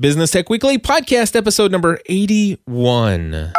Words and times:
Business 0.00 0.30
Tech 0.30 0.48
Weekly 0.48 0.78
podcast 0.78 1.36
episode 1.36 1.70
number 1.70 2.00
81. 2.06 3.52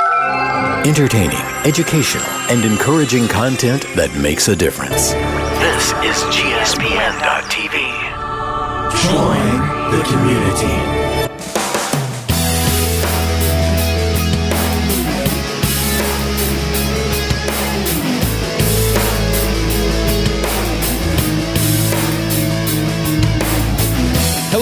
Entertaining, 0.88 1.38
educational, 1.66 2.26
and 2.50 2.66
encouraging 2.66 3.28
content 3.28 3.84
that 3.96 4.10
makes 4.20 4.48
a 4.48 4.56
difference. 4.56 5.12
This 5.62 5.92
is 6.02 6.18
GSPN.TV. 6.34 7.78
Join 9.06 9.46
the 9.92 10.04
community. 10.10 11.01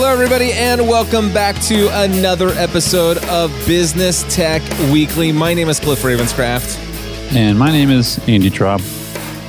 Hello, 0.10 0.24
everybody, 0.24 0.54
and 0.54 0.88
welcome 0.88 1.32
back 1.32 1.56
to 1.66 1.88
another 2.02 2.50
episode 2.54 3.24
of 3.26 3.52
Business 3.68 4.24
Tech 4.36 4.64
Weekly. 4.92 5.32
My 5.32 5.54
name 5.54 5.70
is 5.70 5.80
Cliff 5.80 6.02
Ravenscraft. 6.02 6.80
And 7.36 7.60
my 7.60 7.72
name 7.72 7.92
is 7.92 8.18
Andy 8.28 8.50
Traub. 8.50 8.82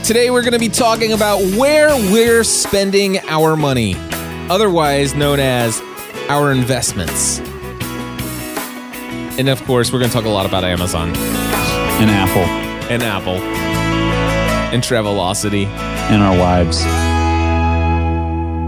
Today, 0.04 0.28
we're 0.28 0.42
going 0.42 0.52
to 0.52 0.58
be 0.58 0.68
talking 0.68 1.14
about 1.14 1.40
where 1.56 1.88
we're 2.12 2.44
spending 2.44 3.20
our 3.20 3.56
money, 3.56 3.94
otherwise 4.50 5.14
known 5.14 5.40
as 5.40 5.80
our 6.28 6.52
investments. 6.52 7.38
And 9.38 9.48
of 9.48 9.64
course, 9.64 9.90
we're 9.90 10.00
going 10.00 10.10
to 10.10 10.14
talk 10.14 10.26
a 10.26 10.28
lot 10.28 10.44
about 10.44 10.62
Amazon 10.62 11.08
And 11.16 12.10
Apple. 12.10 12.42
and 12.92 13.02
Apple 13.02 13.38
and 14.74 14.82
Travelocity. 14.82 15.64
And 15.64 16.22
our 16.22 16.38
wives. 16.38 16.84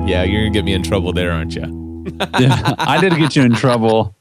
Yeah, 0.09 0.23
you're 0.23 0.41
going 0.41 0.53
to 0.55 0.59
get 0.59 0.65
me 0.65 0.73
in 0.73 0.83
trouble 0.83 1.13
there, 1.13 1.33
aren't 1.33 1.55
you? 1.55 1.82
I 2.21 2.99
did 3.01 3.17
get 3.17 3.37
you 3.37 3.43
in 3.43 3.55
trouble. 3.55 4.15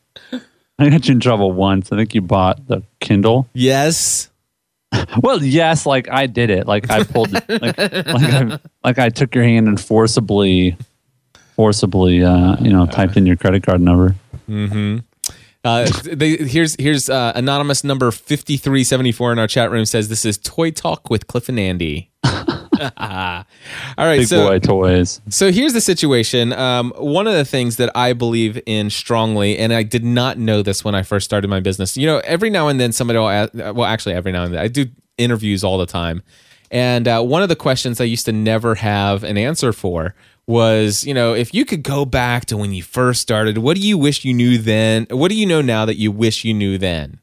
I 0.80 0.90
got 0.90 1.08
you 1.08 1.14
in 1.14 1.20
trouble 1.20 1.52
once. 1.52 1.92
I 1.92 1.96
think 1.96 2.16
you 2.16 2.22
bought 2.22 2.68
the 2.68 2.84
Kindle. 3.00 3.48
Yes. 3.54 4.30
Well, 5.22 5.44
yes, 5.44 5.86
like 5.86 6.10
I 6.10 6.28
did 6.28 6.50
it. 6.50 6.68
Like 6.68 6.90
I 6.90 7.04
pulled, 7.04 7.32
like, 7.32 7.48
like, 7.48 7.80
I, 7.80 8.60
like 8.84 9.00
I 9.00 9.10
took 9.10 9.34
your 9.36 9.44
hand 9.44 9.68
and 9.68 9.80
forcibly, 9.80 10.76
forcibly, 11.56 12.24
uh, 12.24 12.58
you 12.60 12.72
know, 12.72 12.86
typed 12.88 13.16
in 13.16 13.26
your 13.26 13.36
credit 13.38 13.64
card 13.64 13.80
number. 13.80 14.16
Mm-hmm. 14.50 15.00
Uh, 15.64 15.90
they, 16.04 16.38
here's 16.38 16.76
here's 16.80 17.10
uh, 17.10 17.32
anonymous 17.36 17.84
number 17.84 18.10
5374 18.12 19.32
in 19.34 19.40
our 19.40 19.48
chat 19.48 19.70
room 19.70 19.86
says 19.86 20.10
this 20.10 20.26
is 20.26 20.38
Toy 20.40 20.72
Talk 20.72 21.10
with 21.10 21.28
Cliff 21.28 21.48
and 21.50 21.60
Andy. 21.60 22.10
All 22.98 23.46
right, 23.98 24.20
Big 24.20 24.28
so 24.28 24.48
boy 24.48 24.60
toys. 24.60 25.22
So 25.30 25.52
here's 25.52 25.74
the 25.74 25.82
situation. 25.82 26.52
Um, 26.54 26.94
one 26.98 27.28
of 27.28 27.34
the 27.34 27.46
things 27.46 27.76
that 27.78 27.92
I 27.96 28.14
believe 28.14 28.62
in 28.66 28.90
strongly, 28.90 29.58
and 29.58 29.72
I 29.72 29.84
did 29.84 30.04
not 30.04 30.38
know 30.38 30.62
this 30.62 30.84
when 30.84 30.96
I 30.96 31.04
first 31.04 31.26
started 31.26 31.48
my 31.48 31.60
business. 31.60 31.96
You 31.96 32.08
know, 32.08 32.22
every 32.24 32.50
now 32.50 32.68
and 32.68 32.80
then 32.80 32.92
somebody 32.92 33.20
will 33.20 33.30
ask, 33.30 33.54
well, 33.54 33.86
actually, 33.86 34.16
every 34.16 34.32
now 34.32 34.44
and 34.44 34.54
then 34.54 34.62
I 34.62 34.68
do 34.68 34.88
interviews 35.18 35.64
all 35.64 35.78
the 35.78 35.86
time. 35.86 36.24
And 36.72 37.08
uh, 37.08 37.22
one 37.22 37.44
of 37.44 37.50
the 37.50 37.56
questions 37.56 38.00
I 38.00 38.06
used 38.06 38.26
to 38.26 38.32
never 38.32 38.76
have 38.76 39.24
an 39.24 39.38
answer 39.38 39.74
for 39.74 40.16
was, 40.48 41.06
you 41.06 41.14
know, 41.14 41.34
if 41.34 41.54
you 41.54 41.66
could 41.66 41.84
go 41.84 42.06
back 42.06 42.46
to 42.48 42.58
when 42.58 42.74
you 42.74 42.82
first 42.82 43.22
started, 43.22 43.58
what 43.58 43.76
do 43.76 43.86
you 43.86 43.98
wish 43.98 44.26
you 44.26 44.34
knew 44.34 44.58
then? 44.58 45.06
What 45.10 45.30
do 45.30 45.36
you 45.36 45.46
know 45.46 45.62
now 45.62 45.86
that 45.86 45.98
you 45.98 46.12
wish 46.12 46.44
you 46.44 46.54
knew 46.54 46.78
then? 46.78 47.20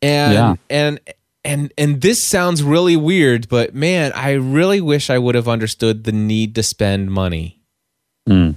And 0.00 0.32
Yeah. 0.32 0.54
and 0.70 1.00
and 1.44 1.72
and 1.76 2.00
this 2.00 2.22
sounds 2.22 2.62
really 2.62 2.96
weird, 2.96 3.48
but 3.48 3.74
man, 3.74 4.12
I 4.14 4.32
really 4.32 4.80
wish 4.80 5.10
I 5.10 5.18
would 5.18 5.34
have 5.34 5.48
understood 5.48 6.04
the 6.04 6.12
need 6.12 6.54
to 6.54 6.62
spend 6.62 7.10
money. 7.10 7.60
Mm. 8.28 8.56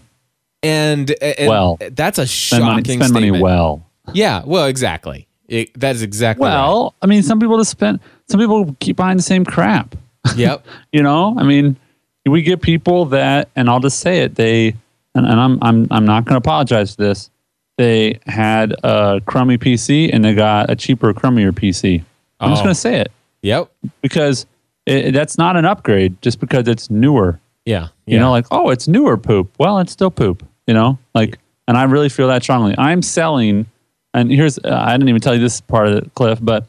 And, 0.63 1.11
and 1.21 1.49
Well, 1.49 1.77
that's 1.91 2.17
a 2.17 2.25
shocking 2.25 2.65
money, 2.65 2.83
spend 2.83 3.13
money 3.13 3.31
well. 3.31 3.85
Yeah, 4.13 4.43
well, 4.45 4.65
exactly. 4.65 5.27
It, 5.47 5.79
that 5.79 5.95
is 5.95 6.01
exactly 6.01 6.41
Well, 6.41 6.95
I 7.01 7.05
mean, 7.05 7.21
some 7.21 7.39
people 7.39 7.57
just 7.57 7.71
spend. 7.71 7.99
Some 8.29 8.39
people 8.39 8.75
keep 8.79 8.97
buying 8.97 9.17
the 9.17 9.23
same 9.23 9.45
crap. 9.45 9.95
Yep. 10.35 10.65
You 10.91 11.03
know, 11.03 11.35
I 11.37 11.43
mean, 11.43 11.77
we 12.25 12.41
get 12.41 12.59
people 12.59 13.05
that, 13.05 13.47
and 13.55 13.69
I'll 13.69 13.79
just 13.79 13.99
say 13.99 14.21
it. 14.21 14.33
They, 14.33 14.69
and, 15.13 15.23
and 15.23 15.39
I'm, 15.39 15.59
I'm, 15.61 15.87
I'm 15.91 16.03
not 16.03 16.25
going 16.25 16.33
to 16.33 16.37
apologize 16.37 16.95
for 16.95 17.03
this. 17.03 17.29
They 17.77 18.19
had 18.25 18.73
a 18.83 19.21
crummy 19.27 19.59
PC 19.59 20.09
and 20.11 20.25
they 20.25 20.33
got 20.33 20.71
a 20.71 20.75
cheaper, 20.75 21.13
crummier 21.13 21.51
PC. 21.51 22.03
I'm 22.39 22.49
just 22.51 22.61
Oh. 22.61 22.65
going 22.65 22.73
to 22.75 22.79
say 22.79 22.99
it 22.99 23.11
Yep. 23.41 23.71
because 24.01 24.45
it, 24.85 25.11
that's 25.13 25.37
not 25.37 25.55
an 25.57 25.65
upgrade 25.65 26.21
just 26.21 26.39
because 26.39 26.67
it's 26.67 26.89
newer. 26.89 27.39
Yeah. 27.65 27.87
You 28.05 28.19
know, 28.19 28.29
like, 28.31 28.45
oh, 28.51 28.69
it's 28.69 28.87
newer 28.87 29.17
poop. 29.17 29.51
Well, 29.57 29.79
it's 29.79 29.91
still 29.91 30.11
poop, 30.11 30.45
you 30.67 30.73
know? 30.73 30.99
Like, 31.15 31.39
and 31.67 31.75
I 31.77 31.83
really 31.83 32.09
feel 32.09 32.27
that 32.27 32.43
strongly. 32.43 32.75
I'm 32.77 33.01
selling, 33.01 33.65
and 34.13 34.31
here's, 34.31 34.59
uh, 34.59 34.69
I 34.79 34.91
didn't 34.91 35.09
even 35.09 35.21
tell 35.21 35.33
you 35.33 35.39
this 35.41 35.61
part 35.61 35.87
of 35.87 36.03
the 36.03 36.09
cliff, 36.11 36.37
but 36.41 36.67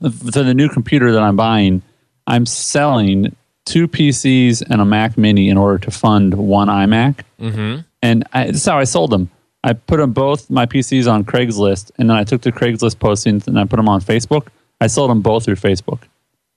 for 0.00 0.42
the 0.42 0.52
new 0.54 0.68
computer 0.68 1.12
that 1.12 1.22
I'm 1.22 1.36
buying, 1.36 1.80
I'm 2.26 2.44
selling 2.44 3.34
two 3.64 3.88
PCs 3.88 4.62
and 4.68 4.80
a 4.80 4.84
Mac 4.84 5.16
Mini 5.16 5.48
in 5.48 5.56
order 5.56 5.78
to 5.78 5.90
fund 5.90 6.34
one 6.34 6.68
iMac. 6.68 7.20
mm-hmm. 7.40 7.80
And 8.02 8.24
I, 8.32 8.46
this 8.48 8.56
is 8.56 8.64
how 8.66 8.78
I 8.78 8.84
sold 8.84 9.10
them. 9.10 9.30
I 9.64 9.72
put 9.72 9.96
them 9.96 10.12
both 10.12 10.48
my 10.50 10.66
PCs 10.66 11.10
on 11.10 11.24
Craigslist, 11.24 11.90
and 11.98 12.08
then 12.10 12.16
I 12.16 12.22
took 12.24 12.42
the 12.42 12.52
Craigslist 12.52 12.96
postings 12.96 13.48
and 13.48 13.58
I 13.58 13.64
put 13.64 13.76
them 13.76 13.88
on 13.88 14.00
Facebook. 14.00 14.48
I 14.80 14.86
sold 14.86 15.10
them 15.10 15.20
both 15.22 15.44
through 15.44 15.56
Facebook, 15.56 16.00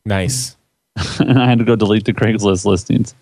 nice. 0.06 0.56
and 1.20 1.40
I 1.40 1.48
had 1.48 1.60
to 1.60 1.66
go 1.66 1.76
delete 1.76 2.06
the 2.06 2.14
Craigslist 2.14 2.66
listings. 2.66 3.16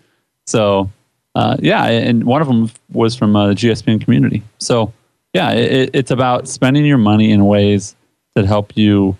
So, 0.46 0.90
uh, 1.34 1.56
yeah, 1.60 1.86
and 1.86 2.24
one 2.24 2.42
of 2.42 2.48
them 2.48 2.70
was 2.92 3.14
from 3.16 3.36
uh, 3.36 3.48
the 3.48 3.54
GSPN 3.54 4.02
community. 4.02 4.42
So, 4.58 4.92
yeah, 5.32 5.52
it, 5.52 5.90
it's 5.94 6.10
about 6.10 6.48
spending 6.48 6.84
your 6.84 6.98
money 6.98 7.30
in 7.30 7.46
ways 7.46 7.94
that 8.34 8.44
help 8.46 8.76
you 8.76 9.16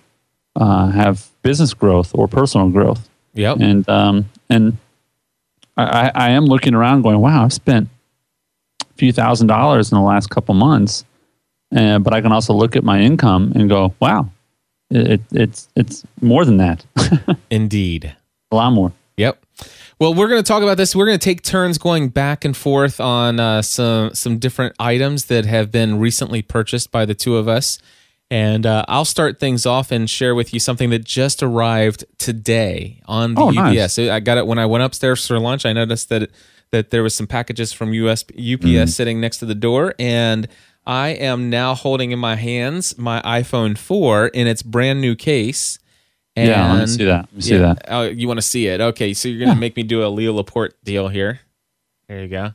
uh, 0.57 0.89
have 0.89 1.29
business 1.43 1.73
growth 1.73 2.15
or 2.15 2.27
personal 2.29 2.69
growth 2.69 3.09
Yep. 3.35 3.59
and 3.61 3.89
um, 3.89 4.29
and 4.51 4.77
I, 5.77 6.11
I 6.15 6.31
am 6.31 6.45
looking 6.47 6.75
around, 6.75 7.03
going, 7.03 7.21
"Wow, 7.21 7.45
I've 7.45 7.53
spent 7.53 7.89
a 8.83 8.93
few 8.95 9.12
thousand 9.12 9.47
dollars 9.47 9.93
in 9.93 9.97
the 9.97 10.03
last 10.05 10.29
couple 10.29 10.55
months," 10.55 11.05
uh, 11.75 12.01
but 12.01 12.12
I 12.12 12.21
can 12.21 12.33
also 12.33 12.53
look 12.53 12.75
at 12.77 12.83
my 12.85 13.01
income 13.01 13.53
and 13.55 13.69
go, 13.69 13.95
"Wow, 14.01 14.29
it, 14.91 15.11
it, 15.12 15.21
it's 15.33 15.69
it's 15.77 16.05
more 16.21 16.45
than 16.45 16.56
that, 16.59 16.84
Indeed. 17.51 18.15
a 18.51 18.56
lot 18.56 18.71
more." 18.73 18.93
Yep. 19.17 19.45
Well, 19.99 20.15
we're 20.15 20.28
going 20.28 20.43
to 20.43 20.47
talk 20.49 20.62
about 20.62 20.78
this. 20.78 20.97
We're 20.97 21.05
going 21.05 21.19
to 21.19 21.23
take 21.25 21.43
turns 21.43 21.77
going 21.77 22.09
back 22.09 22.45
and 22.47 22.56
forth 22.56 23.00
on 23.00 23.39
uh, 23.39 23.61
some 23.62 24.15
some 24.15 24.39
different 24.39 24.75
items 24.79 25.27
that 25.27 25.45
have 25.45 25.71
been 25.71 25.99
recently 25.99 26.41
purchased 26.43 26.91
by 26.91 27.05
the 27.05 27.15
two 27.15 27.37
of 27.37 27.47
us, 27.49 27.79
and 28.31 28.65
uh, 28.65 28.84
I'll 28.89 29.05
start 29.05 29.39
things 29.39 29.67
off 29.67 29.93
and 29.93 30.09
share 30.09 30.34
with 30.34 30.55
you 30.55 30.61
something 30.61 30.89
that 30.91 31.05
just 31.05 31.43
arrived 31.43 32.05
today 32.17 33.00
on 33.06 33.34
the 33.34 33.41
Oh, 33.43 33.49
UPS. 33.50 33.99
nice. 33.99 33.99
I 33.99 34.21
got 34.21 34.39
it 34.39 34.47
when 34.47 34.59
I 34.59 34.65
went 34.67 34.84
upstairs 34.84 35.27
for 35.27 35.39
lunch. 35.39 35.67
I 35.67 35.73
noticed 35.75 36.09
that 36.09 36.31
that 36.71 36.91
there 36.91 37.03
was 37.03 37.15
some 37.15 37.27
packages 37.27 37.73
from 37.73 37.93
US 37.93 38.23
UPS 38.23 38.34
Mm-hmm. 38.65 38.87
sitting 38.87 39.21
next 39.21 39.39
to 39.39 39.45
the 39.47 39.55
door, 39.56 39.95
and 39.99 40.49
I 40.87 41.09
am 41.09 41.51
now 41.51 41.75
holding 41.75 42.11
in 42.11 42.19
my 42.19 42.37
hands 42.37 42.97
my 42.99 43.21
iPhone 43.23 43.77
4 43.77 44.29
in 44.29 44.47
its 44.47 44.63
brand 44.63 45.01
new 45.01 45.15
case. 45.15 45.79
And 46.37 46.49
yeah, 46.49 46.73
let 46.73 46.81
me 46.81 46.87
see 46.87 47.05
that. 47.05 47.21
Let 47.23 47.33
me 47.33 47.41
see 47.43 47.53
yeah. 47.55 47.75
that. 47.75 47.85
Oh, 47.89 48.03
you 48.03 48.27
want 48.29 48.39
to 48.39 48.47
see 48.47 48.67
it? 48.67 48.81
Okay, 48.81 49.13
so 49.15 49.29
you're 49.29 49.45
gonna 49.45 49.61
make 49.61 49.77
me 49.77 49.83
do 49.83 50.05
a 50.05 50.09
Leo 50.09 50.33
Laporte 50.33 50.75
deal 50.85 51.09
here. 51.09 51.41
There 52.09 52.23
you 52.23 52.29
go. 52.29 52.55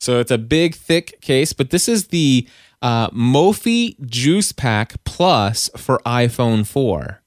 So 0.00 0.20
it's 0.20 0.30
a 0.30 0.38
big, 0.38 0.74
thick 0.74 1.20
case, 1.20 1.52
but 1.52 1.70
this 1.70 1.88
is 1.88 2.08
the 2.08 2.48
uh, 2.82 3.10
Mophie 3.10 3.96
Juice 4.06 4.52
Pack 4.52 5.02
Plus 5.04 5.68
for 5.76 6.00
iPhone 6.06 6.66
4. 6.66 7.20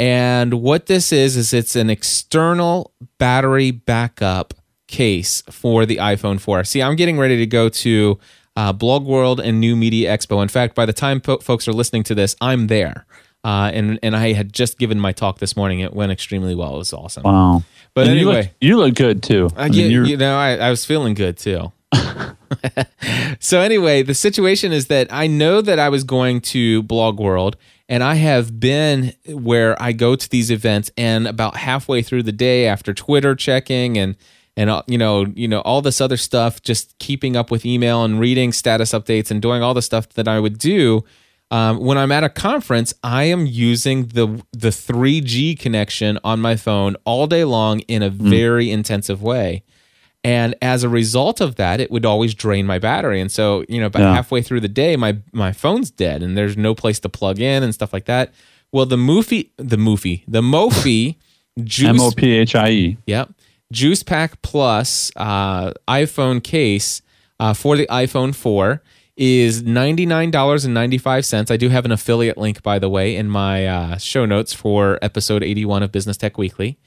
And 0.00 0.54
what 0.54 0.86
this 0.86 1.12
is 1.12 1.36
is 1.36 1.52
it's 1.52 1.74
an 1.74 1.90
external 1.90 2.92
battery 3.18 3.70
backup 3.70 4.54
case 4.86 5.42
for 5.50 5.86
the 5.86 5.96
iPhone 5.96 6.40
4. 6.40 6.64
See, 6.64 6.82
I'm 6.82 6.96
getting 6.96 7.18
ready 7.18 7.36
to 7.38 7.46
go 7.46 7.68
to 7.68 8.18
uh, 8.58 8.72
Blog 8.72 9.06
World 9.06 9.38
and 9.38 9.60
New 9.60 9.76
Media 9.76 10.10
Expo. 10.10 10.42
In 10.42 10.48
fact, 10.48 10.74
by 10.74 10.84
the 10.84 10.92
time 10.92 11.20
po- 11.20 11.38
folks 11.38 11.68
are 11.68 11.72
listening 11.72 12.02
to 12.04 12.14
this, 12.14 12.34
I'm 12.40 12.66
there. 12.66 13.06
Uh, 13.44 13.70
and 13.72 14.00
and 14.02 14.16
I 14.16 14.32
had 14.32 14.52
just 14.52 14.80
given 14.80 14.98
my 14.98 15.12
talk 15.12 15.38
this 15.38 15.56
morning. 15.56 15.78
It 15.78 15.94
went 15.94 16.10
extremely 16.10 16.56
well. 16.56 16.74
It 16.74 16.78
was 16.78 16.92
awesome. 16.92 17.22
Wow. 17.22 17.62
But 17.94 18.08
And 18.08 18.18
you 18.18 18.28
anyway, 18.28 18.42
look, 18.42 18.50
you 18.60 18.76
look 18.76 18.94
good 18.96 19.22
too. 19.22 19.46
uh, 19.56 19.60
I 19.60 19.68
mean, 19.68 19.92
you, 19.92 20.04
you 20.04 20.16
know, 20.16 20.36
I, 20.36 20.56
I 20.56 20.70
was 20.70 20.84
feeling 20.84 21.14
good 21.14 21.38
too. 21.38 21.72
so 23.38 23.60
anyway, 23.60 24.02
the 24.02 24.14
situation 24.14 24.72
is 24.72 24.88
that 24.88 25.06
I 25.12 25.28
know 25.28 25.60
that 25.60 25.78
I 25.78 25.88
was 25.88 26.02
going 26.02 26.40
to 26.40 26.82
Blog 26.82 27.20
World, 27.20 27.56
and 27.88 28.02
I 28.02 28.16
have 28.16 28.58
been 28.58 29.12
where 29.28 29.80
I 29.80 29.92
go 29.92 30.16
to 30.16 30.28
these 30.28 30.50
events, 30.50 30.90
and 30.96 31.28
about 31.28 31.56
halfway 31.56 32.02
through 32.02 32.24
the 32.24 32.32
day, 32.32 32.66
after 32.66 32.92
Twitter 32.92 33.36
checking 33.36 33.96
and 33.96 34.16
and 34.58 34.68
uh, 34.68 34.82
you 34.86 34.98
know 34.98 35.24
you 35.42 35.48
know 35.48 35.60
all 35.60 35.80
this 35.82 36.00
other 36.00 36.16
stuff, 36.18 36.60
just 36.62 36.98
keeping 36.98 37.36
up 37.36 37.50
with 37.50 37.64
email 37.64 38.04
and 38.04 38.18
reading 38.20 38.52
status 38.52 38.90
updates 38.92 39.30
and 39.30 39.40
doing 39.40 39.62
all 39.62 39.72
the 39.74 39.82
stuff 39.90 40.08
that 40.10 40.26
I 40.28 40.38
would 40.40 40.58
do. 40.58 41.04
Um, 41.50 41.78
when 41.80 41.96
I'm 41.96 42.12
at 42.12 42.24
a 42.24 42.28
conference, 42.28 42.92
I 43.02 43.24
am 43.24 43.46
using 43.46 44.08
the 44.08 44.26
the 44.52 44.68
3G 44.68 45.58
connection 45.58 46.18
on 46.22 46.40
my 46.40 46.56
phone 46.56 46.96
all 47.06 47.26
day 47.26 47.44
long 47.44 47.80
in 47.88 48.02
a 48.02 48.10
very 48.10 48.70
intensive 48.70 49.22
way. 49.22 49.62
And 50.24 50.54
as 50.60 50.82
a 50.82 50.88
result 50.88 51.40
of 51.40 51.54
that, 51.56 51.80
it 51.80 51.90
would 51.92 52.04
always 52.04 52.34
drain 52.34 52.66
my 52.66 52.78
battery. 52.80 53.20
And 53.20 53.30
so, 53.30 53.64
you 53.68 53.80
know, 53.80 53.86
about 53.86 54.02
Yeah. 54.02 54.14
halfway 54.14 54.42
through 54.42 54.60
the 54.60 54.68
day, 54.68 54.96
my 54.96 55.16
my 55.32 55.52
phone's 55.52 55.90
dead 55.90 56.22
and 56.22 56.36
there's 56.36 56.56
no 56.56 56.74
place 56.74 56.98
to 57.00 57.08
plug 57.08 57.40
in 57.40 57.62
and 57.62 57.72
stuff 57.72 57.92
like 57.92 58.06
that. 58.06 58.34
Well, 58.72 58.84
the 58.84 58.96
Mophie, 58.96 59.50
the 59.56 59.78
Mophie, 59.78 60.24
the 60.28 60.42
Mophie 60.42 61.16
juice 61.62 61.88
M 61.98 62.00
O 62.00 62.10
P 62.10 62.32
H 62.32 62.54
I 62.54 62.68
E. 62.70 62.96
Yep. 63.06 63.30
Juice 63.72 64.02
Pack 64.02 64.40
Plus 64.42 65.12
uh, 65.16 65.72
iPhone 65.86 66.42
case 66.42 67.02
uh, 67.38 67.54
for 67.54 67.76
the 67.76 67.86
iPhone 67.88 68.34
4 68.34 68.82
is 69.16 69.62
$99.95. 69.62 71.50
I 71.50 71.56
do 71.56 71.68
have 71.68 71.84
an 71.84 71.92
affiliate 71.92 72.38
link, 72.38 72.62
by 72.62 72.78
the 72.78 72.88
way, 72.88 73.16
in 73.16 73.28
my 73.28 73.66
uh, 73.66 73.98
show 73.98 74.24
notes 74.24 74.52
for 74.52 74.98
episode 75.02 75.42
81 75.42 75.82
of 75.82 75.92
Business 75.92 76.16
Tech 76.16 76.38
Weekly. 76.38 76.78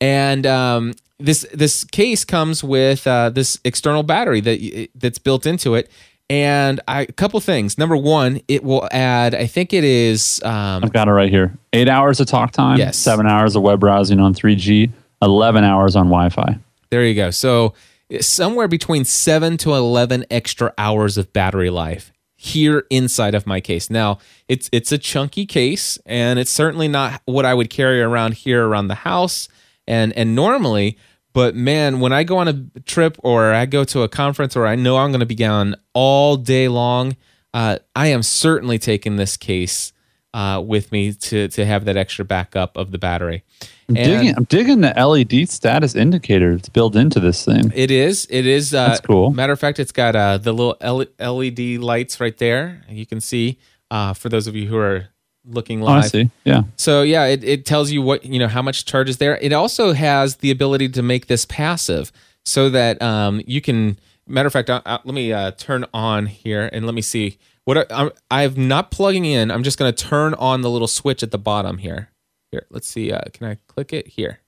And 0.00 0.46
um, 0.46 0.92
this 1.18 1.46
this 1.54 1.84
case 1.84 2.24
comes 2.24 2.62
with 2.62 3.06
uh, 3.06 3.30
this 3.30 3.58
external 3.64 4.02
battery 4.02 4.40
that 4.42 4.88
that's 4.94 5.18
built 5.18 5.46
into 5.46 5.74
it. 5.74 5.90
And 6.28 6.80
I, 6.88 7.02
a 7.02 7.12
couple 7.12 7.38
things. 7.40 7.78
Number 7.78 7.96
one, 7.96 8.40
it 8.48 8.64
will 8.64 8.88
add. 8.90 9.34
I 9.34 9.46
think 9.46 9.72
it 9.72 9.84
is. 9.84 10.42
Um, 10.42 10.84
I've 10.84 10.92
got 10.92 11.08
it 11.08 11.12
right 11.12 11.30
here. 11.30 11.56
Eight 11.72 11.88
hours 11.88 12.18
of 12.18 12.26
talk 12.26 12.50
time. 12.50 12.78
Yes. 12.78 12.98
Seven 12.98 13.26
hours 13.26 13.54
of 13.54 13.62
web 13.62 13.78
browsing 13.80 14.18
on 14.18 14.34
3G. 14.34 14.90
Eleven 15.22 15.64
hours 15.64 15.96
on 15.96 16.06
Wi-Fi. 16.06 16.58
There 16.90 17.04
you 17.04 17.14
go. 17.14 17.30
So 17.30 17.74
somewhere 18.20 18.68
between 18.68 19.04
seven 19.04 19.56
to 19.58 19.74
eleven 19.74 20.24
extra 20.30 20.72
hours 20.78 21.16
of 21.18 21.32
battery 21.32 21.70
life 21.70 22.12
here 22.36 22.84
inside 22.90 23.34
of 23.34 23.46
my 23.46 23.60
case. 23.60 23.90
Now 23.90 24.18
it's 24.46 24.68
it's 24.72 24.92
a 24.92 24.98
chunky 24.98 25.46
case, 25.46 25.98
and 26.06 26.38
it's 26.38 26.50
certainly 26.50 26.86
not 26.86 27.22
what 27.24 27.44
I 27.44 27.54
would 27.54 27.70
carry 27.70 28.00
around 28.02 28.34
here 28.34 28.66
around 28.66 28.88
the 28.88 28.94
house 28.94 29.48
and 29.86 30.12
and 30.12 30.34
normally. 30.34 30.98
But 31.32 31.54
man, 31.54 32.00
when 32.00 32.12
I 32.12 32.24
go 32.24 32.38
on 32.38 32.48
a 32.48 32.80
trip 32.80 33.18
or 33.22 33.52
I 33.52 33.66
go 33.66 33.84
to 33.84 34.02
a 34.02 34.08
conference 34.08 34.56
or 34.56 34.66
I 34.66 34.74
know 34.74 34.96
I'm 34.96 35.10
going 35.10 35.20
to 35.20 35.26
be 35.26 35.34
gone 35.34 35.76
all 35.92 36.36
day 36.36 36.66
long, 36.68 37.14
uh, 37.52 37.78
I 37.94 38.06
am 38.06 38.22
certainly 38.22 38.78
taking 38.78 39.16
this 39.16 39.36
case 39.36 39.92
uh, 40.32 40.62
with 40.64 40.92
me 40.92 41.12
to 41.12 41.48
to 41.48 41.66
have 41.66 41.84
that 41.86 41.96
extra 41.96 42.24
backup 42.24 42.76
of 42.76 42.90
the 42.90 42.98
battery. 42.98 43.44
I'm 43.88 43.94
digging. 43.94 44.34
I'm 44.36 44.44
digging 44.44 44.80
the 44.80 44.92
LED 44.96 45.48
status 45.48 45.94
indicator 45.94 46.56
that's 46.56 46.68
built 46.68 46.96
into 46.96 47.20
this 47.20 47.44
thing. 47.44 47.72
It 47.74 47.90
is. 47.90 48.26
It 48.30 48.46
is. 48.46 48.74
Uh, 48.74 48.88
That's 48.88 49.00
cool. 49.00 49.30
Matter 49.30 49.52
of 49.52 49.60
fact, 49.60 49.78
it's 49.78 49.92
got 49.92 50.16
uh, 50.16 50.38
the 50.38 50.52
little 50.52 50.76
LED 51.20 51.80
lights 51.80 52.18
right 52.18 52.36
there. 52.36 52.82
You 52.88 53.06
can 53.06 53.20
see 53.20 53.58
uh, 53.90 54.12
for 54.12 54.28
those 54.28 54.46
of 54.46 54.56
you 54.56 54.66
who 54.66 54.76
are 54.76 55.08
looking 55.44 55.82
Oh, 55.82 55.86
I 55.86 56.00
see. 56.02 56.30
Yeah. 56.44 56.62
So 56.76 57.02
yeah, 57.02 57.26
it, 57.26 57.44
it 57.44 57.64
tells 57.66 57.92
you 57.92 58.02
what 58.02 58.24
you 58.24 58.38
know 58.38 58.48
how 58.48 58.62
much 58.62 58.84
charge 58.84 59.08
is 59.08 59.18
there. 59.18 59.38
It 59.38 59.52
also 59.52 59.92
has 59.92 60.36
the 60.36 60.50
ability 60.50 60.88
to 60.90 61.02
make 61.02 61.26
this 61.26 61.44
passive, 61.44 62.10
so 62.44 62.68
that 62.70 63.00
um, 63.00 63.40
you 63.46 63.60
can. 63.60 63.98
Matter 64.28 64.48
of 64.48 64.52
fact, 64.52 64.68
uh, 64.68 64.82
uh, 64.84 64.98
let 65.04 65.14
me 65.14 65.32
uh, 65.32 65.52
turn 65.52 65.84
on 65.94 66.26
here 66.26 66.68
and 66.72 66.84
let 66.84 66.96
me 66.96 67.02
see 67.02 67.38
what 67.64 67.78
I, 67.78 67.86
I'm. 67.90 68.10
I'm 68.30 68.66
not 68.66 68.90
plugging 68.90 69.24
in. 69.24 69.52
I'm 69.52 69.62
just 69.62 69.78
going 69.78 69.92
to 69.92 70.04
turn 70.04 70.34
on 70.34 70.62
the 70.62 70.70
little 70.70 70.88
switch 70.88 71.22
at 71.22 71.30
the 71.30 71.38
bottom 71.38 71.78
here. 71.78 72.10
Here, 72.52 72.66
let's 72.70 72.88
see. 72.88 73.12
Uh, 73.12 73.20
can 73.32 73.46
I 73.48 73.56
click 73.66 73.92
it 73.92 74.06
here? 74.08 74.40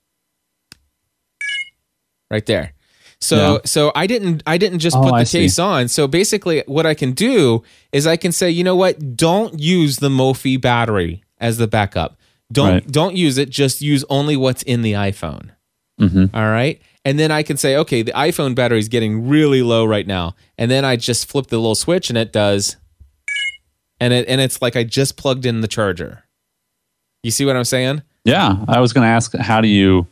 Right 2.31 2.45
there. 2.47 2.73
So 3.21 3.55
Yeah. 3.55 3.59
so 3.65 3.93
I 3.97 4.07
didn't 4.07 4.43
I 4.47 4.59
didn't 4.59 4.79
just 4.79 4.97
Oh, 4.97 5.03
put 5.03 5.09
the 5.11 5.15
I 5.17 5.25
see. 5.25 5.41
case 5.41 5.59
on. 5.59 5.89
So 5.89 6.07
basically, 6.07 6.63
what 6.67 6.87
I 6.87 6.95
can 6.95 7.13
do 7.13 7.63
is 7.93 8.07
I 8.07 8.17
can 8.17 8.31
say, 8.33 8.51
you 8.51 8.63
know 8.63 8.77
what? 8.77 9.17
Don't 9.17 9.59
use 9.59 9.97
the 9.97 10.09
Mophie 10.09 10.61
battery 10.61 11.23
as 11.39 11.59
the 11.59 11.67
backup. 11.67 12.17
Don't 12.53 12.71
Right. 12.75 12.87
don't 12.93 13.17
use 13.17 13.39
it. 13.39 13.51
Just 13.51 13.81
use 13.81 14.05
only 14.09 14.37
what's 14.37 14.63
in 14.63 14.83
the 14.83 14.93
iPhone. 14.93 15.51
Mhm. 16.01 16.31
All 16.33 16.51
right. 16.51 16.81
And 17.05 17.19
then 17.19 17.31
I 17.33 17.43
can 17.43 17.57
say, 17.57 17.75
okay, 17.77 18.03
the 18.03 18.13
iPhone 18.13 18.55
battery 18.55 18.79
is 18.79 18.89
getting 18.89 19.27
really 19.27 19.63
low 19.63 19.85
right 19.85 20.07
now. 20.07 20.37
And 20.57 20.71
then 20.71 20.85
I 20.85 20.95
just 20.97 21.27
flip 21.27 21.49
the 21.49 21.57
little 21.57 21.75
switch 21.75 22.11
and 22.11 22.19
it 22.19 22.33
does. 22.33 22.77
And 23.99 24.13
it 24.13 24.27
and 24.29 24.41
it's 24.41 24.63
like 24.63 24.77
I 24.77 24.85
just 24.85 25.17
plugged 25.17 25.45
in 25.45 25.61
the 25.61 25.69
charger. 25.69 26.23
You 27.23 27.31
see 27.31 27.45
what 27.45 27.57
I'm 27.57 27.65
saying? 27.65 28.03
Yeah. 28.25 28.65
I 28.69 28.81
was 28.81 28.93
going 28.93 29.03
to 29.05 29.09
ask, 29.09 29.35
how 29.37 29.61
do 29.61 29.69
you, 29.69 30.07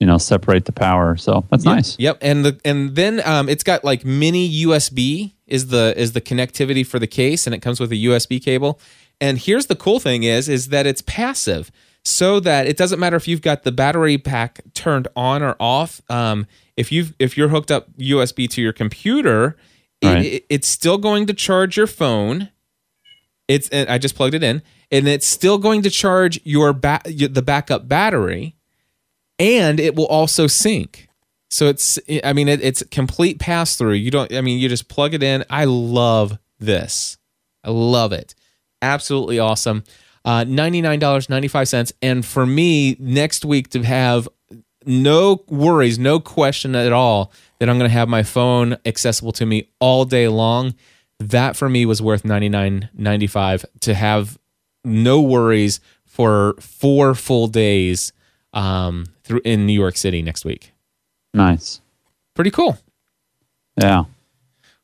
you 0.00 0.06
know, 0.06 0.18
separate 0.18 0.64
the 0.64 0.72
power? 0.72 1.16
So 1.16 1.44
that's 1.50 1.64
nice. 1.64 1.98
Yep, 1.98 2.18
and 2.22 2.44
the 2.44 2.60
and 2.64 2.94
then 2.96 3.20
um, 3.24 3.48
it's 3.48 3.62
got 3.64 3.84
like 3.84 4.04
mini 4.04 4.50
USB 4.64 5.32
is 5.46 5.68
the 5.68 5.94
is 5.96 6.12
the 6.12 6.20
connectivity 6.20 6.86
for 6.86 6.98
the 6.98 7.06
case, 7.06 7.46
and 7.46 7.54
it 7.54 7.60
comes 7.60 7.78
with 7.80 7.92
a 7.92 7.96
USB 7.96 8.42
cable. 8.42 8.80
And 9.20 9.38
here's 9.38 9.66
the 9.66 9.76
cool 9.76 10.00
thing 10.00 10.22
is 10.24 10.48
is 10.48 10.68
that 10.68 10.86
it's 10.86 11.02
passive, 11.02 11.70
so 12.04 12.40
that 12.40 12.66
it 12.66 12.76
doesn't 12.76 12.98
matter 12.98 13.16
if 13.16 13.28
you've 13.28 13.42
got 13.42 13.62
the 13.62 13.70
battery 13.72 14.18
pack 14.18 14.60
turned 14.74 15.06
on 15.14 15.42
or 15.42 15.54
off. 15.60 16.00
Um, 16.10 16.46
if 16.76 16.90
you 16.90 17.08
if 17.20 17.36
you're 17.36 17.48
hooked 17.48 17.70
up 17.70 17.92
USB 17.98 18.48
to 18.50 18.62
your 18.62 18.72
computer, 18.72 19.56
Right. 20.02 20.24
it, 20.24 20.46
it's 20.48 20.66
still 20.66 20.98
going 20.98 21.26
to 21.26 21.34
charge 21.34 21.76
your 21.76 21.86
phone. 21.86 22.48
It's 23.54 23.68
I 23.72 23.98
just 23.98 24.14
plugged 24.14 24.34
it 24.34 24.42
in, 24.42 24.62
and 24.90 25.08
it's 25.08 25.26
still 25.26 25.58
going 25.58 25.82
to 25.82 25.90
charge 25.90 26.40
your 26.44 26.72
ba- 26.72 27.02
the 27.04 27.42
backup 27.42 27.88
battery 27.88 28.56
and 29.42 29.80
it 29.80 29.96
will 29.96 30.06
also 30.06 30.46
sync. 30.46 31.08
So 31.50 31.66
it's, 31.66 31.98
I 32.22 32.32
mean, 32.32 32.48
it, 32.48 32.62
it's 32.62 32.82
complete 32.90 33.40
pass 33.40 33.76
through. 33.76 33.94
You 33.94 34.10
don't, 34.10 34.32
I 34.32 34.40
mean, 34.40 34.58
you 34.58 34.68
just 34.68 34.88
plug 34.88 35.14
it 35.14 35.22
in. 35.22 35.44
I 35.50 35.64
love 35.64 36.38
this. 36.60 37.18
I 37.64 37.70
love 37.70 38.12
it. 38.12 38.34
Absolutely 38.80 39.38
awesome. 39.40 39.82
Uh, 40.24 40.44
$99.95. 40.44 41.92
And 42.00 42.24
for 42.24 42.46
me, 42.46 42.96
next 43.00 43.44
week 43.44 43.68
to 43.70 43.82
have 43.82 44.28
no 44.86 45.44
worries, 45.48 45.98
no 45.98 46.20
question 46.20 46.76
at 46.76 46.92
all 46.92 47.32
that 47.58 47.68
I'm 47.68 47.78
going 47.78 47.88
to 47.88 47.92
have 47.92 48.08
my 48.08 48.22
phone 48.22 48.76
accessible 48.86 49.32
to 49.32 49.44
me 49.44 49.68
all 49.80 50.04
day 50.04 50.28
long. 50.28 50.74
That 51.30 51.56
for 51.56 51.68
me 51.68 51.86
was 51.86 52.02
worth 52.02 52.22
$99.95 52.22 53.64
to 53.80 53.94
have 53.94 54.38
no 54.84 55.20
worries 55.20 55.80
for 56.04 56.54
four 56.60 57.14
full 57.14 57.46
days 57.46 58.12
um, 58.52 59.06
through 59.24 59.40
in 59.44 59.66
New 59.66 59.72
York 59.72 59.96
City 59.96 60.22
next 60.22 60.44
week. 60.44 60.72
Nice. 61.32 61.80
Pretty 62.34 62.50
cool. 62.50 62.78
Yeah. 63.80 64.04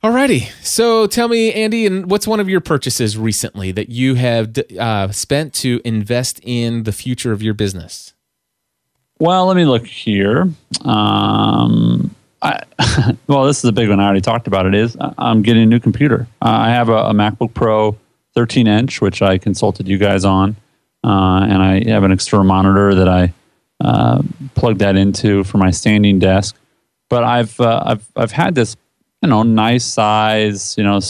Alrighty. 0.03 0.49
So 0.65 1.07
tell 1.07 1.29
me, 1.29 1.53
Andy, 1.53 1.85
and 1.85 2.09
what's 2.11 2.27
one 2.27 2.39
of 2.41 2.49
your 2.49 2.61
purchases 2.61 3.19
recently 3.19 3.73
that 3.73 3.89
you 3.89 4.15
have 4.15 4.57
uh, 4.79 5.11
spent 5.11 5.53
to 5.55 5.81
invest 5.85 6.41
in 6.45 6.85
the 6.85 6.93
future 6.93 7.33
of 7.33 7.43
your 7.43 7.55
business? 7.55 8.15
Well, 9.19 9.47
let 9.47 9.57
me 9.57 9.65
look 9.65 9.87
here. 9.87 10.49
Um, 10.83 12.15
I, 12.43 12.63
well, 13.27 13.45
this 13.45 13.59
is 13.59 13.65
a 13.65 13.73
big 13.73 13.89
one. 13.89 14.01
I 14.01 14.05
already 14.05 14.21
talked 14.21 14.47
about 14.47 14.67
it. 14.67 14.75
Is 14.75 14.97
I'm 15.01 15.43
getting 15.43 15.63
a 15.63 15.67
new 15.67 15.81
computer. 15.81 16.27
I 16.41 16.71
have 16.71 16.89
a, 16.89 16.97
a 16.97 17.13
MacBook 17.13 17.55
Pro 17.55 17.97
13 18.35 18.67
inch, 18.67 19.01
which 19.01 19.23
I 19.23 19.39
consulted 19.39 19.89
you 19.89 19.99
guys 19.99 20.25
on, 20.25 20.57
uh, 21.05 21.47
and 21.49 21.63
I 21.63 21.89
have 21.89 22.05
an 22.05 22.13
external 22.13 22.45
monitor 22.45 22.95
that 22.95 23.09
I 23.09 23.33
uh, 23.81 24.23
plugged 24.55 24.81
that 24.81 24.97
into 24.97 25.45
for 25.45 25.59
my 25.59 25.71
standing 25.71 26.19
desk. 26.19 26.57
But 27.09 27.25
I've 27.25 27.59
uh, 27.61 27.83
I've 27.85 28.07
I've 28.17 28.33
had 28.33 28.55
this 28.55 28.77
you 29.23 29.29
know 29.29 29.43
nice 29.43 29.85
size 29.85 30.77
you 30.77 30.85
know 30.85 31.01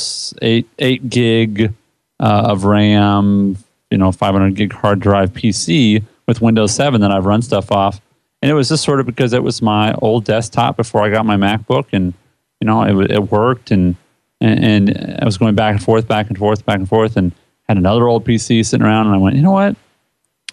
eight 0.43 0.69
eight 0.79 1.11
gig 1.11 1.75
uh, 2.21 2.47
of 2.51 2.65
RAM 2.65 3.57
you 3.91 3.99
know 3.99 4.13
500 4.13 4.55
gig 4.55 4.73
hard 4.73 5.01
drive 5.01 5.33
PC 5.33 6.03
with 6.27 6.41
Windows 6.43 6.75
7 6.75 7.01
that 7.01 7.11
I've 7.11 7.25
run 7.25 7.43
stuff 7.43 7.73
off, 7.73 8.01
and 8.43 8.51
it 8.51 8.55
was 8.55 8.69
just 8.69 8.85
sort 8.85 9.01
of 9.01 9.07
because 9.07 9.33
it 9.33 9.43
was 9.43 9.61
my 9.63 9.93
old 9.95 10.25
desktop 10.25 10.77
before 10.77 11.03
I 11.03 11.11
got 11.11 11.27
my 11.27 11.37
MacBook, 11.37 11.87
and 11.93 12.15
you 12.61 12.67
know 12.67 12.83
it 12.83 13.11
it 13.11 13.31
worked, 13.31 13.71
and 13.71 13.97
and, 14.41 14.65
and 14.91 15.19
I 15.21 15.25
was 15.25 15.37
going 15.39 15.55
back 15.55 15.73
and 15.75 15.83
forth, 15.83 16.07
back 16.07 16.29
and 16.29 16.39
forth, 16.39 16.65
back 16.65 16.77
and 16.79 16.89
forth, 16.89 17.17
and 17.17 17.33
had 17.69 17.77
another 17.77 18.07
old 18.09 18.25
PC 18.25 18.65
sitting 18.65 18.87
around, 18.87 19.07
and 19.07 19.15
I 19.15 19.19
went, 19.19 19.37
you 19.37 19.43
know 19.43 19.51
what, 19.53 19.77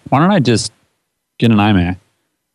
why 0.08 0.18
don't 0.18 0.30
I 0.32 0.40
just 0.40 0.72
get 1.38 1.50
an 1.50 1.56
iMac? 1.58 1.96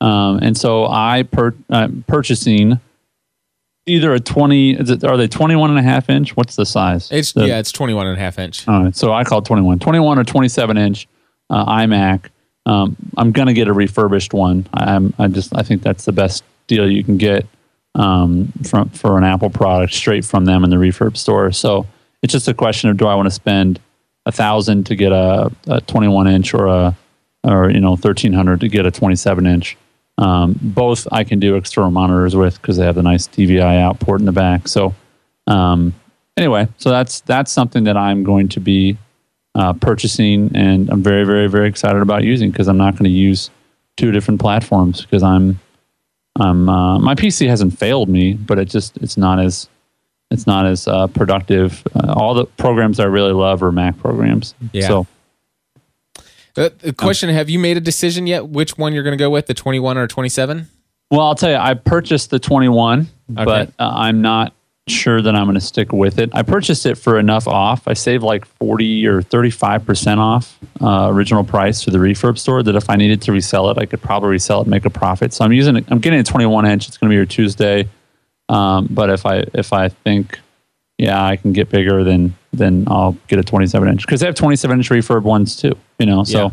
Um, 0.02 0.40
and 0.42 0.58
so 0.58 0.88
I 0.88 1.24
per, 1.24 1.54
uh, 1.70 1.88
purchasing 2.08 2.80
either 3.86 4.14
a 4.14 4.20
20 4.20 4.72
is 4.74 4.90
it, 4.90 5.04
are 5.04 5.16
they 5.18 5.28
21 5.28 5.70
and 5.72 5.80
a 5.80 5.82
half 5.84 6.10
inch 6.10 6.36
what's 6.38 6.56
the 6.56 6.66
size 6.66 7.12
It's 7.12 7.32
The- 7.34 7.48
yeah, 7.48 7.58
it's 7.60 7.72
21 7.72 8.08
and 8.08 8.18
a 8.18 8.20
half 8.20 8.38
inch. 8.40 8.68
all 8.68 8.84
right, 8.84 8.96
so 8.96 9.12
I 9.14 9.24
call 9.24 9.40
it 9.40 9.46
21. 9.46 9.80
21 9.80 10.20
or 10.20 10.24
27 10.24 10.78
inch 10.78 11.08
uh, 11.50 11.66
iMac. 11.66 12.26
Um, 12.72 12.96
I'm 13.18 13.34
gonna 13.34 13.54
get 13.54 13.68
a 13.68 13.74
refurbished 13.74 14.34
one. 14.34 14.66
I'm, 14.74 15.14
I 15.20 15.28
just 15.28 15.56
I 15.58 15.62
think 15.62 15.82
that's 15.82 16.06
the 16.06 16.14
best 16.14 16.44
deal 16.68 16.90
you 16.90 17.04
can 17.04 17.18
get 17.18 17.46
um, 17.96 18.52
from 18.64 18.90
for 18.90 19.18
an 19.18 19.26
Apple 19.26 19.50
product 19.50 19.94
straight 19.94 20.24
from 20.24 20.46
them 20.46 20.64
in 20.64 20.70
the 20.70 20.78
refurb 20.78 21.18
store. 21.18 21.52
So 21.52 21.86
it's 22.22 22.32
just 22.32 22.48
a 22.48 22.54
question 22.54 22.90
of 22.90 22.96
do 22.96 23.08
I 23.08 23.16
want 23.16 23.26
to 23.28 23.32
spend 23.32 23.80
a 24.26 24.32
thousand 24.32 24.86
to 24.86 24.96
get 24.96 25.12
a, 25.12 25.52
a 25.68 25.82
21 25.82 26.28
inch 26.28 26.54
or 26.54 26.68
a 26.68 26.96
or 27.44 27.70
you 27.70 27.82
know 27.82 27.92
1300 27.92 28.62
to 28.62 28.70
get 28.70 28.86
a 28.86 28.92
27 28.92 29.46
inch. 29.46 29.78
Um, 30.18 30.58
both 30.62 31.08
I 31.12 31.24
can 31.24 31.40
do 31.40 31.56
external 31.56 31.92
monitors 31.92 32.36
with 32.36 32.62
because 32.62 32.78
they 32.78 32.86
have 32.86 32.96
the 32.96 33.04
nice 33.04 33.28
DVI 33.28 33.82
out 33.82 34.00
port 34.00 34.20
in 34.20 34.26
the 34.26 34.32
back. 34.32 34.68
So 34.68 34.94
um, 35.48 35.94
anyway, 36.38 36.68
so 36.78 36.90
that's 36.90 37.20
that's 37.22 37.52
something 37.52 37.84
that 37.84 37.98
I'm 37.98 38.24
going 38.24 38.48
to 38.50 38.62
be 38.62 38.98
uh, 39.56 39.74
purchasing, 39.74 40.52
and 40.56 40.90
I'm 40.90 41.04
very, 41.04 41.26
very, 41.26 41.48
very 41.48 41.68
excited 41.68 42.02
about 42.02 42.24
using 42.24 42.52
because 42.52 42.68
I'm 42.68 42.78
not 42.78 42.94
going 42.94 43.06
to 43.06 43.10
use 43.10 43.50
two 43.98 44.12
different 44.12 44.40
platforms 44.40 45.02
because 45.02 45.24
I'm 45.24 45.60
I'm 46.40 46.70
uh, 46.70 47.00
my 47.00 47.16
PC 47.16 47.48
hasn't 47.48 47.78
failed 47.78 48.08
me, 48.10 48.34
but 48.34 48.58
it 48.60 48.66
just 48.66 48.98
it's 48.98 49.18
not 49.18 49.40
as 49.40 49.68
it's 50.32 50.48
not 50.48 50.66
as 50.66 50.88
uh, 50.88 51.08
productive. 51.08 51.84
Uh, 51.94 52.14
all 52.16 52.34
the 52.34 52.46
programs 52.46 53.00
I 53.00 53.04
really 53.06 53.34
love 53.34 53.62
are 53.64 53.72
Mac 53.72 53.98
programs. 53.98 54.56
Yeah. 54.72 54.88
So 54.88 55.08
Uh, 56.58 56.70
the 56.80 56.94
question: 56.94 57.30
Have 57.30 57.50
you 57.50 57.60
made 57.60 57.76
a 57.78 57.82
decision 57.82 58.28
yet? 58.28 58.48
Which 58.48 58.78
one 58.78 58.94
you're 58.94 59.04
going 59.04 59.18
to 59.18 59.22
go 59.22 59.30
with, 59.30 59.48
the 59.48 59.54
21 59.54 59.98
or 59.98 60.08
27? 60.08 60.68
Well, 61.10 61.20
I'll 61.22 61.36
tell 61.36 61.50
you, 61.52 61.58
I 61.58 61.74
purchased 61.74 62.30
the 62.30 62.40
21, 62.40 63.02
Okay. 63.02 63.44
but 63.46 63.68
uh, 63.80 63.92
I'm 63.94 64.22
not 64.22 64.54
sure 64.88 65.22
that 65.22 65.36
I'm 65.36 65.46
going 65.46 65.56
to 65.56 65.62
stick 65.62 65.94
with 65.94 66.20
it. 66.20 66.30
I 66.34 66.42
purchased 66.42 66.86
it 66.86 66.96
for 66.96 67.20
enough 67.20 67.48
off. 67.48 67.88
I 67.88 67.94
saved 67.94 68.24
like 68.24 68.46
40 68.46 69.08
or 69.08 69.22
35% 69.22 70.18
off 70.18 70.60
uh, 70.82 71.08
original 71.12 71.44
price 71.44 71.84
to 71.84 71.92
the 71.92 72.00
refurb 72.00 72.38
store 72.38 72.64
that 72.64 72.76
if 72.76 72.90
I 72.90 72.96
needed 72.96 73.22
to 73.24 73.32
resell 73.32 73.70
it, 73.70 73.78
I 73.78 73.86
could 73.86 74.02
probably 74.02 74.30
resell 74.30 74.60
it 74.60 74.64
and 74.64 74.72
make 74.72 74.86
a 74.86 74.90
profit. 74.90 75.34
So 75.34 75.46
I'm 75.46 75.54
using 75.54 75.76
it. 75.76 75.86
I'm 75.90 76.00
getting 76.00 76.20
a 76.20 76.24
21 76.24 76.66
inch. 76.66 76.88
It's 76.88 76.98
going 76.98 77.10
to 77.10 77.14
be 77.14 77.18
here 77.18 77.26
Tuesday. 77.26 77.88
Um, 78.50 78.88
but 78.90 79.10
if 79.10 79.26
I 79.26 79.46
if 79.54 79.72
I 79.72 79.88
think 79.88 80.40
yeah, 80.98 81.24
I 81.24 81.38
can 81.38 81.54
get 81.54 81.70
bigger, 81.70 82.04
then 82.04 82.36
then 82.52 82.84
I'll 82.88 83.14
get 83.28 83.40
a 83.40 83.44
27 83.44 83.88
inch 83.88 84.06
because 84.06 84.20
they 84.20 84.26
have 84.26 84.36
27 84.36 84.80
inch 84.80 84.90
refurb 84.90 85.24
ones 85.24 85.56
too. 85.56 85.78
You 86.00 86.06
know, 86.06 86.24
so 86.24 86.46
Yeah. 86.46 86.50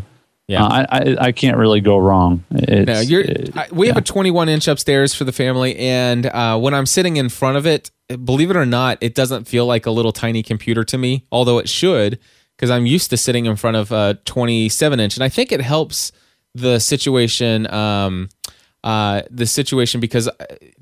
Uh, 0.50 0.54
I, 0.56 0.86
I 0.90 1.16
I 1.28 1.32
can't 1.32 1.56
really 1.56 1.80
go 1.80 1.98
wrong. 1.98 2.44
It's, 2.50 2.86
No, 2.86 3.00
you're. 3.00 3.20
it- 3.22 3.56
I, 3.56 3.66
we 3.72 3.88
have 3.88 3.96
a 3.96 4.00
21 4.02 4.48
inch 4.48 4.66
upstairs 4.68 5.14
for 5.14 5.24
the 5.24 5.32
family, 5.32 5.76
and 5.76 6.26
uh, 6.26 6.58
when 6.58 6.74
I'm 6.74 6.86
sitting 6.86 7.16
in 7.16 7.28
front 7.28 7.56
of 7.56 7.66
it, 7.66 7.90
believe 8.24 8.50
it 8.50 8.56
or 8.56 8.64
not, 8.66 8.98
it 9.00 9.14
doesn't 9.14 9.44
feel 9.46 9.66
like 9.66 9.84
a 9.86 9.90
little 9.90 10.12
tiny 10.12 10.42
computer 10.42 10.84
to 10.84 10.96
me. 10.98 11.24
Although 11.30 11.58
it 11.58 11.68
should, 11.68 12.18
because 12.56 12.70
I'm 12.70 12.86
used 12.86 13.10
to 13.10 13.16
sitting 13.16 13.46
in 13.46 13.56
front 13.56 13.76
of 13.76 13.92
a 13.92 14.18
27 14.24 15.00
inch, 15.00 15.16
and 15.16 15.24
I 15.24 15.28
think 15.28 15.52
it 15.52 15.60
helps 15.60 16.12
the 16.54 16.78
situation. 16.78 17.70
Um, 17.72 18.28
uh, 18.84 19.22
the 19.30 19.44
situation 19.44 20.00
because 20.00 20.28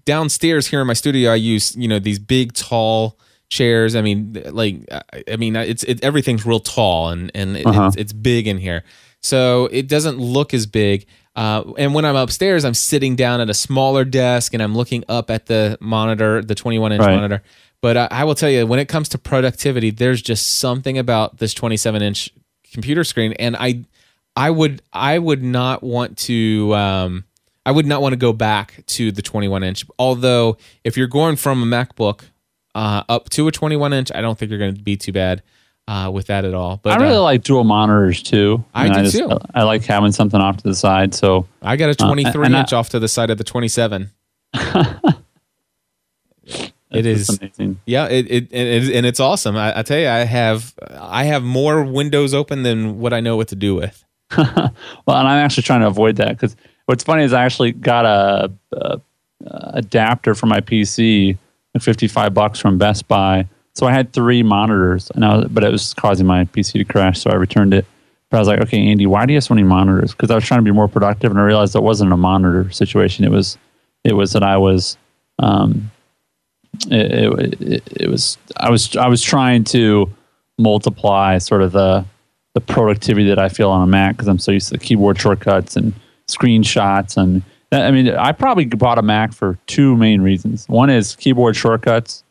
downstairs 0.04 0.66
here 0.68 0.80
in 0.80 0.86
my 0.86 0.92
studio, 0.92 1.32
I 1.32 1.36
use 1.36 1.74
you 1.76 1.88
know 1.88 1.98
these 1.98 2.18
big 2.18 2.52
tall 2.52 3.18
chairs. 3.48 3.94
I 3.96 4.02
mean, 4.02 4.40
like 4.50 4.76
I- 4.90 5.24
I 5.32 5.36
mean, 5.36 5.56
it's 5.56 5.82
it, 5.84 6.04
everything's 6.04 6.44
real 6.46 6.60
tall 6.60 7.08
and 7.10 7.30
and 7.34 7.56
Uh-huh. 7.66 7.86
it's, 7.86 7.96
it's 7.96 8.12
big 8.12 8.46
in 8.46 8.58
here, 8.58 8.84
so 9.26 9.66
it 9.72 9.88
doesn't 9.88 10.18
look 10.18 10.54
as 10.54 10.66
big. 10.66 11.06
Uh, 11.34 11.64
and 11.76 11.92
when 11.94 12.04
I'm 12.04 12.16
upstairs, 12.16 12.64
I'm 12.64 12.74
sitting 12.74 13.16
down 13.16 13.40
at 13.40 13.50
a 13.50 13.54
smaller 13.54 14.04
desk 14.04 14.54
and 14.54 14.62
I'm 14.62 14.74
looking 14.74 15.04
up 15.08 15.30
at 15.30 15.46
the 15.46 15.76
monitor, 15.80 16.42
the 16.42 16.54
21 16.54 16.92
inch 16.92 17.00
Right. 17.02 17.14
monitor. 17.14 17.42
But 17.82 17.96
I, 17.96 18.08
I 18.10 18.24
will 18.24 18.34
tell 18.34 18.48
you, 18.48 18.66
when 18.66 18.78
it 18.78 18.88
comes 18.88 19.08
to 19.10 19.18
productivity, 19.18 19.90
there's 19.90 20.22
just 20.22 20.58
something 20.58 20.96
about 20.96 21.38
this 21.38 21.52
27 21.52 22.02
inch 22.02 22.30
computer 22.72 23.04
screen, 23.04 23.32
and 23.34 23.54
I, 23.56 23.84
I 24.34 24.50
would, 24.50 24.80
I 24.92 25.18
would 25.18 25.42
not 25.42 25.82
want 25.82 26.16
to, 26.18 26.74
um, 26.74 27.24
I 27.66 27.72
would 27.72 27.86
not 27.86 28.00
want 28.00 28.12
to 28.12 28.16
go 28.16 28.32
back 28.32 28.82
to 28.86 29.10
the 29.12 29.22
21 29.22 29.62
inch. 29.62 29.84
Although, 29.98 30.56
if 30.84 30.96
you're 30.96 31.06
going 31.06 31.36
from 31.36 31.62
a 31.62 31.66
MacBook 31.66 32.22
uh, 32.74 33.02
up 33.08 33.28
to 33.30 33.46
a 33.48 33.52
21 33.52 33.92
inch, 33.92 34.10
I 34.14 34.20
don't 34.22 34.38
think 34.38 34.50
you're 34.50 34.58
going 34.58 34.74
to 34.74 34.82
be 34.82 34.96
too 34.96 35.12
bad 35.12 35.42
uh, 35.88 36.10
with 36.12 36.26
that 36.26 36.44
at 36.44 36.54
all. 36.54 36.78
But 36.82 36.98
I 36.98 37.02
really 37.02 37.16
uh, 37.16 37.22
like 37.22 37.42
dual 37.42 37.64
monitors 37.64 38.22
too. 38.22 38.64
I 38.74 38.86
And 38.86 38.94
do 38.94 39.02
just, 39.04 39.16
too. 39.18 39.38
I 39.54 39.62
like 39.62 39.84
having 39.84 40.12
something 40.12 40.40
off 40.40 40.56
to 40.58 40.62
the 40.64 40.74
side. 40.74 41.14
So 41.14 41.46
I 41.62 41.76
got 41.76 41.90
a 41.90 41.94
23 41.94 42.46
and 42.46 42.56
I- 42.56 42.60
inch 42.60 42.72
off 42.72 42.88
to 42.90 42.98
the 42.98 43.08
side 43.08 43.30
of 43.30 43.38
the 43.38 43.44
27. 43.44 44.10
It's 46.88 47.28
amazing. 47.28 47.80
yeah. 47.84 48.06
It, 48.06 48.26
it, 48.30 48.48
it 48.52 48.66
is, 48.66 48.90
and 48.90 49.04
it's 49.04 49.20
awesome. 49.20 49.56
I, 49.56 49.80
I 49.80 49.82
tell 49.82 49.98
you, 49.98 50.08
I 50.08 50.20
have 50.20 50.72
I 50.90 51.24
have 51.24 51.42
more 51.42 51.82
windows 51.84 52.32
open 52.32 52.62
than 52.62 53.00
what 53.00 53.12
I 53.12 53.20
know 53.20 53.36
what 53.36 53.48
to 53.48 53.56
do 53.56 53.74
with. 53.74 54.02
Well, 54.38 55.16
and 55.18 55.28
I'm 55.28 55.44
actually 55.44 55.64
trying 55.64 55.80
to 55.82 55.88
avoid 55.88 56.16
that 56.16 56.28
because 56.30 56.56
what's 56.86 57.04
funny 57.04 57.22
is 57.24 57.32
I 57.32 57.44
actually 57.44 57.72
got 57.72 58.04
a, 58.06 58.50
a, 58.72 59.00
a 59.46 59.70
adapter 59.74 60.34
for 60.34 60.46
my 60.46 60.60
PC, 60.60 61.36
at 61.74 61.82
55 61.82 62.32
bucks 62.32 62.58
from 62.58 62.78
Best 62.78 63.06
Buy. 63.08 63.46
So 63.76 63.86
I 63.86 63.92
had 63.92 64.14
three 64.14 64.42
monitors, 64.42 65.10
and 65.14 65.22
I 65.22 65.36
was, 65.36 65.48
but 65.48 65.62
it 65.62 65.70
was 65.70 65.92
causing 65.92 66.26
my 66.26 66.44
PC 66.46 66.72
to 66.72 66.84
crash, 66.84 67.20
so 67.20 67.30
I 67.30 67.34
returned 67.34 67.74
it. 67.74 67.84
But 68.30 68.38
I 68.38 68.40
was 68.40 68.48
like, 68.48 68.60
okay, 68.62 68.78
Andy, 68.88 69.06
why 69.06 69.26
do 69.26 69.34
you 69.34 69.36
have 69.36 69.44
so 69.44 69.54
many 69.54 69.66
monitors? 69.66 70.12
Because 70.12 70.30
I 70.30 70.34
was 70.34 70.44
trying 70.44 70.60
to 70.60 70.64
be 70.64 70.70
more 70.70 70.88
productive, 70.88 71.30
and 71.30 71.38
I 71.38 71.44
realized 71.44 71.76
it 71.76 71.82
wasn't 71.82 72.10
a 72.10 72.16
monitor 72.16 72.70
situation. 72.70 73.26
It 73.26 73.30
was, 73.30 73.58
it 74.02 74.14
was 74.14 74.32
that 74.32 74.42
I 74.42 74.56
was, 74.56 74.96
um, 75.40 75.90
it, 76.90 77.12
it, 77.12 77.60
it, 77.60 77.82
it 78.00 78.10
was 78.10 78.38
I 78.56 78.70
was 78.70 78.96
I 78.96 79.08
was 79.08 79.22
trying 79.22 79.64
to 79.64 80.10
multiply 80.58 81.38
sort 81.38 81.62
of 81.62 81.72
the 81.72 82.04
the 82.54 82.60
productivity 82.60 83.28
that 83.28 83.38
I 83.38 83.48
feel 83.48 83.70
on 83.70 83.82
a 83.82 83.86
Mac 83.86 84.16
because 84.16 84.28
I'm 84.28 84.38
so 84.38 84.52
used 84.52 84.68
to 84.68 84.78
the 84.78 84.84
keyboard 84.84 85.20
shortcuts 85.20 85.76
and 85.76 85.92
screenshots 86.28 87.16
and 87.16 87.42
I 87.72 87.90
mean 87.90 88.08
I 88.08 88.32
probably 88.32 88.64
bought 88.66 88.98
a 88.98 89.02
Mac 89.02 89.32
for 89.32 89.58
two 89.66 89.96
main 89.96 90.22
reasons. 90.22 90.68
One 90.68 90.90
is 90.90 91.16
keyboard 91.16 91.56
shortcuts, 91.56 92.24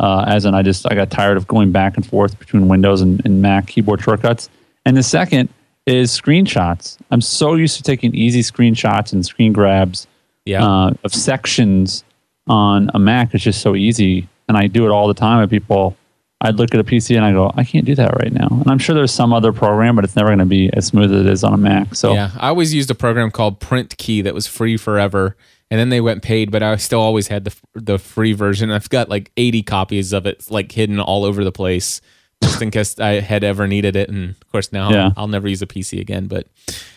uh, 0.00 0.24
as 0.26 0.46
in 0.46 0.54
I 0.54 0.62
just 0.62 0.90
I 0.90 0.94
got 0.94 1.10
tired 1.10 1.36
of 1.36 1.46
going 1.46 1.70
back 1.70 1.96
and 1.96 2.04
forth 2.04 2.38
between 2.38 2.68
Windows 2.68 3.02
and, 3.02 3.24
and 3.24 3.40
Mac 3.40 3.68
keyboard 3.68 4.02
shortcuts, 4.02 4.48
and 4.84 4.96
the 4.96 5.02
second 5.02 5.50
is 5.86 6.10
screenshots. 6.10 6.96
I'm 7.10 7.20
so 7.20 7.54
used 7.54 7.76
to 7.76 7.82
taking 7.82 8.14
easy 8.14 8.40
screenshots 8.40 9.12
and 9.12 9.24
screen 9.24 9.52
grabs 9.52 10.06
Yeah, 10.46 10.66
uh, 10.66 10.92
of 11.04 11.14
sections 11.14 12.02
on 12.46 12.90
a 12.94 12.98
Mac 12.98 13.34
It's 13.34 13.44
just 13.44 13.60
so 13.60 13.76
easy, 13.76 14.26
and 14.48 14.56
I 14.56 14.66
do 14.66 14.86
it 14.86 14.90
all 14.90 15.06
the 15.06 15.14
time. 15.14 15.40
And 15.42 15.50
people, 15.50 15.96
I'd 16.40 16.56
look 16.56 16.74
at 16.74 16.80
a 16.80 16.84
PC 16.84 17.16
and 17.16 17.24
I 17.24 17.32
go, 17.32 17.52
I 17.54 17.64
can't 17.64 17.84
do 17.84 17.94
that 17.94 18.16
right 18.18 18.32
now. 18.32 18.48
And 18.50 18.68
I'm 18.68 18.78
sure 18.78 18.94
there's 18.94 19.12
some 19.12 19.32
other 19.32 19.52
program, 19.52 19.96
but 19.96 20.04
it's 20.04 20.16
never 20.16 20.30
going 20.30 20.38
to 20.38 20.46
be 20.46 20.70
as 20.72 20.86
smooth 20.86 21.12
as 21.12 21.20
it 21.20 21.26
is 21.26 21.44
on 21.44 21.52
a 21.52 21.58
Mac. 21.58 21.94
So 21.94 22.14
yeah. 22.14 22.30
I 22.38 22.48
always 22.48 22.72
used 22.72 22.90
a 22.90 22.94
program 22.94 23.30
called 23.30 23.60
Print 23.60 23.96
Key 23.98 24.22
that 24.22 24.34
was 24.34 24.46
free 24.46 24.76
forever, 24.76 25.36
and 25.70 25.78
then 25.78 25.88
they 25.88 26.00
went 26.00 26.22
paid, 26.22 26.50
but 26.50 26.62
I 26.62 26.76
still 26.76 27.00
always 27.00 27.28
had 27.28 27.44
the 27.44 27.54
the 27.74 27.98
free 27.98 28.32
version. 28.32 28.70
I've 28.70 28.88
got 28.90 29.08
like 29.08 29.30
80 29.36 29.62
copies 29.62 30.12
of 30.12 30.26
it, 30.26 30.50
like 30.50 30.72
hidden 30.72 30.98
all 31.00 31.24
over 31.24 31.44
the 31.44 31.52
place, 31.52 32.00
just 32.42 32.60
in 32.62 32.70
case 32.70 32.98
I 32.98 33.20
had 33.20 33.44
ever 33.44 33.66
needed 33.66 33.94
it. 33.96 34.08
And 34.08 34.30
of 34.30 34.52
course, 34.52 34.72
now 34.72 34.90
Yeah. 34.90 35.10
I'll 35.16 35.28
never 35.28 35.48
use 35.48 35.62
a 35.62 35.66
PC 35.66 36.00
again. 36.00 36.26
But 36.26 36.46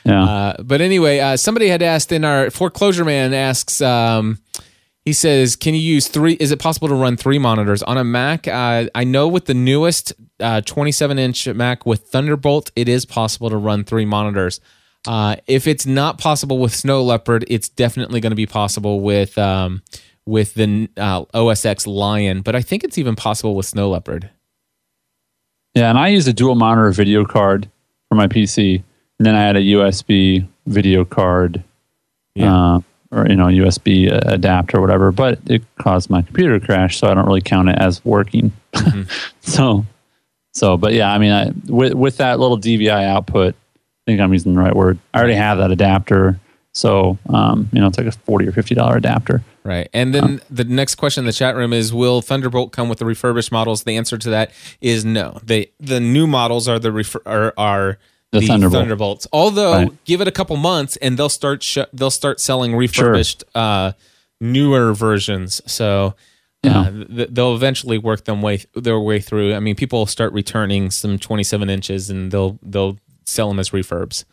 yeah, 0.05 0.23
Uh, 0.23 0.63
but 0.63 0.81
anyway, 0.81 1.19
uh, 1.19 1.37
somebody 1.37 1.67
had 1.67 1.81
asked 1.83 2.11
in 2.11 2.25
our 2.25 2.49
foreclosure 2.49 3.05
man 3.05 3.33
asks, 3.33 3.79
um, 3.81 4.39
he 5.05 5.11
says, 5.11 5.57
can 5.57 5.73
you 5.75 5.81
use 5.81 6.07
three? 6.07 6.33
Is 6.39 6.51
it 6.51 6.59
possible 6.59 6.87
to 6.87 6.95
run 6.95 7.17
three 7.17 7.37
monitors 7.37 7.83
on 7.83 7.97
a 7.97 8.05
Mac? 8.05 8.47
Uh, 8.47 8.85
I 8.95 9.03
know 9.03 9.27
with 9.27 9.45
the 9.45 9.53
newest 9.53 10.13
uh, 10.39 10.61
27 10.61 11.19
inch 11.19 11.45
Mac 11.49 11.85
with 11.85 12.07
Thunderbolt, 12.07 12.71
it 12.75 12.87
is 12.87 13.05
possible 13.05 13.49
to 13.49 13.57
run 13.57 13.83
three 13.83 14.05
monitors. 14.05 14.61
Uh, 15.05 15.35
if 15.47 15.67
it's 15.67 15.85
not 15.85 16.17
possible 16.17 16.59
with 16.59 16.73
Snow 16.73 17.03
Leopard, 17.03 17.45
it's 17.47 17.69
definitely 17.69 18.19
going 18.19 18.31
to 18.31 18.35
be 18.35 18.45
possible 18.45 19.01
with 19.01 19.37
um, 19.37 19.81
with 20.25 20.53
the 20.53 20.89
uh, 20.97 21.25
OS 21.33 21.65
X 21.65 21.85
Lion. 21.85 22.41
But 22.41 22.55
I 22.55 22.61
think 22.61 22.83
it's 22.83 22.97
even 22.97 23.15
possible 23.15 23.55
with 23.55 23.65
Snow 23.65 23.89
Leopard. 23.89 24.29
yeah. 25.73 25.89
And 25.89 25.97
I 25.97 26.07
use 26.09 26.27
a 26.27 26.33
dual 26.33 26.55
monitor 26.55 26.91
video 26.91 27.25
card 27.25 27.69
for 28.09 28.15
my 28.15 28.27
PC, 28.27 28.83
and 29.19 29.25
then 29.25 29.35
I 29.35 29.41
had 29.41 29.57
a 29.57 29.61
USB 29.61 30.47
video 30.65 31.03
card. 31.05 31.63
Yeah. 32.35 32.75
Uh, 32.75 32.79
or 33.13 33.27
you 33.27 33.35
know 33.35 33.45
USB 33.45 34.11
adapter 34.11 34.77
or 34.77 34.81
whatever, 34.81 35.11
but 35.11 35.39
it 35.45 35.63
caused 35.77 36.09
my 36.09 36.21
computer 36.21 36.59
to 36.59 36.65
crash, 36.65 36.97
so 36.97 37.07
I 37.07 37.13
don't 37.13 37.25
really 37.25 37.41
count 37.41 37.69
it 37.69 37.77
as 37.77 38.03
working. 38.03 38.51
so, 39.41 39.85
so, 40.53 40.77
but 40.77 40.93
yeah, 40.93 41.13
I 41.13 41.17
mean, 41.19 41.31
I, 41.31 41.51
with 41.67 41.93
with 41.93 42.17
that 42.17 42.39
little 42.39 42.57
DVI 42.57 43.05
output, 43.05 43.55
think 44.05 44.19
I'm 44.21 44.33
using 44.33 44.53
the 44.53 44.59
right 44.59 44.75
word. 44.75 44.99
I 45.13 45.19
already 45.19 45.35
have 45.35 45.57
that 45.59 45.71
adapter, 45.71 46.39
so 46.73 47.17
um, 47.29 47.69
you 47.71 47.79
know, 47.79 47.87
it's 47.87 47.97
like 47.97 48.07
a 48.07 48.11
forty 48.11 48.47
or 48.47 48.51
fifty 48.51 48.75
dollar 48.75 48.97
adapter. 48.97 49.43
Right. 49.63 49.87
And 49.93 50.13
then 50.13 50.41
the 50.49 50.65
next 50.65 50.95
question 50.95 51.21
in 51.21 51.25
the 51.25 51.31
chat 51.31 51.55
room 51.55 51.71
is 51.71 51.93
Will 51.93 52.21
Thunderbolt 52.21 52.73
come 52.73 52.89
with 52.89 52.99
the 52.99 53.05
refurbished 53.05 53.49
models? 53.51 53.83
The 53.83 53.95
answer 53.95 54.17
to 54.17 54.29
that 54.31 54.51
is 54.81 55.05
no. 55.05 55.39
They 55.41 55.71
the 55.79 55.99
new 56.01 56.27
models 56.27 56.67
are 56.67 56.79
the 56.79 56.91
refer, 56.91 57.21
are, 57.25 57.53
are 57.57 57.97
The 58.31 58.41
Thunderbolt. 58.41 58.73
Thunderbolts. 58.81 59.27
Although 59.31 59.71
Right. 59.73 60.03
give 60.05 60.19
it 60.19 60.27
a 60.27 60.31
couple 60.31 60.57
months 60.57 60.97
and 60.97 61.17
they'll 61.17 61.29
start 61.29 61.63
sh- 61.63 61.77
they'll 61.93 62.11
start 62.11 62.41
selling 62.41 62.75
refurbished 62.75 63.45
uh, 63.55 63.93
newer 64.41 64.93
versions. 64.93 65.61
So 65.65 66.15
uh, 66.65 66.91
th- 66.91 67.29
they'll 67.31 67.55
eventually 67.55 67.97
work 67.97 68.25
them 68.25 68.41
way 68.41 68.63
their 68.75 68.99
way 68.99 69.21
through. 69.21 69.53
I 69.53 69.59
mean, 69.61 69.75
people 69.75 70.05
start 70.07 70.33
returning 70.33 70.91
some 70.91 71.17
27 71.19 71.69
inches 71.69 72.09
and 72.09 72.31
they'll 72.33 72.59
they'll 72.61 72.97
sell 73.25 73.47
them 73.47 73.59
as 73.59 73.71
refurbs. 73.71 74.25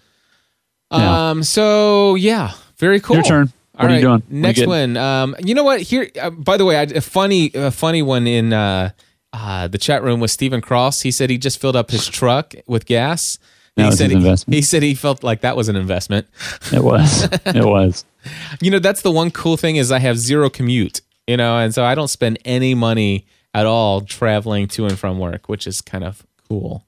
Yeah. 0.92 1.30
Um. 1.30 1.42
So 1.42 2.14
yeah, 2.16 2.52
very 2.76 3.00
cool. 3.00 3.16
Your 3.16 3.24
turn. 3.24 3.52
What 3.72 3.84
All 3.84 3.86
are 3.86 3.88
you 3.88 3.94
right, 3.94 4.00
doing? 4.00 4.12
What 4.12 4.32
are 4.32 4.34
you 4.34 4.42
Next 4.42 4.66
one. 4.66 4.96
Um, 4.98 5.36
you 5.42 5.54
know 5.54 5.64
what? 5.64 5.80
Here, 5.80 6.10
uh, 6.20 6.30
by 6.30 6.56
the 6.58 6.66
way, 6.66 6.76
I, 6.76 6.82
a 6.82 7.00
funny, 7.00 7.50
a 7.54 7.70
funny 7.70 8.02
one 8.02 8.26
in 8.26 8.52
uh, 8.52 8.90
uh, 9.32 9.68
the 9.68 9.78
chat 9.78 10.02
room 10.02 10.20
was 10.20 10.32
Stephen 10.32 10.60
Cross. 10.60 11.00
He 11.00 11.10
said 11.10 11.30
he 11.30 11.38
just 11.38 11.60
filled 11.60 11.76
up 11.76 11.90
his 11.90 12.06
truck 12.06 12.54
with 12.66 12.84
gas. 12.84 13.38
That 13.76 13.84
he 13.84 13.86
was 13.86 13.98
said 13.98 14.10
he, 14.10 14.16
investment. 14.16 14.54
he 14.54 14.62
said 14.62 14.82
he 14.82 14.94
felt 14.94 15.22
like 15.22 15.42
that 15.42 15.56
was 15.56 15.68
an 15.68 15.76
investment. 15.76 16.26
It 16.72 16.82
was. 16.82 17.22
it 17.46 17.64
was. 17.64 18.04
You 18.60 18.70
know, 18.70 18.80
that's 18.80 19.02
the 19.02 19.12
one 19.12 19.30
cool 19.30 19.56
thing 19.56 19.76
is 19.76 19.90
I 19.92 20.00
have 20.00 20.18
zero 20.18 20.50
commute. 20.50 21.00
You 21.26 21.36
know, 21.36 21.58
and 21.58 21.72
so 21.72 21.84
I 21.84 21.94
don't 21.94 22.08
spend 22.08 22.38
any 22.44 22.74
money 22.74 23.26
at 23.54 23.64
all 23.64 24.00
traveling 24.00 24.66
to 24.68 24.86
and 24.86 24.98
from 24.98 25.18
work, 25.18 25.48
which 25.48 25.66
is 25.66 25.80
kind 25.80 26.04
of 26.04 26.26
cool. 26.48 26.84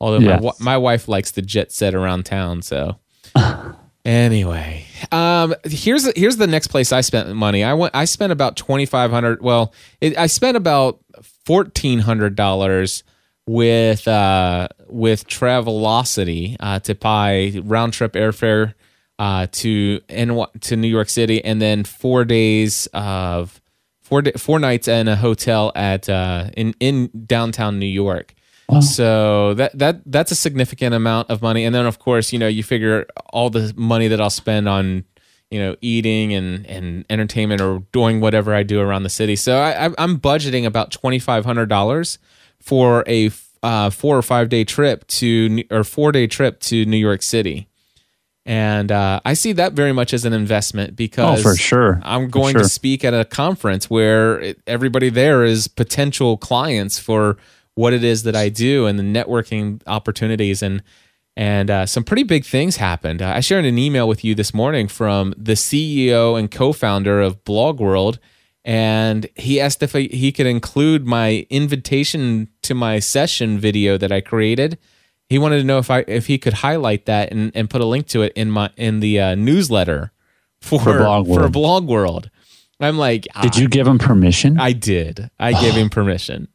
Although 0.00 0.20
my 0.20 0.38
Yes. 0.40 0.42
my, 0.42 0.52
my 0.60 0.76
wife 0.76 1.08
likes 1.08 1.32
to 1.32 1.42
jet 1.42 1.72
set 1.72 1.94
around 1.94 2.24
town, 2.24 2.62
so 2.62 2.96
Anyway, 4.04 4.86
um, 5.12 5.54
here's 5.64 6.10
here's 6.16 6.36
the 6.38 6.46
next 6.46 6.68
place 6.68 6.92
I 6.92 7.02
spent 7.02 7.28
money. 7.34 7.62
I 7.62 7.74
went. 7.74 7.94
I 7.94 8.06
spent 8.06 8.32
about 8.32 8.56
twenty 8.56 8.86
five 8.86 9.10
hundred. 9.10 9.42
Well, 9.42 9.74
it, 10.00 10.16
I 10.16 10.28
spent 10.28 10.56
about 10.56 11.00
fourteen 11.44 11.98
hundred 11.98 12.34
dollars 12.34 13.02
with 13.46 14.08
uh, 14.08 14.68
with 14.88 15.26
Travelocity 15.26 16.56
uh, 16.60 16.78
to 16.80 16.94
buy 16.94 17.60
round 17.64 17.92
trip 17.92 18.12
airfare 18.14 18.74
uh, 19.18 19.46
to 19.52 20.00
N- 20.08 20.46
to 20.60 20.76
New 20.76 20.88
York 20.88 21.10
City, 21.10 21.44
and 21.44 21.60
then 21.60 21.84
four 21.84 22.24
days 22.24 22.88
of 22.94 23.60
four 24.00 24.22
four 24.38 24.58
nights 24.58 24.88
in 24.88 25.08
a 25.08 25.16
hotel 25.16 25.70
at 25.74 26.08
uh, 26.08 26.48
in 26.56 26.74
in 26.80 27.10
downtown 27.26 27.78
New 27.78 27.84
York. 27.86 28.32
So 28.80 29.54
that 29.54 29.78
that 29.78 30.02
that's 30.06 30.30
a 30.30 30.34
significant 30.34 30.94
amount 30.94 31.30
of 31.30 31.40
money, 31.42 31.64
and 31.64 31.74
then 31.74 31.86
of 31.86 31.98
course 31.98 32.32
you 32.32 32.38
know 32.38 32.48
you 32.48 32.62
figure 32.62 33.06
all 33.32 33.50
the 33.50 33.72
money 33.76 34.08
that 34.08 34.20
I'll 34.20 34.28
spend 34.30 34.68
on 34.68 35.04
you 35.50 35.58
know 35.58 35.74
eating 35.80 36.34
and 36.34 36.66
and 36.66 37.04
entertainment 37.08 37.60
or 37.62 37.80
doing 37.92 38.20
whatever 38.20 38.54
I 38.54 38.62
do 38.62 38.80
around 38.80 39.04
the 39.04 39.08
city. 39.10 39.36
So 39.36 39.56
I, 39.58 39.86
I- 39.86 39.94
I'm 39.98 40.18
budgeting 40.18 40.66
about 40.66 40.90
twenty 40.92 41.18
five 41.18 41.44
hundred 41.46 41.68
dollars 41.70 42.18
for 42.60 43.04
a 43.06 43.30
uh, 43.62 43.88
four 43.90 44.16
or 44.18 44.22
five 44.22 44.48
day 44.50 44.64
trip 44.64 45.06
to 45.08 45.48
New- 45.48 45.64
or 45.70 45.82
four 45.82 46.12
day 46.12 46.26
trip 46.26 46.60
to 46.60 46.84
New 46.84 46.98
York 46.98 47.22
City. 47.22 47.68
And 48.46 48.90
uh, 48.90 49.20
I 49.26 49.34
see 49.34 49.52
that 49.52 49.74
very 49.74 49.92
much 49.92 50.14
as 50.14 50.24
an 50.24 50.32
investment 50.32 50.96
because 50.96 51.40
Oh, 51.40 51.42
for 51.50 51.54
sure. 51.56 52.00
I'm 52.02 52.28
going 52.30 52.54
sure. 52.54 52.62
to 52.62 52.68
speak 52.68 53.04
at 53.04 53.12
a 53.12 53.26
conference 53.26 53.90
where 53.90 54.40
it, 54.40 54.60
everybody 54.66 55.10
there 55.10 55.44
is 55.44 55.68
potential 55.68 56.38
clients 56.38 56.98
for 56.98 57.36
what 57.78 57.92
it 57.92 58.02
is 58.02 58.24
that 58.24 58.34
I 58.34 58.48
do 58.48 58.86
and 58.86 58.98
the 58.98 59.04
networking 59.04 59.80
opportunities 59.86 60.62
and 60.62 60.82
and 61.36 61.70
uh, 61.70 61.86
some 61.86 62.02
pretty 62.02 62.24
big 62.24 62.44
things 62.44 62.76
happened. 62.76 63.22
Uh, 63.22 63.32
I 63.36 63.38
shared 63.38 63.64
an 63.64 63.78
email 63.78 64.08
with 64.08 64.24
you 64.24 64.34
this 64.34 64.52
morning 64.52 64.88
from 64.88 65.32
the 65.36 65.52
CEO 65.52 66.36
and 66.36 66.50
co-founder 66.50 67.20
of 67.20 67.44
Blog 67.44 67.78
World, 67.78 68.18
and 68.64 69.28
he 69.36 69.60
asked 69.60 69.80
if 69.84 69.94
I, 69.94 70.00
he 70.10 70.32
could 70.32 70.46
include 70.46 71.06
my 71.06 71.46
invitation 71.50 72.48
to 72.62 72.74
my 72.74 72.98
session 72.98 73.60
video 73.60 73.96
that 73.96 74.10
I 74.10 74.22
created. 74.22 74.76
He 75.28 75.38
wanted 75.38 75.58
to 75.58 75.64
know 75.64 75.78
if 75.78 75.88
I 75.88 76.00
if 76.08 76.26
he 76.26 76.36
could 76.36 76.54
highlight 76.54 77.06
that 77.06 77.30
and, 77.30 77.52
and 77.54 77.70
put 77.70 77.80
a 77.80 77.86
link 77.86 78.08
to 78.08 78.22
it 78.22 78.32
in 78.34 78.50
my 78.50 78.70
in 78.76 78.98
the 78.98 79.20
uh, 79.20 79.34
newsletter 79.36 80.10
for 80.60 80.80
For 80.80 80.98
Blog 80.98 81.28
for 81.28 81.48
Blog 81.48 81.86
World. 81.86 82.28
I'm 82.80 82.98
like, 82.98 83.22
Did 83.22 83.54
ah, 83.54 83.58
you 83.60 83.68
give 83.68 83.86
him 83.86 83.98
permission? 83.98 84.58
I 84.58 84.72
did. 84.72 85.30
I 85.38 85.52
gave 85.52 85.74
him 85.74 85.90
permission. 85.90 86.48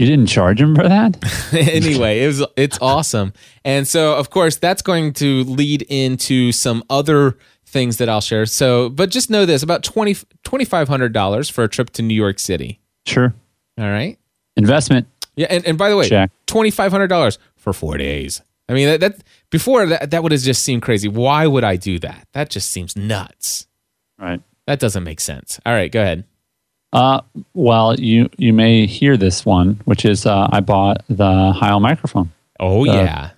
You 0.00 0.06
didn't 0.06 0.28
charge 0.28 0.58
him 0.60 0.74
for 0.74 0.88
that? 0.88 1.18
anyway, 1.52 2.22
it 2.22 2.26
was 2.26 2.44
it's 2.56 2.78
awesome. 2.80 3.34
And 3.66 3.86
so 3.86 4.16
of 4.16 4.30
course 4.30 4.56
that's 4.56 4.80
going 4.80 5.12
to 5.14 5.44
lead 5.44 5.82
into 5.82 6.52
some 6.52 6.82
other 6.88 7.36
things 7.66 7.98
that 7.98 8.08
I'll 8.08 8.22
share. 8.22 8.46
So, 8.46 8.88
but 8.88 9.10
just 9.10 9.28
know 9.28 9.44
this, 9.44 9.62
about 9.62 9.84
20 9.84 10.14
$2500 10.14 11.52
for 11.52 11.64
a 11.64 11.68
trip 11.68 11.90
to 11.90 12.02
New 12.02 12.14
York 12.14 12.38
City. 12.38 12.80
Sure. 13.04 13.34
All 13.78 13.84
right? 13.84 14.18
Investment. 14.56 15.06
Yeah, 15.36 15.48
and, 15.50 15.66
and 15.66 15.76
by 15.76 15.90
the 15.90 15.96
way, 15.96 16.08
Check. 16.08 16.30
$2500 16.46 17.38
for 17.56 17.72
4 17.74 17.98
days. 17.98 18.40
I 18.70 18.72
mean, 18.72 18.86
that, 18.86 19.00
that 19.00 19.24
before 19.50 19.84
that 19.86 20.12
that 20.12 20.22
would 20.22 20.32
have 20.32 20.40
just 20.40 20.62
seemed 20.62 20.80
crazy. 20.80 21.08
Why 21.08 21.46
would 21.46 21.64
I 21.64 21.76
do 21.76 21.98
that? 21.98 22.26
That 22.32 22.48
just 22.48 22.70
seems 22.70 22.96
nuts. 22.96 23.66
Right. 24.18 24.40
That 24.66 24.78
doesn't 24.78 25.04
make 25.04 25.20
sense. 25.20 25.60
All 25.66 25.72
right, 25.74 25.90
go 25.90 26.00
ahead. 26.00 26.24
Uh, 26.92 27.20
well, 27.54 27.98
you 27.98 28.28
you 28.36 28.52
may 28.52 28.86
hear 28.86 29.16
this 29.16 29.46
one, 29.46 29.80
which 29.84 30.04
is 30.04 30.26
uh, 30.26 30.48
I 30.50 30.60
bought 30.60 31.04
the 31.08 31.52
Heil 31.52 31.80
microphone. 31.80 32.32
Oh 32.58 32.84
yeah. 32.84 33.30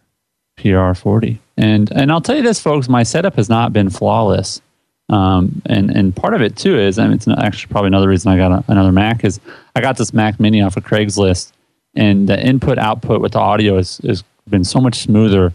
PR40. 0.58 1.38
And 1.56 1.90
and 1.92 2.10
I'll 2.10 2.20
tell 2.20 2.36
you 2.36 2.42
this, 2.42 2.60
folks, 2.60 2.88
my 2.88 3.02
setup 3.02 3.36
has 3.36 3.48
not 3.48 3.72
been 3.72 3.90
flawless. 3.90 4.60
Um, 5.08 5.60
and 5.66 5.90
and 5.90 6.14
part 6.16 6.34
of 6.34 6.40
it 6.40 6.56
too 6.56 6.78
is, 6.78 6.98
I 6.98 7.04
mean, 7.04 7.14
it's 7.14 7.28
actually 7.28 7.70
probably 7.70 7.88
another 7.88 8.08
reason 8.08 8.32
I 8.32 8.36
got 8.36 8.52
a, 8.52 8.64
another 8.68 8.92
Mac 8.92 9.24
is 9.24 9.40
I 9.76 9.80
got 9.80 9.96
this 9.96 10.14
Mac 10.14 10.40
Mini 10.40 10.62
off 10.62 10.76
of 10.76 10.84
Craigslist, 10.84 11.52
and 11.94 12.28
the 12.28 12.40
input 12.40 12.78
output 12.78 13.20
with 13.20 13.32
the 13.32 13.40
audio 13.40 13.76
has 13.76 13.98
has 13.98 14.24
been 14.48 14.64
so 14.64 14.80
much 14.80 15.00
smoother 15.00 15.52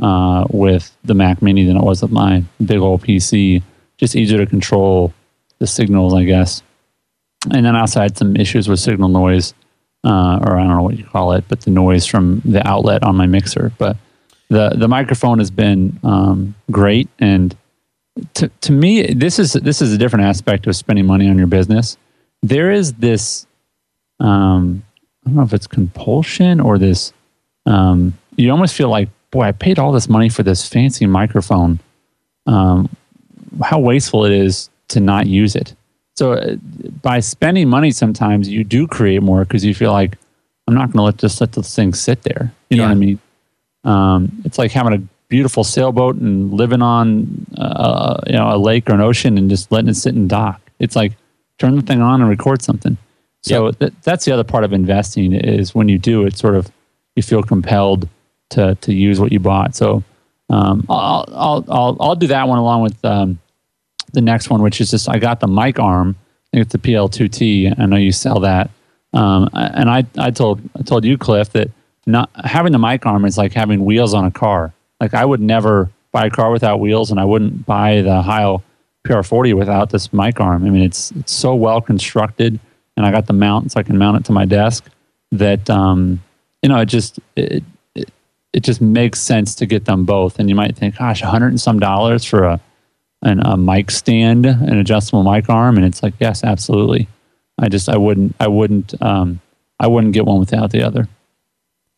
uh, 0.00 0.44
with 0.50 0.96
the 1.04 1.14
Mac 1.14 1.42
Mini 1.42 1.64
than 1.64 1.76
it 1.76 1.82
was 1.82 2.02
with 2.02 2.12
my 2.12 2.44
big 2.64 2.78
old 2.78 3.02
PC. 3.02 3.62
Just 3.96 4.14
easier 4.14 4.38
to 4.38 4.46
control 4.46 5.12
the 5.58 5.66
signals, 5.66 6.14
I 6.14 6.24
guess. 6.24 6.62
And 7.50 7.64
then 7.64 7.74
I 7.74 7.80
also 7.80 8.00
had 8.00 8.18
some 8.18 8.36
issues 8.36 8.68
with 8.68 8.80
signal 8.80 9.08
noise, 9.08 9.54
uh, 10.04 10.40
or 10.42 10.58
I 10.58 10.64
don't 10.64 10.76
know 10.76 10.82
what 10.82 10.98
you 10.98 11.04
call 11.04 11.32
it, 11.32 11.44
but 11.48 11.62
the 11.62 11.70
noise 11.70 12.04
from 12.04 12.42
the 12.44 12.66
outlet 12.66 13.02
on 13.02 13.16
my 13.16 13.26
mixer. 13.26 13.72
But 13.78 13.96
the 14.48 14.70
the 14.70 14.88
microphone 14.88 15.38
has 15.38 15.50
been 15.50 15.98
um, 16.02 16.54
great, 16.70 17.08
and 17.18 17.56
to 18.34 18.48
to 18.60 18.72
me, 18.72 19.14
this 19.14 19.38
is 19.38 19.54
this 19.54 19.80
is 19.80 19.92
a 19.92 19.98
different 19.98 20.26
aspect 20.26 20.66
of 20.66 20.76
spending 20.76 21.06
money 21.06 21.28
on 21.28 21.38
your 21.38 21.46
business. 21.46 21.96
There 22.42 22.70
is 22.70 22.94
this, 22.94 23.46
um, 24.18 24.82
I 25.24 25.28
don't 25.28 25.36
know 25.36 25.42
if 25.42 25.54
it's 25.54 25.66
compulsion 25.66 26.60
or 26.60 26.78
this. 26.78 27.12
Um, 27.66 28.14
you 28.36 28.50
almost 28.50 28.74
feel 28.74 28.88
like, 28.88 29.08
boy, 29.30 29.42
I 29.42 29.52
paid 29.52 29.78
all 29.78 29.92
this 29.92 30.08
money 30.08 30.30
for 30.30 30.42
this 30.42 30.66
fancy 30.66 31.06
microphone. 31.06 31.80
Um, 32.46 32.88
how 33.62 33.78
wasteful 33.78 34.24
it 34.24 34.32
is 34.32 34.70
to 34.88 35.00
not 35.00 35.26
use 35.26 35.54
it. 35.54 35.74
So 36.20 36.34
uh, 36.34 36.56
by 37.00 37.20
spending 37.20 37.70
money, 37.70 37.90
sometimes 37.90 38.46
you 38.46 38.62
do 38.62 38.86
create 38.86 39.22
more 39.22 39.42
because 39.46 39.64
you 39.64 39.74
feel 39.74 39.90
like 39.90 40.18
I'm 40.68 40.74
not 40.74 40.88
going 40.88 40.98
to 40.98 41.02
let 41.04 41.16
just 41.16 41.40
let 41.40 41.52
this 41.52 41.74
thing 41.74 41.94
sit 41.94 42.24
there. 42.24 42.52
You 42.68 42.76
know 42.76 42.82
what 42.82 42.90
I 42.90 42.94
mean? 42.94 43.18
Um, 43.84 44.42
it's 44.44 44.58
like 44.58 44.70
having 44.70 44.92
a 44.92 44.98
beautiful 45.28 45.64
sailboat 45.64 46.16
and 46.16 46.52
living 46.52 46.82
on 46.82 47.46
uh, 47.56 48.20
you 48.26 48.34
know 48.34 48.54
a 48.54 48.58
lake 48.58 48.90
or 48.90 48.92
an 48.92 49.00
ocean 49.00 49.38
and 49.38 49.48
just 49.48 49.72
letting 49.72 49.88
it 49.88 49.94
sit 49.94 50.14
and 50.14 50.28
dock. 50.28 50.60
It's 50.78 50.94
like 50.94 51.12
turn 51.56 51.74
the 51.74 51.80
thing 51.80 52.02
on 52.02 52.20
and 52.20 52.28
record 52.28 52.60
something. 52.60 52.98
So 53.40 53.70
that, 53.70 54.02
that's 54.02 54.26
the 54.26 54.32
other 54.32 54.44
part 54.44 54.64
of 54.64 54.74
investing 54.74 55.32
is 55.32 55.74
when 55.74 55.88
you 55.88 55.96
do 55.96 56.26
it, 56.26 56.36
sort 56.36 56.54
of 56.54 56.70
you 57.16 57.22
feel 57.22 57.42
compelled 57.42 58.06
to 58.50 58.74
to 58.74 58.92
use 58.92 59.18
what 59.18 59.32
you 59.32 59.40
bought. 59.40 59.74
So 59.74 60.04
um, 60.50 60.84
I'll, 60.90 61.24
I'll 61.28 61.64
I'll 61.70 61.96
I'll 61.98 62.14
do 62.14 62.26
that 62.26 62.46
one 62.46 62.58
along 62.58 62.82
with 62.82 63.02
um, 63.06 63.38
the 64.12 64.20
next 64.20 64.50
one, 64.50 64.62
which 64.62 64.80
is 64.80 64.90
just 64.90 65.08
I 65.08 65.18
got 65.18 65.40
the 65.40 65.48
mic 65.48 65.78
arm. 65.78 66.16
I 66.18 66.56
think 66.56 66.62
it's 66.66 66.72
the 66.72 66.78
PL2T. 66.78 67.78
I 67.78 67.86
know 67.86 67.96
you 67.96 68.12
sell 68.12 68.40
that. 68.40 68.70
Um, 69.12 69.48
and 69.54 69.90
I, 69.90 70.04
I 70.18 70.30
told 70.30 70.60
I 70.78 70.82
told 70.82 71.04
you, 71.04 71.18
Cliff, 71.18 71.50
that 71.50 71.70
not 72.06 72.30
having 72.44 72.72
the 72.72 72.78
mic 72.78 73.06
arm 73.06 73.24
is 73.24 73.36
like 73.38 73.52
having 73.52 73.84
wheels 73.84 74.14
on 74.14 74.24
a 74.24 74.30
car. 74.30 74.72
Like 75.00 75.14
I 75.14 75.24
would 75.24 75.40
never 75.40 75.90
buy 76.12 76.26
a 76.26 76.30
car 76.30 76.50
without 76.50 76.80
wheels, 76.80 77.10
and 77.10 77.18
I 77.20 77.24
wouldn't 77.24 77.66
buy 77.66 78.02
the 78.02 78.22
Heil 78.22 78.62
PR40 79.06 79.56
without 79.56 79.90
this 79.90 80.12
mic 80.12 80.40
arm. 80.40 80.64
I 80.64 80.70
mean, 80.70 80.82
it's 80.82 81.10
it's 81.12 81.32
so 81.32 81.54
well 81.54 81.80
constructed, 81.80 82.60
and 82.96 83.06
I 83.06 83.10
got 83.10 83.26
the 83.26 83.32
mount 83.32 83.72
so 83.72 83.80
I 83.80 83.82
can 83.82 83.98
mount 83.98 84.18
it 84.18 84.24
to 84.26 84.32
my 84.32 84.44
desk. 84.44 84.84
That 85.32 85.68
um, 85.70 86.22
you 86.62 86.68
know, 86.68 86.78
it 86.80 86.86
just 86.86 87.18
it, 87.36 87.64
it 87.94 88.12
it 88.52 88.60
just 88.60 88.80
makes 88.80 89.20
sense 89.20 89.54
to 89.56 89.66
get 89.66 89.84
them 89.84 90.04
both. 90.04 90.38
And 90.38 90.48
you 90.48 90.54
might 90.54 90.76
think, 90.76 90.98
gosh, 90.98 91.22
a 91.22 91.26
hundred 91.26 91.48
and 91.48 91.60
some 91.60 91.78
dollars 91.78 92.24
for 92.24 92.44
a 92.44 92.60
an, 93.22 93.40
a 93.44 93.56
mic 93.56 93.90
stand, 93.90 94.46
an 94.46 94.78
adjustable 94.78 95.22
mic 95.22 95.48
arm, 95.48 95.76
and 95.76 95.84
it's 95.84 96.02
like, 96.02 96.14
yes, 96.18 96.42
absolutely. 96.44 97.08
I 97.58 97.68
just 97.68 97.88
I 97.88 97.96
wouldn't 97.96 98.34
I 98.40 98.48
wouldn't 98.48 99.00
um, 99.02 99.40
I 99.78 99.86
wouldn't 99.86 100.14
get 100.14 100.24
one 100.24 100.38
without 100.38 100.70
the 100.70 100.82
other. 100.82 101.08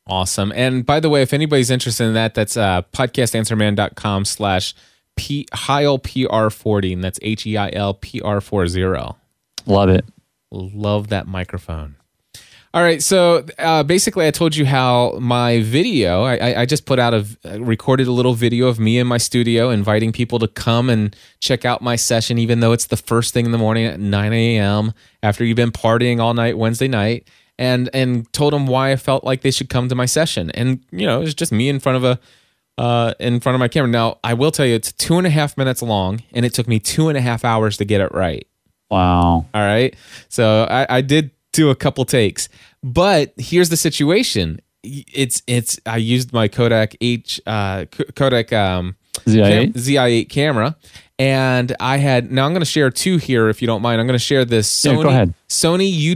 Awesome. 0.07 0.53
And 0.55 0.85
by 0.85 0.99
the 1.01 1.09
way, 1.09 1.23
if 1.23 1.33
anybody's 1.33 1.71
interested 1.71 2.05
in 2.05 2.15
that, 2.15 2.35
that's 2.35 2.57
uh, 2.57 2.83
podcastanswerman.com 2.93 4.25
slash 4.25 4.75
P- 5.17 5.47
Heil 5.53 5.99
PR40. 5.99 6.95
And 6.95 7.05
that's 7.05 7.19
H 7.23 7.47
E 7.47 7.57
I 7.57 7.71
L 7.73 7.95
P 7.95 8.21
R 8.21 8.41
40. 8.41 8.83
Love 9.67 9.89
it. 9.89 10.05
Love 10.51 11.09
that 11.09 11.27
microphone. 11.29 11.97
All 12.75 12.83
right. 12.83 13.03
So 13.03 13.45
uh, 13.59 13.83
basically, 13.83 14.27
I 14.27 14.31
told 14.31 14.57
you 14.57 14.65
how 14.65 15.19
my 15.21 15.61
video, 15.61 16.23
I, 16.23 16.63
I- 16.63 16.67
just 16.67 16.87
put 16.87 16.99
out 16.99 17.13
a, 17.13 17.27
I 17.45 17.57
recorded 17.57 18.07
a 18.07 18.13
little 18.13 18.33
video 18.33 18.67
of 18.69 18.81
me 18.81 18.99
in 18.99 19.07
my 19.07 19.19
studio 19.19 19.69
inviting 19.69 20.11
people 20.11 20.39
to 20.39 20.49
come 20.49 20.89
and 20.89 21.15
check 21.41 21.67
out 21.67 21.83
my 21.83 21.97
session, 21.97 22.39
even 22.39 22.61
though 22.61 22.73
it's 22.73 22.87
the 22.87 22.97
first 22.97 23.35
thing 23.35 23.45
in 23.45 23.53
the 23.53 23.59
morning 23.59 23.85
at 23.85 24.01
9 24.01 24.33
a.m. 24.33 24.95
after 25.23 25.45
you've 25.45 25.57
been 25.57 25.71
partying 25.73 26.19
all 26.19 26.33
night 26.33 26.57
Wednesday 26.57 26.89
night. 26.89 27.29
And, 27.59 27.91
and 27.93 28.33
told 28.33 28.55
them 28.55 28.67
why 28.67 28.91
I 28.91 28.97
felt 28.97 29.23
like 29.23 29.43
they 29.43 29.51
should 29.53 29.69
come 29.69 29.89
to 29.91 29.95
my 29.95 30.07
session. 30.07 30.51
And, 30.53 30.83
you 30.91 31.07
know, 31.07 31.19
it 31.19 31.25
was 31.25 31.35
just 31.35 31.53
me 31.53 31.69
in 31.69 31.79
front 31.79 31.97
of 31.97 32.05
a, 32.05 32.19
uh, 32.83 33.13
in 33.21 33.39
front 33.39 33.55
of 33.55 33.61
my 33.61 33.69
camera. 33.69 33.89
Now, 33.91 34.19
I 34.25 34.35
will 34.35 34.51
tell 34.51 34.65
you, 34.67 34.75
it's 34.75 34.91
two 34.93 35.19
and 35.19 35.27
a 35.27 35.31
half 35.31 35.57
minutes 35.59 35.83
long, 35.83 36.23
and 36.33 36.45
it 36.47 36.55
took 36.55 36.67
me 36.67 36.81
two 36.81 37.09
and 37.09 37.17
a 37.19 37.21
half 37.21 37.45
hours 37.45 37.77
to 37.77 37.85
get 37.85 38.01
it 38.01 38.11
right. 38.13 38.49
Wow. 38.91 39.47
All 39.55 39.61
right. 39.61 39.95
So 40.29 40.65
I, 40.69 40.87
I 40.97 41.01
did 41.03 41.31
do 41.53 41.71
a 41.71 41.75
couple 41.75 42.05
takes, 42.05 42.49
but 42.83 43.33
here's 43.37 43.69
the 43.69 43.77
situation. 43.77 44.61
It's 44.83 45.43
it's 45.47 45.79
I 45.87 45.99
used 45.99 46.33
my 46.33 46.49
Kodak 46.49 46.97
H 47.01 47.41
uh, 47.47 47.85
Kodak 48.17 48.53
um, 48.53 48.97
ZI8? 49.27 49.49
cam- 49.49 49.73
ZI8 49.75 50.29
camera, 50.29 50.77
and 51.19 51.77
I 51.79 51.99
had 51.99 52.33
now 52.33 52.47
I'm 52.47 52.53
going 52.53 52.63
to 52.63 52.67
share 52.67 52.91
two 52.91 53.19
here 53.19 53.49
if 53.49 53.63
you 53.63 53.67
don't 53.67 53.83
mind. 53.83 54.01
I'm 54.01 54.07
going 54.09 54.19
to 54.19 54.25
share 54.25 54.45
this 54.45 54.85
Yeah, 54.85 54.93
Sony 54.95 55.09
ahead. 55.09 55.35
Sony 55.49 56.15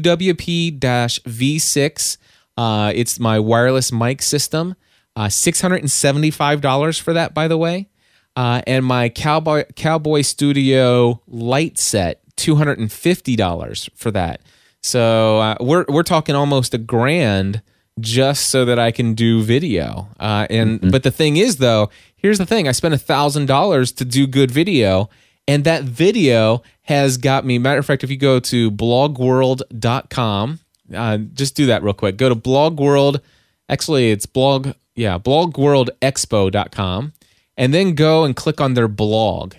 UWP-V6. 1.24 2.16
Uh, 2.56 2.92
it's 2.94 3.20
my 3.20 3.38
wireless 3.38 3.92
mic 3.92 4.22
system. 4.22 4.74
Uh, 5.14 5.28
six 5.28 5.60
hundred 5.60 5.80
and 5.82 5.90
seventy-five 5.90 6.60
dollars 6.60 6.98
for 6.98 7.12
that, 7.14 7.32
by 7.34 7.48
the 7.48 7.56
way. 7.56 7.88
uh, 8.36 8.60
and 8.66 8.84
my 8.84 9.08
cowboy 9.08 9.64
cowboy 9.76 10.20
studio 10.22 11.22
light 11.26 11.78
set 11.78 12.20
two 12.36 12.56
hundred 12.56 12.78
and 12.78 12.92
fifty 12.92 13.34
dollars 13.36 13.88
for 13.94 14.10
that. 14.10 14.40
So 14.86 15.38
uh, 15.40 15.56
we're 15.60 15.84
we're 15.88 16.04
talking 16.04 16.36
almost 16.36 16.72
a 16.72 16.78
grand 16.78 17.60
just 17.98 18.50
so 18.50 18.64
that 18.64 18.78
I 18.78 18.92
can 18.92 19.14
do 19.14 19.42
video. 19.42 20.08
Uh, 20.20 20.46
and 20.48 20.92
but 20.92 21.02
the 21.02 21.10
thing 21.10 21.36
is 21.36 21.56
though, 21.56 21.90
here's 22.16 22.38
the 22.38 22.46
thing: 22.46 22.68
I 22.68 22.72
spent 22.72 22.94
a 22.94 22.98
thousand 22.98 23.46
dollars 23.46 23.90
to 23.92 24.04
do 24.04 24.28
good 24.28 24.50
video, 24.52 25.10
and 25.48 25.64
that 25.64 25.82
video 25.82 26.62
has 26.82 27.18
got 27.18 27.44
me. 27.44 27.58
Matter 27.58 27.80
of 27.80 27.86
fact, 27.86 28.04
if 28.04 28.10
you 28.10 28.16
go 28.16 28.38
to 28.38 28.70
blogworld.com, 28.70 30.60
uh, 30.94 31.18
just 31.34 31.56
do 31.56 31.66
that 31.66 31.82
real 31.82 31.92
quick. 31.92 32.16
Go 32.16 32.28
to 32.28 32.36
blogworld. 32.36 33.20
Actually, 33.68 34.12
it's 34.12 34.26
blog. 34.26 34.74
Yeah, 34.94 35.18
blogworldexpo.com, 35.18 37.12
and 37.56 37.74
then 37.74 37.94
go 37.96 38.24
and 38.24 38.36
click 38.36 38.60
on 38.60 38.74
their 38.74 38.88
blog. 38.88 39.54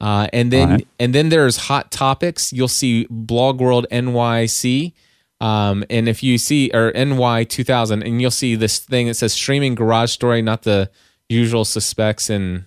Uh, 0.00 0.28
and 0.32 0.52
then 0.52 0.68
Alright. 0.68 0.88
and 0.98 1.14
then 1.14 1.28
there's 1.28 1.56
hot 1.56 1.90
topics. 1.90 2.52
You'll 2.52 2.68
see 2.68 3.06
Blog 3.10 3.60
World 3.60 3.86
NYC. 3.90 4.92
Um, 5.40 5.84
and 5.88 6.08
if 6.08 6.22
you 6.22 6.38
see 6.38 6.70
or 6.74 6.92
NY 6.92 7.44
2000, 7.44 8.02
and 8.02 8.20
you'll 8.20 8.30
see 8.30 8.54
this 8.54 8.78
thing 8.78 9.06
that 9.06 9.14
says 9.14 9.32
streaming 9.32 9.74
garage 9.74 10.10
story, 10.10 10.42
not 10.42 10.62
the 10.62 10.90
usual 11.28 11.64
suspects 11.64 12.30
and 12.30 12.64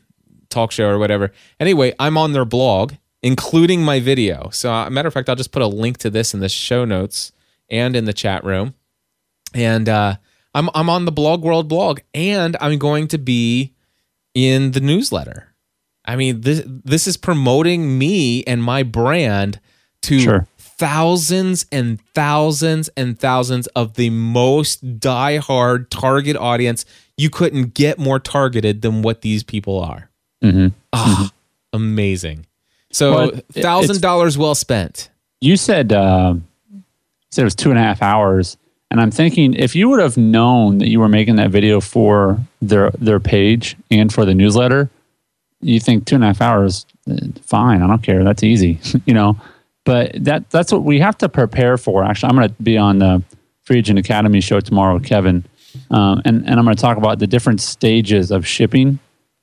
talk 0.49 0.71
show 0.71 0.87
or 0.87 0.99
whatever. 0.99 1.31
Anyway, 1.59 1.93
I'm 1.99 2.17
on 2.17 2.33
their 2.33 2.45
blog, 2.45 2.93
including 3.21 3.83
my 3.83 3.99
video. 3.99 4.49
So, 4.51 4.71
uh, 4.71 4.89
matter 4.89 5.07
of 5.07 5.13
fact, 5.13 5.29
I'll 5.29 5.35
just 5.35 5.51
put 5.51 5.61
a 5.61 5.67
link 5.67 5.97
to 5.99 6.09
this 6.09 6.33
in 6.33 6.39
the 6.39 6.49
show 6.49 6.85
notes 6.85 7.31
and 7.69 7.95
in 7.95 8.05
the 8.05 8.13
chat 8.13 8.43
room. 8.43 8.75
And 9.53 9.89
uh, 9.89 10.15
I'm 10.53 10.69
I'm 10.73 10.89
on 10.89 11.05
the 11.05 11.11
Blog 11.11 11.43
World 11.43 11.67
blog, 11.67 11.99
and 12.13 12.55
I'm 12.61 12.77
going 12.77 13.07
to 13.09 13.17
be 13.17 13.73
in 14.33 14.71
the 14.71 14.79
newsletter. 14.79 15.50
I 16.05 16.15
mean, 16.15 16.41
this 16.41 16.63
this 16.65 17.07
is 17.07 17.17
promoting 17.17 17.97
me 17.97 18.43
and 18.45 18.63
my 18.63 18.83
brand 18.83 19.59
to 20.03 20.19
Sure. 20.19 20.47
thousands 20.57 21.65
and 21.71 21.99
thousands 22.15 22.89
and 22.97 23.19
thousands 23.19 23.67
of 23.67 23.93
the 23.95 24.09
most 24.09 24.99
diehard 24.99 25.89
target 25.89 26.35
audience. 26.35 26.85
You 27.17 27.29
couldn't 27.29 27.73
get 27.75 27.99
more 27.99 28.19
targeted 28.19 28.81
than 28.81 29.03
what 29.03 29.21
these 29.21 29.43
people 29.43 29.79
are. 29.79 30.09
Mhm. 30.43 30.71
Ah, 30.91 31.31
amazing. 31.71 32.45
So 32.91 33.13
Well, 33.13 33.31
thousand 33.53 34.01
dollars 34.01 34.37
well 34.37 34.55
spent. 34.55 35.09
You 35.39 35.55
said 35.55 35.93
uh, 35.93 36.33
you 36.73 36.81
said 37.29 37.41
it 37.43 37.45
was 37.45 37.55
two 37.55 37.69
and 37.69 37.77
a 37.79 37.83
half 37.83 38.01
hours, 38.01 38.57
and 38.89 38.99
I'm 38.99 39.11
thinking 39.11 39.53
if 39.53 39.75
you 39.75 39.87
would 39.89 39.99
have 40.01 40.17
known 40.17 40.79
that 40.79 40.89
you 40.89 40.99
were 40.99 41.09
making 41.09 41.35
that 41.35 41.51
video 41.51 41.79
for 41.79 42.39
their 42.61 42.89
their 42.97 43.19
page 43.19 43.77
and 43.91 44.11
for 44.11 44.25
the 44.25 44.33
newsletter, 44.33 44.89
you 45.61 45.79
think 45.79 46.05
two 46.05 46.15
and 46.15 46.23
a 46.23 46.27
half 46.27 46.41
hours, 46.41 46.85
eh, 47.09 47.17
fine, 47.41 47.81
I 47.81 47.87
don't 47.87 48.03
care, 48.03 48.23
that's 48.23 48.43
easy, 48.43 48.79
you 49.05 49.13
know. 49.13 49.37
But 49.83 50.23
that 50.23 50.49
that's 50.51 50.71
what 50.71 50.83
we 50.83 50.99
have 50.99 51.17
to 51.19 51.29
prepare 51.29 51.77
for. 51.77 52.03
Actually, 52.03 52.29
I'm 52.29 52.35
going 52.35 52.49
to 52.49 52.55
be 52.61 52.77
on 52.77 52.99
the 52.99 53.23
Free 53.63 53.79
Agent 53.79 53.97
Academy 53.97 54.39
show 54.39 54.59
tomorrow 54.59 54.93
with 54.93 55.05
Kevin, 55.05 55.43
um, 55.89 56.21
and 56.23 56.47
and 56.47 56.59
I'm 56.59 56.65
going 56.65 56.75
to 56.75 56.81
talk 56.81 56.97
about 56.97 57.19
the 57.19 57.27
different 57.27 57.61
stages 57.61 58.29
of 58.29 58.45
shipping, 58.45 58.99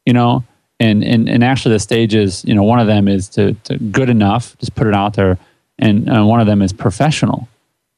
you 0.07 0.13
know, 0.13 0.45
and 0.81 1.03
and 1.03 1.29
and 1.29 1.43
actually 1.43 1.75
the 1.75 1.81
stages, 1.81 2.45
you 2.45 2.55
know, 2.55 2.63
one 2.63 2.79
of 2.79 2.87
them 2.87 3.09
is 3.09 3.29
to, 3.31 3.55
to 3.65 3.79
good 3.79 4.09
enough, 4.09 4.57
just 4.59 4.75
put 4.75 4.87
it 4.87 4.95
out 4.95 5.15
there, 5.15 5.39
and, 5.79 6.09
and 6.09 6.29
one 6.29 6.41
of 6.41 6.47
them 6.47 6.63
is 6.63 6.73
professional. 6.73 7.49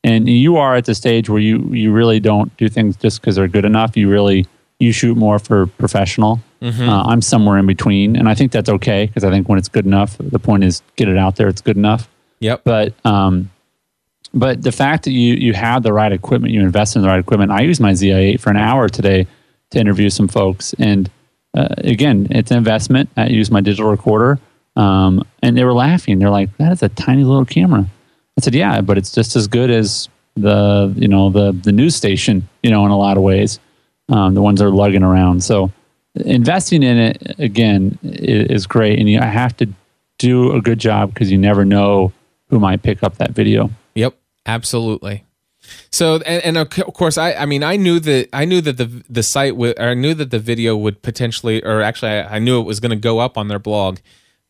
And 0.02 0.28
you 0.28 0.56
are 0.56 0.76
at 0.76 0.86
the 0.86 0.94
stage 0.94 1.28
where 1.28 1.40
you 1.40 1.58
you 1.74 1.92
really 1.92 2.20
don't 2.20 2.56
do 2.56 2.68
things 2.68 2.96
just 2.96 3.20
because 3.20 3.36
they're 3.36 3.48
good 3.48 3.66
enough. 3.66 3.96
You 3.96 4.08
really 4.08 4.46
you 4.78 4.92
shoot 4.92 5.16
more 5.16 5.38
for 5.38 5.66
professional. 5.66 6.40
Uh, 6.88 7.02
I'm 7.04 7.22
somewhere 7.22 7.58
in 7.58 7.66
between, 7.66 8.16
and 8.16 8.28
I 8.28 8.34
think 8.34 8.52
that's 8.52 8.68
okay 8.68 9.06
because 9.06 9.24
I 9.24 9.30
think 9.30 9.48
when 9.48 9.58
it's 9.58 9.68
good 9.68 9.86
enough, 9.86 10.16
the 10.18 10.38
point 10.38 10.64
is 10.64 10.82
get 10.96 11.08
it 11.08 11.16
out 11.16 11.36
there. 11.36 11.48
It's 11.48 11.62
good 11.62 11.76
enough. 11.76 12.08
Yep. 12.40 12.62
But 12.64 12.94
um, 13.04 13.50
but 14.34 14.62
the 14.62 14.72
fact 14.72 15.04
that 15.04 15.12
you 15.12 15.34
you 15.34 15.54
have 15.54 15.82
the 15.82 15.92
right 15.92 16.12
equipment, 16.12 16.52
you 16.52 16.60
invest 16.60 16.96
in 16.96 17.02
the 17.02 17.08
right 17.08 17.18
equipment. 17.18 17.50
I 17.50 17.62
use 17.62 17.80
my 17.80 17.92
ZI8 17.92 18.40
for 18.40 18.50
an 18.50 18.56
hour 18.56 18.88
today 18.88 19.26
to 19.70 19.78
interview 19.78 20.10
some 20.10 20.28
folks, 20.28 20.74
and 20.78 21.10
uh, 21.56 21.68
again, 21.78 22.28
it's 22.30 22.50
an 22.50 22.58
investment. 22.58 23.10
I 23.16 23.28
use 23.28 23.50
my 23.50 23.60
digital 23.60 23.90
recorder, 23.90 24.38
um, 24.76 25.24
and 25.42 25.56
they 25.56 25.64
were 25.64 25.72
laughing. 25.72 26.18
They're 26.18 26.30
like, 26.30 26.56
"That 26.58 26.72
is 26.72 26.82
a 26.82 26.88
tiny 26.88 27.24
little 27.24 27.44
camera." 27.44 27.86
I 28.38 28.40
said, 28.40 28.54
"Yeah, 28.54 28.80
but 28.80 28.98
it's 28.98 29.12
just 29.12 29.34
as 29.34 29.46
good 29.48 29.70
as 29.70 30.08
the 30.36 30.92
you 30.96 31.08
know 31.08 31.30
the 31.30 31.52
the 31.52 31.72
news 31.72 31.96
station. 31.96 32.48
You 32.62 32.70
know, 32.70 32.84
in 32.84 32.90
a 32.90 32.98
lot 32.98 33.16
of 33.16 33.22
ways, 33.22 33.58
um, 34.08 34.34
the 34.34 34.42
ones 34.42 34.60
they're 34.60 34.70
lugging 34.70 35.02
around. 35.02 35.42
So 35.42 35.72
investing 36.14 36.82
in 36.82 36.98
it 36.98 37.36
again 37.38 37.98
is, 38.02 38.66
great, 38.66 38.98
and 38.98 39.08
you 39.08 39.20
I 39.20 39.26
have 39.26 39.56
to 39.58 39.68
do 40.18 40.52
a 40.52 40.60
good 40.60 40.78
job 40.78 41.12
because 41.12 41.30
you 41.30 41.38
never 41.38 41.64
know 41.64 42.12
who 42.48 42.58
might 42.58 42.82
pick 42.82 43.02
up 43.02 43.16
that 43.18 43.30
video. 43.30 43.70
Yep, 43.94 44.14
absolutely. 44.46 45.24
So 45.90 46.16
and, 46.16 46.42
and 46.44 46.56
of 46.56 46.70
course 46.70 47.16
I 47.16 47.34
I 47.34 47.46
mean 47.46 47.62
I 47.62 47.76
knew 47.76 48.00
that 48.00 48.28
I 48.32 48.44
knew 48.44 48.60
that 48.60 48.76
the 48.76 49.04
the 49.08 49.22
site 49.22 49.56
would 49.56 49.78
I 49.78 49.94
knew 49.94 50.14
that 50.14 50.30
the 50.30 50.38
video 50.38 50.76
would 50.76 51.02
potentially 51.02 51.62
or 51.62 51.82
actually 51.82 52.12
I, 52.12 52.36
I 52.36 52.38
knew 52.38 52.60
it 52.60 52.64
was 52.64 52.80
going 52.80 52.90
to 52.90 52.96
go 52.96 53.18
up 53.18 53.38
on 53.38 53.48
their 53.48 53.58
blog, 53.58 53.98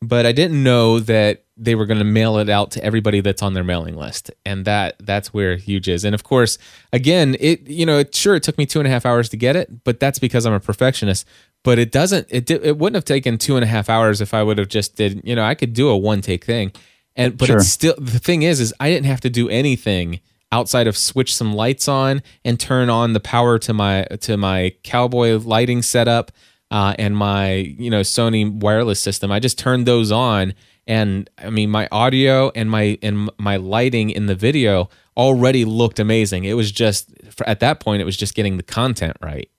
but 0.01 0.25
I 0.25 0.31
didn't 0.31 0.61
know 0.63 0.99
that 0.99 1.43
they 1.57 1.75
were 1.75 1.85
going 1.85 1.99
to 1.99 2.03
mail 2.03 2.37
it 2.39 2.49
out 2.49 2.71
to 2.71 2.83
everybody 2.83 3.21
that's 3.21 3.43
on 3.43 3.53
their 3.53 3.63
mailing 3.63 3.95
list, 3.95 4.31
and 4.45 4.65
that 4.65 4.95
that's 4.99 5.31
where 5.33 5.55
huge 5.57 5.87
is. 5.87 6.03
And 6.03 6.15
of 6.15 6.23
course, 6.23 6.57
again, 6.91 7.35
it 7.39 7.67
you 7.67 7.85
know 7.85 7.99
it, 7.99 8.15
sure 8.15 8.35
it 8.35 8.43
took 8.43 8.57
me 8.57 8.65
two 8.65 8.79
and 8.79 8.87
a 8.87 8.91
half 8.91 9.05
hours 9.05 9.29
to 9.29 9.37
get 9.37 9.55
it, 9.55 9.83
but 9.83 9.99
that's 9.99 10.17
because 10.19 10.45
I'm 10.45 10.53
a 10.53 10.59
perfectionist. 10.59 11.27
But 11.63 11.77
it 11.77 11.91
doesn't 11.91 12.27
it 12.29 12.49
it 12.49 12.77
wouldn't 12.77 12.95
have 12.95 13.05
taken 13.05 13.37
two 13.37 13.55
and 13.57 13.63
a 13.63 13.67
half 13.67 13.89
hours 13.89 14.21
if 14.21 14.33
I 14.33 14.41
would 14.41 14.57
have 14.57 14.69
just 14.69 14.95
did 14.95 15.21
you 15.23 15.35
know 15.35 15.43
I 15.43 15.53
could 15.53 15.73
do 15.73 15.89
a 15.89 15.97
one 15.97 16.21
take 16.21 16.45
thing, 16.45 16.71
and 17.15 17.37
but 17.37 17.45
Sure. 17.47 17.57
it's 17.57 17.67
still 17.69 17.93
the 17.99 18.17
thing 18.19 18.41
is 18.41 18.59
is 18.59 18.73
I 18.79 18.89
didn't 18.89 19.05
have 19.05 19.21
to 19.21 19.29
do 19.29 19.49
anything 19.49 20.19
outside 20.51 20.87
of 20.87 20.97
switch 20.97 21.33
some 21.35 21.53
lights 21.53 21.87
on 21.87 22.21
and 22.43 22.59
turn 22.59 22.89
on 22.89 23.13
the 23.13 23.19
power 23.19 23.59
to 23.59 23.73
my 23.73 24.03
to 24.21 24.35
my 24.35 24.73
cowboy 24.83 25.37
lighting 25.37 25.83
setup 25.83 26.31
uh, 26.71 26.95
and 26.97 27.15
my 27.15 27.53
you 27.53 27.89
know 27.89 28.01
Sony 28.01 28.49
wireless 28.49 28.99
system. 28.99 29.31
I 29.31 29.39
just 29.39 29.59
turned 29.59 29.85
those 29.85 30.11
on, 30.11 30.53
and 30.87 31.29
I 31.37 31.49
mean 31.49 31.69
my 31.69 31.87
audio 31.91 32.51
and 32.55 32.71
my 32.71 32.97
and 33.03 33.29
my 33.37 33.57
lighting 33.57 34.09
in 34.09 34.25
the 34.25 34.35
video 34.35 34.89
already 35.17 35.65
looked 35.65 35.99
amazing. 35.99 36.45
It 36.45 36.53
was 36.53 36.71
just 36.71 37.11
at 37.45 37.59
that 37.59 37.79
point 37.81 38.01
it 38.01 38.05
was 38.05 38.17
just 38.17 38.33
getting 38.33 38.57
the 38.57 38.63
content 38.63 39.17
right. 39.21 39.49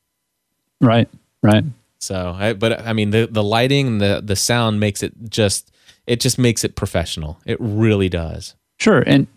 Right, 0.80 1.08
right. 1.42 1.64
So, 1.98 2.34
I, 2.36 2.54
but 2.54 2.80
I 2.80 2.94
mean 2.94 3.10
the 3.10 3.28
the 3.30 3.44
lighting 3.44 3.86
and 3.86 4.00
the 4.00 4.20
the 4.24 4.34
sound 4.34 4.80
makes 4.80 5.02
it 5.02 5.12
just 5.28 5.70
it 6.06 6.18
just 6.18 6.38
makes 6.38 6.64
it 6.64 6.74
professional. 6.74 7.38
It 7.46 7.58
really 7.60 8.08
does. 8.08 8.56
Sure, 8.80 9.04
and 9.06 9.28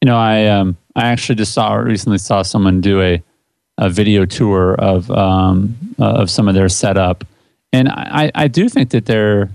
you 0.00 0.06
know, 0.06 0.16
I 0.16 0.46
um, 0.46 0.78
I 0.96 1.08
actually 1.08 1.36
just 1.36 1.52
saw 1.52 1.74
recently 1.74 2.18
saw 2.18 2.42
someone 2.42 2.80
do 2.80 3.00
a 3.00 3.22
a 3.80 3.88
video 3.90 4.24
tour 4.24 4.74
of 4.74 5.10
um, 5.10 5.76
uh, 5.98 6.04
of 6.22 6.30
some 6.30 6.46
of 6.48 6.54
their 6.54 6.68
setup, 6.68 7.24
and 7.72 7.88
I 7.88 8.30
I 8.34 8.46
do 8.48 8.68
think 8.68 8.90
that 8.90 9.06
there 9.06 9.50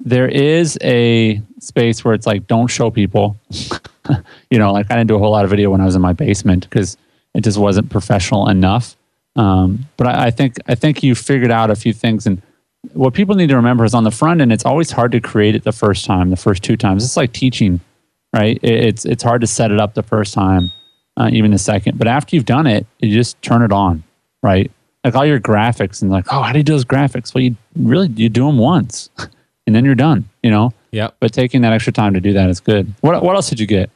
there 0.00 0.28
is 0.28 0.78
a 0.82 1.40
space 1.60 2.04
where 2.04 2.14
it's 2.14 2.26
like 2.26 2.46
don't 2.46 2.66
show 2.68 2.90
people, 2.90 3.36
you 4.50 4.58
know, 4.58 4.72
like 4.72 4.90
I 4.90 4.96
didn't 4.96 5.08
do 5.08 5.14
a 5.16 5.18
whole 5.18 5.30
lot 5.30 5.44
of 5.44 5.50
video 5.50 5.70
when 5.70 5.80
I 5.80 5.84
was 5.84 5.94
in 5.94 6.02
my 6.02 6.12
basement 6.12 6.68
because 6.68 6.96
it 7.34 7.42
just 7.44 7.58
wasn't 7.58 7.90
professional 7.90 8.48
enough. 8.48 8.96
Um, 9.36 9.86
but 9.96 10.06
I, 10.08 10.26
I 10.26 10.30
think 10.30 10.56
I 10.66 10.74
think 10.74 11.02
you 11.02 11.14
figured 11.14 11.50
out 11.50 11.70
a 11.70 11.76
few 11.76 11.92
things 11.92 12.26
and 12.26 12.42
what 12.94 13.14
people 13.14 13.36
need 13.36 13.46
to 13.48 13.56
remember 13.56 13.84
is 13.84 13.94
on 13.94 14.02
the 14.02 14.10
front 14.10 14.40
end, 14.40 14.52
it's 14.52 14.64
always 14.66 14.90
hard 14.90 15.12
to 15.12 15.20
create 15.20 15.54
it 15.54 15.62
the 15.62 15.70
first 15.72 16.04
time, 16.04 16.30
the 16.30 16.36
first 16.36 16.64
two 16.64 16.76
times. 16.76 17.04
It's 17.04 17.16
like 17.16 17.32
teaching, 17.32 17.78
right? 18.34 18.58
It- 18.62 18.84
It's 18.88 19.04
it's 19.04 19.22
hard 19.22 19.40
to 19.42 19.46
set 19.46 19.70
it 19.70 19.78
up 19.80 19.94
the 19.94 20.02
first 20.02 20.34
time, 20.34 20.72
uh, 21.16 21.30
even 21.32 21.52
a 21.52 21.58
second. 21.58 21.98
But 21.98 22.08
after 22.08 22.36
you've 22.36 22.44
done 22.44 22.66
it, 22.66 22.86
you 22.98 23.12
just 23.12 23.40
turn 23.42 23.62
it 23.62 23.72
on, 23.72 24.02
right? 24.42 24.70
Like 25.04 25.14
all 25.14 25.26
your 25.26 25.40
graphics 25.40 26.02
and 26.02 26.10
like, 26.10 26.26
oh, 26.32 26.42
how 26.42 26.52
do 26.52 26.58
you 26.58 26.64
do 26.64 26.72
those 26.72 26.84
graphics? 26.84 27.34
Well, 27.34 27.42
you 27.42 27.56
really 27.76 28.08
you 28.08 28.28
do 28.28 28.46
them 28.46 28.58
once, 28.58 29.10
and 29.66 29.74
then 29.74 29.84
you're 29.84 29.94
done, 29.94 30.28
you 30.42 30.50
know. 30.50 30.72
Yeah. 30.90 31.10
But 31.20 31.32
taking 31.32 31.62
that 31.62 31.72
extra 31.72 31.92
time 31.92 32.14
to 32.14 32.20
do 32.20 32.32
that 32.34 32.48
is 32.50 32.60
good. 32.60 32.92
What 33.00 33.22
what 33.22 33.34
else 33.34 33.48
did 33.48 33.58
you 33.60 33.66
get? 33.66 33.90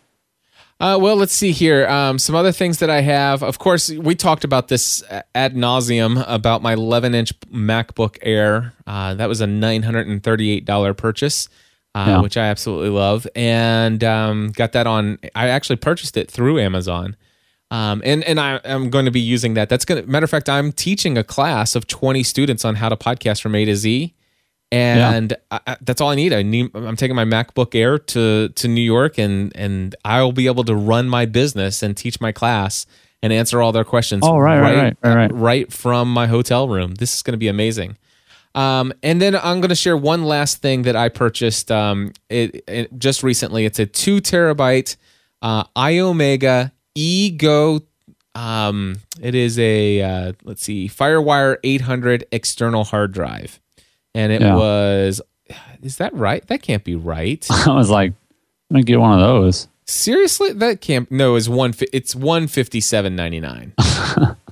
Uh, 0.79 0.99
well, 1.01 1.17
let's 1.17 1.33
see 1.33 1.53
here. 1.53 1.87
Um, 1.89 2.19
some 2.19 2.35
other 2.35 2.53
things 2.53 2.81
that 2.81 2.91
I 2.91 3.01
have. 3.01 3.43
Of 3.43 3.59
course, 3.59 3.91
we 3.91 4.15
talked 4.15 4.45
about 4.45 4.69
this 4.69 5.03
ad 5.35 5.55
nauseum 5.55 6.23
about 6.29 6.61
my 6.61 6.75
11 6.75 7.15
inch 7.15 7.39
MacBook 7.47 8.19
Air. 8.21 8.75
Uh, 8.87 9.15
that 9.15 9.27
was 9.27 9.41
a 9.41 9.47
$938 9.47 10.97
purchase, 10.97 11.49
uh, 11.97 12.05
Yeah. 12.09 12.21
which 12.21 12.37
I 12.37 12.47
absolutely 12.47 12.91
love. 12.91 13.27
And 13.35 14.03
um, 14.05 14.53
got 14.53 14.73
that 14.73 14.87
on, 14.87 15.19
I 15.35 15.49
actually 15.49 15.77
purchased 15.77 16.17
it 16.17 16.31
through 16.31 16.59
Amazon. 16.61 17.17
Um, 17.71 18.01
and 18.05 18.23
and 18.25 18.39
I, 18.39 18.61
I'm 18.65 18.91
going 18.91 19.07
to 19.07 19.11
be 19.11 19.21
using 19.21 19.55
that. 19.55 19.69
That's 19.69 19.85
going 19.85 20.03
to, 20.05 20.09
matter 20.09 20.23
of 20.25 20.31
fact, 20.31 20.49
I'm 20.49 20.71
teaching 20.73 21.19
a 21.19 21.25
class 21.25 21.75
of 21.75 21.87
20 21.89 22.23
students 22.23 22.65
on 22.65 22.77
how 22.77 22.89
to 22.89 22.97
podcast 22.97 23.41
from 23.41 23.55
A 23.57 23.65
to 23.65 23.75
Z. 23.75 24.15
And 24.73 25.37
I, 25.51 25.61
I- 25.67 25.77
that's 25.81 26.01
all 26.01 26.11
I 26.11 26.15
need. 26.17 26.33
I 26.33 26.43
need. 26.43 26.71
I'm 26.75 26.97
taking 26.97 27.15
my 27.17 27.25
MacBook 27.25 27.75
Air 27.75 27.99
to 27.99 28.49
to 28.51 28.69
New 28.69 28.81
York, 28.81 29.17
and 29.19 29.53
and 29.57 29.95
I'll 30.05 30.33
be 30.33 30.47
able 30.47 30.65
to 30.65 30.75
run 30.75 31.09
my 31.09 31.25
business 31.25 31.83
and 31.85 31.97
teach 31.97 32.21
my 32.21 32.33
class 32.33 32.85
and 33.23 33.33
answer 33.33 33.63
all 33.63 33.71
their 33.73 33.85
questions. 33.85 34.23
Oh, 34.25 34.39
right, 34.39 34.61
right, 34.61 34.77
right, 34.77 34.97
right, 35.03 35.15
right. 35.17 35.33
right 35.33 35.73
from 35.73 36.13
my 36.13 36.27
hotel 36.27 36.69
room. 36.69 36.97
This 36.97 37.15
is 37.15 37.23
going 37.23 37.33
to 37.33 37.39
be 37.39 37.49
amazing. 37.49 37.97
Um, 38.57 38.93
and 39.03 39.21
then 39.21 39.37
I'm 39.37 39.61
going 39.61 39.69
to 39.69 39.75
share 39.77 39.97
one 39.97 40.25
last 40.25 40.63
thing 40.63 40.83
that 40.83 40.97
I 40.97 41.09
purchased 41.11 41.71
um, 41.71 42.13
it, 42.31 42.65
it- 42.67 42.99
just 42.99 43.23
recently. 43.23 43.65
It's 43.67 43.79
a 43.79 43.87
two 43.87 44.21
terabyte 44.21 44.97
uh, 45.43 45.65
iOmega 45.77 46.73
Ego. 46.95 47.81
Um, 48.35 48.97
it 49.21 49.35
is 49.35 49.59
a 49.59 50.01
uh, 50.03 50.33
let's 50.45 50.63
see, 50.63 50.89
FireWire 50.89 51.57
800 51.63 52.27
external 52.33 52.85
hard 52.85 53.13
drive, 53.13 53.61
and 54.15 54.33
it 54.33 54.41
Yeah. 54.41 54.57
was. 54.57 55.21
Is 55.83 55.99
that 55.99 56.13
right? 56.15 56.45
That 56.49 56.63
can't 56.63 56.83
be 56.83 56.97
right. 56.97 57.47
I 57.51 57.75
was 57.75 57.89
like, 57.91 58.15
let 58.71 58.79
me 58.79 58.83
get 58.83 58.99
one 58.99 59.13
of 59.13 59.21
those. 59.21 59.69
Seriously, 59.85 60.53
that 60.55 60.81
can't. 60.81 61.11
No, 61.13 61.37
it's 61.37 61.49
one. 61.49 61.73
It's 61.93 62.15
one 62.17 62.47
fifty 62.49 62.81
seven 62.81 63.15
ninety 63.15 63.41
nine. 63.41 63.75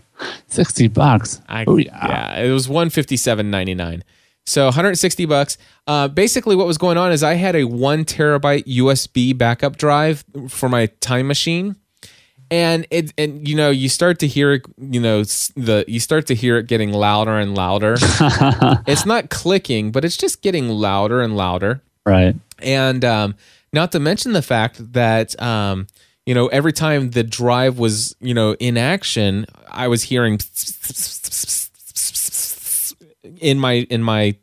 60 0.48 0.88
bucks. 0.88 1.40
I, 1.48 1.64
oh, 1.66 1.76
yeah. 1.76 2.06
yeah. 2.36 2.42
it 2.44 2.50
was 2.52 2.68
one 2.68 2.90
fifty 2.90 3.16
seven 3.16 3.50
ninety 3.50 3.74
nine. 3.74 4.04
So 4.46 4.66
160 4.66 5.24
bucks. 5.24 5.56
Uh, 5.86 6.06
basically, 6.08 6.54
what 6.54 6.66
was 6.66 6.76
going 6.76 6.98
on 6.98 7.12
is 7.12 7.22
I 7.22 7.34
had 7.34 7.56
a 7.56 7.64
one 7.64 8.04
terabyte 8.04 8.64
USB 8.66 9.36
backup 9.36 9.76
drive 9.78 10.22
for 10.48 10.68
my 10.68 10.86
time 11.00 11.26
machine, 11.26 11.76
and 12.50 12.86
it 12.90 13.14
and 13.16 13.48
you 13.48 13.56
know 13.56 13.70
you 13.70 13.88
start 13.88 14.18
to 14.18 14.26
hear 14.26 14.52
it, 14.52 14.66
you 14.78 15.00
know 15.00 15.22
the 15.22 15.84
you 15.88 15.98
start 15.98 16.26
to 16.26 16.34
hear 16.34 16.58
it 16.58 16.66
getting 16.66 16.92
louder 16.92 17.38
and 17.38 17.54
louder. 17.54 17.96
it's 18.86 19.06
not 19.06 19.30
clicking, 19.30 19.90
but 19.92 20.04
it's 20.04 20.16
just 20.16 20.42
getting 20.42 20.68
louder 20.68 21.22
and 21.22 21.36
louder 21.36 21.80
Right. 22.04 22.36
and 22.58 23.02
um, 23.02 23.34
not 23.72 23.92
to 23.92 23.98
mention 23.98 24.32
the 24.34 24.42
fact 24.42 24.92
that 24.92 25.40
um, 25.40 25.86
you 26.26 26.34
know 26.34 26.46
every 26.48 26.72
time 26.72 27.10
the 27.10 27.22
drive 27.22 27.78
was 27.78 28.14
you 28.20 28.34
know 28.34 28.54
in 28.54 28.76
action, 28.76 29.46
I 29.68 29.88
was 29.88 30.02
hearing 30.04 30.38
in 33.40 33.58
my 33.58 33.86
in 33.90 34.02
my 34.02 34.36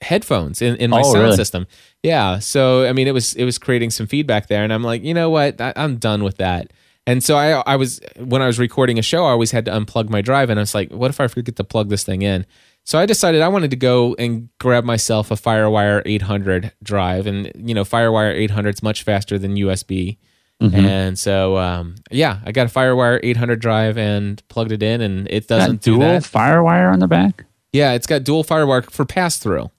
headphones 0.00 0.62
in, 0.62 0.76
in 0.76 0.90
my 0.90 1.00
Oh, 1.00 1.12
sound 1.12 1.24
really? 1.24 1.36
system. 1.36 1.66
Yeah, 2.02 2.38
so 2.38 2.86
I 2.86 2.92
mean 2.92 3.08
it 3.08 3.14
was 3.14 3.34
it 3.34 3.44
was 3.44 3.58
creating 3.58 3.90
some 3.90 4.06
feedback 4.06 4.46
there, 4.48 4.62
and 4.64 4.72
I'm 4.72 4.82
like, 4.84 5.02
you 5.02 5.14
know 5.14 5.30
what, 5.30 5.60
I, 5.60 5.72
I'm 5.76 5.96
done 5.96 6.22
with 6.22 6.36
that. 6.38 6.72
And 7.06 7.24
so 7.24 7.36
I 7.36 7.62
I 7.66 7.76
was 7.76 8.00
when 8.18 8.42
I 8.42 8.46
was 8.46 8.58
recording 8.58 8.98
a 8.98 9.02
show, 9.02 9.24
I 9.24 9.30
always 9.30 9.50
had 9.50 9.64
to 9.66 9.70
unplug 9.72 10.08
my 10.08 10.20
drive, 10.20 10.50
and 10.50 10.58
I 10.60 10.62
was 10.62 10.74
like, 10.74 10.92
what 10.92 11.10
if 11.10 11.20
I 11.20 11.26
forget 11.26 11.56
to 11.56 11.64
plug 11.64 11.88
this 11.88 12.04
thing 12.04 12.22
in? 12.22 12.46
So 12.84 12.98
I 12.98 13.04
decided 13.06 13.42
I 13.42 13.48
wanted 13.48 13.70
to 13.72 13.76
go 13.76 14.14
and 14.18 14.48
grab 14.60 14.84
myself 14.84 15.30
a 15.30 15.34
FireWire 15.34 16.02
800 16.06 16.72
drive, 16.82 17.26
and 17.26 17.50
you 17.56 17.74
know 17.74 17.82
FireWire 17.84 18.34
800 18.34 18.74
is 18.76 18.82
much 18.82 19.02
faster 19.02 19.38
than 19.38 19.56
USB. 19.56 20.18
And 20.60 21.18
so, 21.18 21.56
um, 21.56 21.94
yeah, 22.10 22.40
I 22.44 22.52
got 22.52 22.66
a 22.66 22.70
FireWire 22.70 23.20
800 23.22 23.60
drive 23.60 23.96
and 23.96 24.42
plugged 24.48 24.72
it 24.72 24.82
in, 24.82 25.00
and 25.00 25.28
it 25.30 25.46
doesn't 25.46 25.82
do 25.82 25.96
dual 25.96 26.00
that. 26.00 26.22
firewire 26.22 26.92
on 26.92 26.98
the 26.98 27.06
back? 27.06 27.44
Yeah, 27.72 27.92
it's 27.92 28.06
got 28.06 28.24
dual 28.24 28.42
FireWire 28.44 28.90
for 28.90 29.04
pass 29.04 29.38
through. 29.38 29.70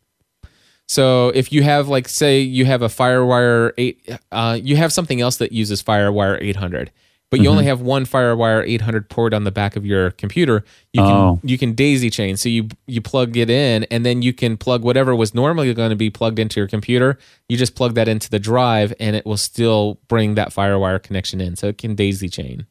So 0.88 1.30
if 1.30 1.52
you 1.52 1.62
have 1.64 1.88
like 1.88 2.08
say 2.08 2.40
you 2.42 2.66
have 2.66 2.82
a 2.82 2.88
FireWire 2.88 3.74
eight, 3.78 4.10
uh, 4.32 4.58
you 4.62 4.76
have 4.78 4.92
something 4.92 5.22
else 5.22 5.38
that 5.38 5.52
uses 5.52 5.84
FireWire 5.84 6.42
800, 6.42 6.92
but 7.32 7.40
you 7.42 7.50
only 7.50 7.62
mm-hmm. 7.62 7.70
have 7.70 7.82
one 7.82 8.06
FireWire 8.06 8.68
800 8.68 9.10
port 9.10 9.34
on 9.34 9.44
the 9.44 9.52
back 9.52 9.76
of 9.76 9.86
your 9.86 10.12
computer. 10.12 10.64
You 10.94 11.04
can 11.04 11.12
Oh. 11.12 11.40
you 11.44 11.58
can 11.58 11.74
daisy 11.74 12.10
chain. 12.10 12.38
So 12.38 12.50
you 12.50 12.70
you 12.88 13.02
plug 13.02 13.38
it 13.38 13.50
in, 13.50 13.84
and 13.86 14.06
then 14.06 14.22
you 14.22 14.34
can 14.34 14.58
plug 14.58 14.84
whatever 14.84 15.16
was 15.16 15.36
normally 15.36 15.74
going 15.74 15.92
to 15.92 15.96
be 15.96 16.10
plugged 16.10 16.40
into 16.40 16.60
your 16.60 16.68
computer. 16.68 17.18
You 17.48 17.58
just 17.58 17.76
plug 17.76 17.94
that 17.96 18.08
into 18.08 18.30
the 18.30 18.40
drive, 18.40 18.94
and 19.00 19.16
it 19.16 19.26
will 19.26 19.38
still 19.38 20.00
bring 20.08 20.36
that 20.36 20.50
FireWire 20.50 21.02
connection 21.04 21.40
in. 21.40 21.56
So 21.56 21.68
it 21.68 21.78
can 21.78 21.96
daisy 21.96 22.30
chain. 22.30 22.66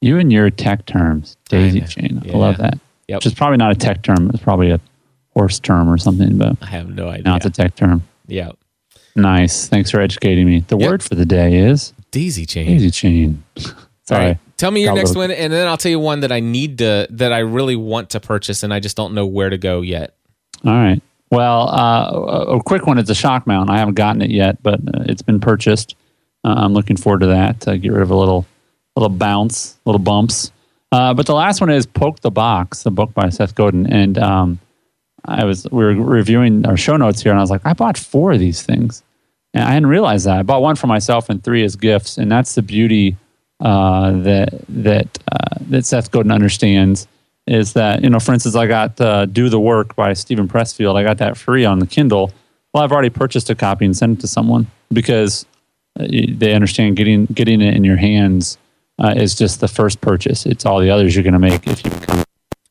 You 0.00 0.18
and 0.18 0.32
your 0.32 0.50
tech 0.50 0.86
terms, 0.86 1.36
daisy 1.48 1.80
know. 1.80 1.86
chain. 1.86 2.22
I 2.32 2.36
love 2.36 2.58
that. 2.58 2.78
Yep. 3.08 3.18
Which 3.18 3.26
is 3.26 3.34
probably 3.34 3.58
not 3.58 3.72
a 3.72 3.74
tech 3.74 4.02
term. 4.02 4.30
It's 4.32 4.42
probably 4.42 4.70
a 4.70 4.80
horse 5.34 5.58
term 5.58 5.88
or 5.88 5.98
something, 5.98 6.38
but 6.38 6.56
I 6.62 6.66
have 6.66 6.88
no 6.88 7.08
idea. 7.08 7.24
now 7.24 7.36
it's 7.36 7.46
a 7.46 7.50
tech 7.50 7.74
term. 7.74 8.02
yeah, 8.28 8.52
Nice. 9.16 9.66
Thanks 9.68 9.90
for 9.90 10.00
educating 10.00 10.46
me. 10.46 10.60
The 10.68 10.78
Yep. 10.78 10.88
word 10.90 11.02
for 11.02 11.16
the 11.16 11.26
day 11.26 11.56
is 11.56 11.92
daisy 12.10 12.46
chain. 12.46 12.66
daisy 12.66 12.90
chain. 12.90 13.44
Sorry. 14.04 14.24
right. 14.26 14.38
Tell 14.56 14.70
me 14.70 14.82
your 14.82 14.90
Got 14.90 14.96
next 14.96 15.08
little- 15.10 15.22
one, 15.22 15.30
and 15.30 15.52
then 15.52 15.66
I'll 15.66 15.76
tell 15.76 15.90
you 15.90 15.98
one 15.98 16.20
that 16.20 16.32
I 16.32 16.40
need 16.40 16.78
to, 16.78 17.06
that 17.10 17.32
I 17.32 17.38
really 17.38 17.76
want 17.76 18.10
to 18.10 18.20
purchase, 18.20 18.62
and 18.62 18.74
I 18.74 18.80
just 18.80 18.96
don't 18.96 19.14
know 19.14 19.24
where 19.26 19.48
to 19.50 19.56
go 19.58 19.80
yet. 19.80 20.14
All 20.64 20.72
right. 20.72 21.00
Well, 21.30 21.68
uh, 21.68 22.56
a 22.58 22.62
quick 22.62 22.86
one 22.86 22.98
is 22.98 23.08
a 23.08 23.14
shock 23.14 23.46
mount. 23.46 23.70
I 23.70 23.78
haven't 23.78 23.94
gotten 23.94 24.20
it 24.20 24.30
yet, 24.30 24.62
but 24.62 24.80
uh, 24.80 25.04
it's 25.06 25.22
been 25.22 25.38
purchased. 25.40 25.94
Uh, 26.44 26.54
I'm 26.56 26.72
looking 26.74 26.96
forward 26.96 27.20
to 27.20 27.28
that 27.28 27.60
to 27.62 27.78
get 27.78 27.92
rid 27.92 28.02
of 28.02 28.10
a 28.10 28.16
little, 28.16 28.44
little 28.96 29.08
bounce, 29.10 29.78
little 29.84 30.00
bumps. 30.00 30.50
Uh, 30.92 31.14
but 31.14 31.24
the 31.26 31.34
last 31.34 31.60
one 31.60 31.70
is 31.70 31.86
"Poke 31.86 32.18
the 32.20 32.32
Box," 32.32 32.84
a 32.84 32.90
book 32.90 33.14
by 33.14 33.28
Seth 33.28 33.54
Godin, 33.54 33.86
and 33.86 34.18
um, 34.18 34.58
I 35.24 35.44
was 35.44 35.68
we 35.70 35.84
were 35.84 35.94
reviewing 35.94 36.66
our 36.66 36.76
show 36.76 36.96
notes 36.96 37.22
here, 37.22 37.30
and 37.30 37.38
I 37.38 37.42
was 37.42 37.50
like, 37.50 37.60
I 37.64 37.74
bought 37.74 37.96
four 37.96 38.32
of 38.32 38.40
these 38.40 38.62
things, 38.62 39.04
and 39.54 39.64
I 39.64 39.72
hadn't 39.72 39.88
realized 39.88 40.26
that. 40.26 40.38
I 40.38 40.42
bought 40.42 40.62
one 40.62 40.76
for 40.76 40.86
myself 40.86 41.28
and 41.28 41.42
three 41.42 41.64
as 41.64 41.76
gifts, 41.76 42.18
and 42.18 42.30
that's 42.30 42.54
the 42.54 42.62
beauty 42.62 43.16
uh, 43.60 44.12
that 44.22 44.50
that 44.68 45.18
uh, 45.30 45.56
that 45.68 45.84
Seth 45.84 46.10
Godin 46.10 46.30
understands 46.32 47.06
is 47.46 47.72
that 47.72 48.02
you 48.02 48.10
know, 48.10 48.20
for 48.20 48.32
instance, 48.32 48.54
I 48.54 48.66
got 48.66 49.00
uh, 49.00 49.26
"Do 49.26 49.48
the 49.48 49.60
Work" 49.60 49.96
by 49.96 50.12
Steven 50.12 50.48
Pressfield. 50.48 50.96
I 50.96 51.02
got 51.02 51.18
that 51.18 51.36
free 51.36 51.64
on 51.64 51.78
the 51.78 51.86
Kindle. 51.86 52.32
Well, 52.72 52.84
I've 52.84 52.92
already 52.92 53.10
purchased 53.10 53.50
a 53.50 53.54
copy 53.54 53.84
and 53.84 53.96
sent 53.96 54.18
it 54.18 54.20
to 54.20 54.28
someone 54.28 54.68
because 54.92 55.44
uh, 55.98 56.06
they 56.08 56.54
understand 56.54 56.96
getting 56.96 57.26
getting 57.26 57.60
it 57.60 57.74
in 57.74 57.82
your 57.82 57.96
hands 57.96 58.58
uh, 59.00 59.14
is 59.16 59.34
just 59.34 59.60
the 59.60 59.68
first 59.68 60.00
purchase. 60.00 60.46
It's 60.46 60.64
all 60.64 60.78
the 60.78 60.90
others 60.90 61.16
you're 61.16 61.24
going 61.24 61.32
to 61.32 61.38
make 61.40 61.66
if 61.66 61.84
you 61.84 61.90
become 61.90 62.24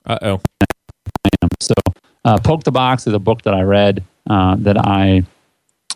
Uh 0.05 0.19
oh. 0.21 0.41
So, 1.61 1.73
uh, 2.23 2.37
Poke 2.37 2.63
the 2.63 2.71
Box 2.71 3.05
is 3.07 3.13
a 3.13 3.19
book 3.19 3.41
that 3.41 3.53
I 3.53 3.61
read 3.61 4.03
uh, 4.29 4.55
that 4.59 4.77
I, 4.77 5.23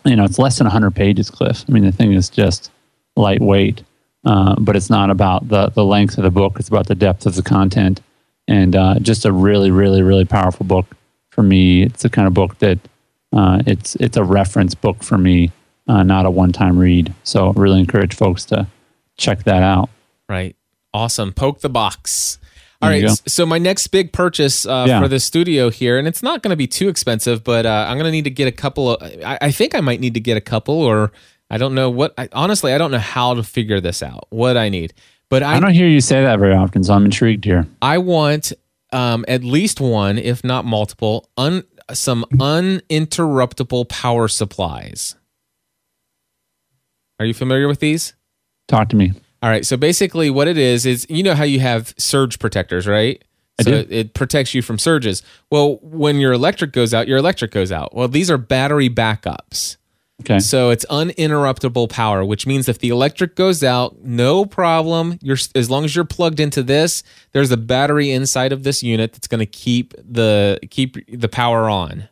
you 0.04 0.16
know, 0.16 0.24
it's 0.24 0.38
less 0.38 0.58
than 0.58 0.66
100 0.66 0.94
pages, 0.94 1.30
Cliff. 1.30 1.64
I 1.68 1.72
mean, 1.72 1.84
the 1.84 1.92
thing 1.92 2.12
is 2.12 2.28
just 2.28 2.70
lightweight, 3.16 3.82
uh, 4.24 4.56
but 4.58 4.76
it's 4.76 4.90
not 4.90 5.10
about 5.10 5.48
the, 5.48 5.68
the 5.70 5.84
length 5.84 6.18
of 6.18 6.24
the 6.24 6.30
book, 6.30 6.58
it's 6.58 6.68
about 6.68 6.86
the 6.86 6.94
depth 6.94 7.26
of 7.26 7.34
the 7.34 7.42
content. 7.42 8.00
And 8.46 8.76
uh, 8.76 8.98
just 8.98 9.24
a 9.24 9.32
really, 9.32 9.70
really, 9.70 10.02
really 10.02 10.26
powerful 10.26 10.66
book 10.66 10.86
for 11.30 11.42
me. 11.42 11.82
It's 11.82 12.02
the 12.02 12.10
kind 12.10 12.28
of 12.28 12.34
book 12.34 12.58
that 12.58 12.78
uh, 13.32 13.62
it's, 13.66 13.94
it's 13.96 14.18
a 14.18 14.24
reference 14.24 14.74
book 14.74 15.02
for 15.02 15.16
me, 15.16 15.50
uh, 15.88 16.02
not 16.02 16.26
a 16.26 16.30
one 16.30 16.52
time 16.52 16.78
read. 16.78 17.14
So, 17.24 17.52
really 17.54 17.80
encourage 17.80 18.14
folks 18.14 18.44
to 18.46 18.66
check 19.16 19.44
that 19.44 19.62
out. 19.62 19.88
Right. 20.28 20.56
Awesome. 20.92 21.32
Poke 21.32 21.60
the 21.60 21.70
box. 21.70 22.38
All 22.84 22.90
right. 22.90 23.22
So 23.30 23.46
my 23.46 23.58
next 23.58 23.88
big 23.88 24.12
purchase 24.12 24.66
uh, 24.66 24.84
Yeah. 24.88 25.00
for 25.00 25.08
the 25.08 25.18
studio 25.20 25.70
here, 25.70 25.98
and 25.98 26.06
it's 26.06 26.22
not 26.22 26.42
going 26.42 26.50
to 26.50 26.56
be 26.56 26.66
too 26.66 26.88
expensive, 26.88 27.42
but 27.44 27.66
uh, 27.66 27.86
I'm 27.88 27.96
going 27.96 28.04
to 28.06 28.10
need 28.10 28.24
to 28.24 28.30
get 28.30 28.46
a 28.48 28.52
couple 28.52 28.94
of. 28.96 29.02
I, 29.24 29.38
I 29.40 29.50
think 29.50 29.74
I 29.74 29.80
might 29.80 30.00
need 30.00 30.14
to 30.14 30.20
get 30.20 30.36
a 30.36 30.40
couple, 30.40 30.74
or 30.80 31.12
I 31.50 31.58
don't 31.58 31.74
know 31.74 31.90
what. 31.90 32.14
I, 32.18 32.28
honestly, 32.32 32.72
I 32.72 32.78
don't 32.78 32.90
know 32.90 32.98
how 32.98 33.34
to 33.34 33.42
figure 33.42 33.80
this 33.80 34.02
out. 34.02 34.26
What 34.30 34.56
I 34.56 34.68
need, 34.68 34.94
but 35.28 35.42
I 35.42 35.56
I 35.56 35.60
don't 35.60 35.72
hear 35.74 35.88
you 35.88 36.00
say 36.00 36.22
that 36.22 36.38
very 36.38 36.54
often, 36.54 36.82
so 36.84 36.94
I'm 36.94 37.04
intrigued 37.04 37.44
here. 37.44 37.66
I 37.82 37.98
want 37.98 38.52
um, 38.92 39.24
at 39.28 39.42
least 39.44 39.80
one, 39.80 40.18
if 40.18 40.44
not 40.44 40.64
multiple, 40.64 41.28
un, 41.36 41.64
some 41.92 42.24
uninterruptible 42.34 43.88
power 43.88 44.28
supplies. 44.28 45.16
Are 47.20 47.26
you 47.26 47.34
familiar 47.34 47.68
with 47.68 47.80
these? 47.80 48.14
Talk 48.68 48.88
to 48.90 48.96
me. 48.96 49.12
All 49.44 49.50
right. 49.50 49.66
So 49.66 49.76
basically, 49.76 50.30
what 50.30 50.48
it 50.48 50.56
is 50.56 50.86
is 50.86 51.06
you 51.10 51.22
know 51.22 51.34
how 51.34 51.44
you 51.44 51.60
have 51.60 51.92
surge 51.98 52.38
protectors, 52.38 52.86
right? 52.86 53.22
I 53.58 53.62
so 53.62 53.70
do. 53.82 53.86
It, 53.90 54.14
protects 54.14 54.54
you 54.54 54.62
from 54.62 54.78
surges. 54.78 55.22
Well, 55.50 55.80
when 55.82 56.16
your 56.16 56.32
electric 56.32 56.72
goes 56.72 56.94
out, 56.94 57.08
your 57.08 57.18
electric 57.18 57.50
goes 57.50 57.70
out. 57.70 57.94
Well, 57.94 58.08
these 58.08 58.30
are 58.30 58.38
battery 58.38 58.88
backups. 58.88 59.76
Okay. 60.22 60.38
So 60.38 60.70
it's 60.70 60.86
uninterruptible 60.86 61.90
power, 61.90 62.24
which 62.24 62.46
means 62.46 62.70
if 62.70 62.78
the 62.78 62.88
electric 62.88 63.36
goes 63.36 63.62
out, 63.62 64.02
no 64.02 64.46
problem. 64.46 65.18
You're 65.20 65.36
as 65.54 65.68
long 65.68 65.84
as 65.84 65.94
you're 65.94 66.06
plugged 66.06 66.40
into 66.40 66.62
this, 66.62 67.02
there's 67.32 67.50
a 67.50 67.58
battery 67.58 68.12
inside 68.12 68.50
of 68.50 68.62
this 68.62 68.82
unit 68.82 69.12
that's 69.12 69.26
going 69.26 69.40
to 69.40 69.46
keep 69.46 69.92
the 69.98 70.58
keep 70.70 70.96
the 71.06 71.28
power 71.28 71.68
on. 71.68 72.08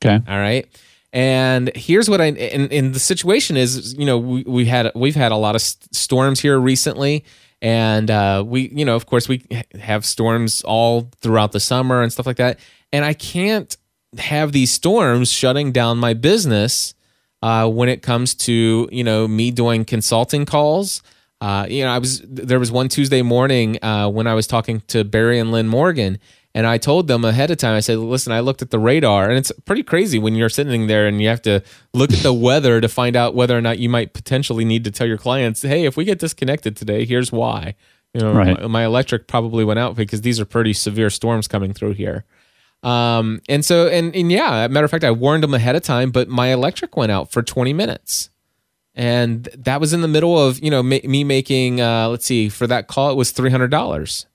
Okay. 0.00 0.22
All 0.30 0.38
right. 0.38 0.64
And 1.12 1.70
here's 1.74 2.10
what 2.10 2.20
I 2.20 2.26
and, 2.26 2.70
and 2.72 2.94
the 2.94 2.98
situation 2.98 3.56
is, 3.56 3.94
you 3.94 4.04
know, 4.04 4.18
we 4.18 4.42
we 4.42 4.66
had 4.66 4.92
we've 4.94 5.16
had 5.16 5.32
a 5.32 5.36
lot 5.36 5.54
of 5.54 5.62
st- 5.62 5.94
storms 5.94 6.40
here 6.40 6.58
recently, 6.58 7.24
and 7.62 8.10
uh, 8.10 8.44
we, 8.46 8.68
you 8.68 8.84
know, 8.84 8.94
of 8.94 9.06
course, 9.06 9.26
we 9.26 9.44
have 9.80 10.04
storms 10.04 10.62
all 10.62 11.10
throughout 11.20 11.52
the 11.52 11.60
summer 11.60 12.02
and 12.02 12.12
stuff 12.12 12.26
like 12.26 12.36
that. 12.36 12.58
And 12.92 13.04
I 13.04 13.14
can't 13.14 13.74
have 14.18 14.52
these 14.52 14.70
storms 14.70 15.32
shutting 15.32 15.72
down 15.72 15.98
my 15.98 16.14
business 16.14 16.94
uh, 17.42 17.68
when 17.68 17.88
it 17.88 18.02
comes 18.02 18.34
to 18.34 18.88
you 18.92 19.04
know 19.04 19.26
me 19.26 19.50
doing 19.50 19.84
consulting 19.84 20.44
calls. 20.44 21.02
Uh, 21.40 21.66
you 21.68 21.84
know, 21.84 21.90
I 21.90 21.98
was 21.98 22.20
there 22.20 22.58
was 22.58 22.72
one 22.72 22.88
Tuesday 22.88 23.22
morning 23.22 23.82
uh, 23.82 24.08
when 24.08 24.26
I 24.26 24.34
was 24.34 24.46
talking 24.46 24.82
to 24.88 25.04
Barry 25.04 25.38
and 25.38 25.52
Lynn 25.52 25.68
Morgan, 25.68 26.18
and 26.58 26.66
I 26.66 26.76
told 26.76 27.06
them 27.06 27.24
ahead 27.24 27.50
of 27.52 27.58
time. 27.58 27.76
I 27.76 27.80
said, 27.80 27.98
"Listen, 27.98 28.32
I 28.32 28.40
looked 28.40 28.62
at 28.62 28.70
the 28.70 28.78
radar, 28.80 29.28
and 29.28 29.38
it's 29.38 29.52
pretty 29.64 29.84
crazy 29.84 30.18
when 30.18 30.34
you're 30.34 30.48
sitting 30.48 30.88
there 30.88 31.06
and 31.06 31.22
you 31.22 31.28
have 31.28 31.42
to 31.42 31.62
look 31.94 32.12
at 32.12 32.18
the 32.24 32.32
weather 32.32 32.80
to 32.80 32.88
find 32.88 33.14
out 33.14 33.34
whether 33.36 33.56
or 33.56 33.60
not 33.60 33.78
you 33.78 33.88
might 33.88 34.12
potentially 34.12 34.64
need 34.64 34.82
to 34.84 34.90
tell 34.90 35.06
your 35.06 35.18
clients, 35.18 35.62
hey, 35.62 35.84
if 35.84 35.96
we 35.96 36.04
get 36.04 36.18
disconnected 36.18 36.76
today, 36.76 37.04
here's 37.04 37.30
why." 37.30 37.74
You 38.14 38.22
know, 38.22 38.32
Right. 38.32 38.60
my, 38.62 38.66
my 38.66 38.84
electric 38.84 39.28
probably 39.28 39.64
went 39.64 39.78
out 39.78 39.94
because 39.94 40.22
these 40.22 40.40
are 40.40 40.44
pretty 40.46 40.72
severe 40.72 41.10
storms 41.10 41.46
coming 41.46 41.72
through 41.74 41.92
here. 41.92 42.24
Um, 42.82 43.40
and 43.48 43.64
so, 43.64 43.86
and, 43.86 44.14
and 44.16 44.32
yeah, 44.32 44.66
matter 44.68 44.84
of 44.84 44.90
fact, 44.90 45.04
I 45.04 45.10
warned 45.10 45.42
them 45.42 45.52
ahead 45.54 45.76
of 45.76 45.82
time, 45.82 46.10
but 46.10 46.26
my 46.28 46.48
electric 46.48 46.96
went 46.96 47.12
out 47.12 47.30
for 47.30 47.42
20 47.42 47.72
minutes. 47.72 48.30
And 48.94 49.44
that 49.56 49.78
was 49.80 49.92
in 49.92 50.00
the 50.00 50.08
middle 50.08 50.38
of, 50.38 50.58
you 50.60 50.70
know, 50.70 50.82
me 50.82 51.22
making, 51.22 51.80
uh, 51.80 52.08
let's 52.08 52.24
see, 52.24 52.48
for 52.48 52.66
that 52.66 52.88
call, 52.88 53.10
it 53.10 53.16
was 53.16 53.32
$300. 53.32 54.26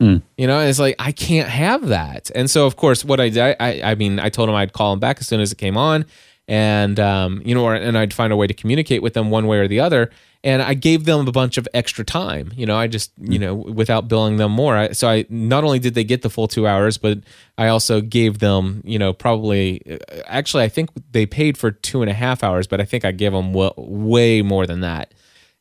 Mm. 0.00 0.22
You 0.36 0.46
know, 0.46 0.60
it's 0.60 0.78
like, 0.78 0.94
I 0.98 1.12
can't 1.12 1.48
have 1.48 1.88
that. 1.88 2.30
And 2.34 2.50
so, 2.50 2.66
of 2.66 2.76
course, 2.76 3.04
what 3.04 3.20
I 3.20 3.28
did, 3.28 3.56
I, 3.58 3.80
I 3.82 3.94
mean, 3.94 4.20
I 4.20 4.28
told 4.28 4.48
them 4.48 4.56
I'd 4.56 4.72
call 4.72 4.92
them 4.92 5.00
back 5.00 5.18
as 5.20 5.26
soon 5.26 5.40
as 5.40 5.50
it 5.50 5.58
came 5.58 5.76
on. 5.76 6.04
And, 6.46 6.98
um, 7.00 7.42
you 7.44 7.54
know, 7.54 7.64
or, 7.64 7.74
and 7.74 7.98
I'd 7.98 8.14
find 8.14 8.32
a 8.32 8.36
way 8.36 8.46
to 8.46 8.54
communicate 8.54 9.02
with 9.02 9.14
them 9.14 9.30
one 9.30 9.46
way 9.46 9.58
or 9.58 9.68
the 9.68 9.80
other 9.80 10.10
and 10.44 10.62
I 10.62 10.74
gave 10.74 11.04
them 11.04 11.26
a 11.26 11.32
bunch 11.32 11.58
of 11.58 11.66
extra 11.74 12.04
time. 12.04 12.52
You 12.54 12.66
know, 12.66 12.76
I 12.76 12.86
just 12.86 13.12
you 13.18 13.38
know 13.38 13.54
without 13.54 14.08
billing 14.08 14.36
them 14.36 14.52
more. 14.52 14.76
I, 14.76 14.92
so 14.92 15.08
I 15.08 15.26
not 15.28 15.64
only 15.64 15.78
did 15.78 15.94
they 15.94 16.04
get 16.04 16.22
the 16.22 16.30
full 16.30 16.48
two 16.48 16.66
hours, 16.66 16.96
but 16.96 17.18
I 17.56 17.68
also 17.68 18.00
gave 18.00 18.38
them 18.38 18.82
you 18.84 18.98
know 18.98 19.12
probably 19.12 19.82
uh, 19.90 19.98
actually 20.26 20.64
I 20.64 20.68
think 20.68 20.90
they 21.10 21.26
paid 21.26 21.58
for 21.58 21.70
two 21.70 22.02
and 22.02 22.10
a 22.10 22.14
half 22.14 22.44
hours, 22.44 22.66
but 22.66 22.80
I 22.80 22.84
think 22.84 23.04
I 23.04 23.12
gave 23.12 23.32
them 23.32 23.52
w- 23.52 23.72
way 23.76 24.42
more 24.42 24.66
than 24.66 24.80
that, 24.80 25.12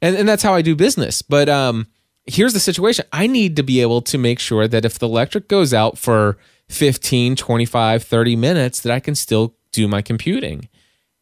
and 0.01 0.15
and 0.15 0.29
that's 0.29 0.43
how 0.43 0.53
I 0.53 0.61
do 0.61 0.75
business. 0.75 1.21
But 1.21 1.49
um, 1.49 1.87
here's 2.27 2.53
the 2.53 2.59
situation: 2.59 3.05
I 3.11 3.27
need 3.27 3.55
to 3.55 3.63
be 3.63 3.81
able 3.81 4.01
to 4.03 4.17
make 4.17 4.39
sure 4.39 4.67
that 4.67 4.85
if 4.85 4.99
the 4.99 5.07
electric 5.07 5.47
goes 5.47 5.73
out 5.73 5.97
for 5.97 6.37
15, 6.69 7.35
25, 7.35 8.03
30 8.03 8.35
minutes, 8.35 8.81
that 8.81 8.93
I 8.93 8.99
can 8.99 9.15
still 9.15 9.55
do 9.71 9.87
my 9.87 10.01
computing 10.01 10.69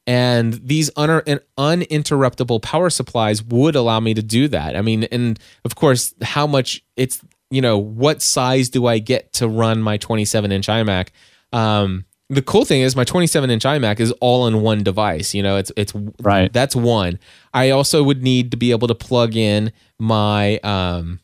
and 0.08 0.54
these 0.54 0.92
un- 0.96 1.40
uninterruptible 1.58 2.62
power 2.62 2.90
supplies 2.90 3.44
would 3.44 3.76
allow 3.76 4.00
me 4.00 4.14
to 4.14 4.22
do 4.22 4.48
that. 4.50 4.76
I 4.76 4.82
mean, 4.82 5.06
and 5.06 5.40
of 5.64 5.76
course, 5.76 6.14
how 6.22 6.46
much 6.46 6.84
it's 6.96 7.22
you 7.50 7.62
know 7.62 7.78
what 7.78 8.22
size 8.22 8.70
do 8.70 8.86
I 8.86 9.00
get 9.00 9.34
to 9.34 9.48
run 9.48 9.82
my 9.82 9.98
27 9.98 10.52
inch 10.52 10.68
iMac? 10.68 11.10
Um, 11.52 12.06
the 12.30 12.42
cool 12.42 12.66
thing 12.66 12.82
is 12.82 12.96
my 12.96 13.04
27 13.04 13.50
inch 13.50 13.64
iMac 13.64 14.00
is 14.00 14.12
all 14.14 14.48
in 14.48 14.62
one 14.62 14.84
device. 14.84 15.34
You 15.34 15.44
know, 15.44 15.58
it's 15.58 15.72
it's 15.78 15.94
right. 16.22 16.52
That's 16.52 16.76
one. 16.76 17.20
I 17.54 17.70
also 17.70 18.04
would 18.04 18.24
need 18.24 18.52
to 18.52 18.58
be 18.58 18.72
able 18.72 18.88
to 18.88 18.96
plug 18.96 19.36
in 19.36 19.72
my 20.00 20.58
um, 20.60 21.20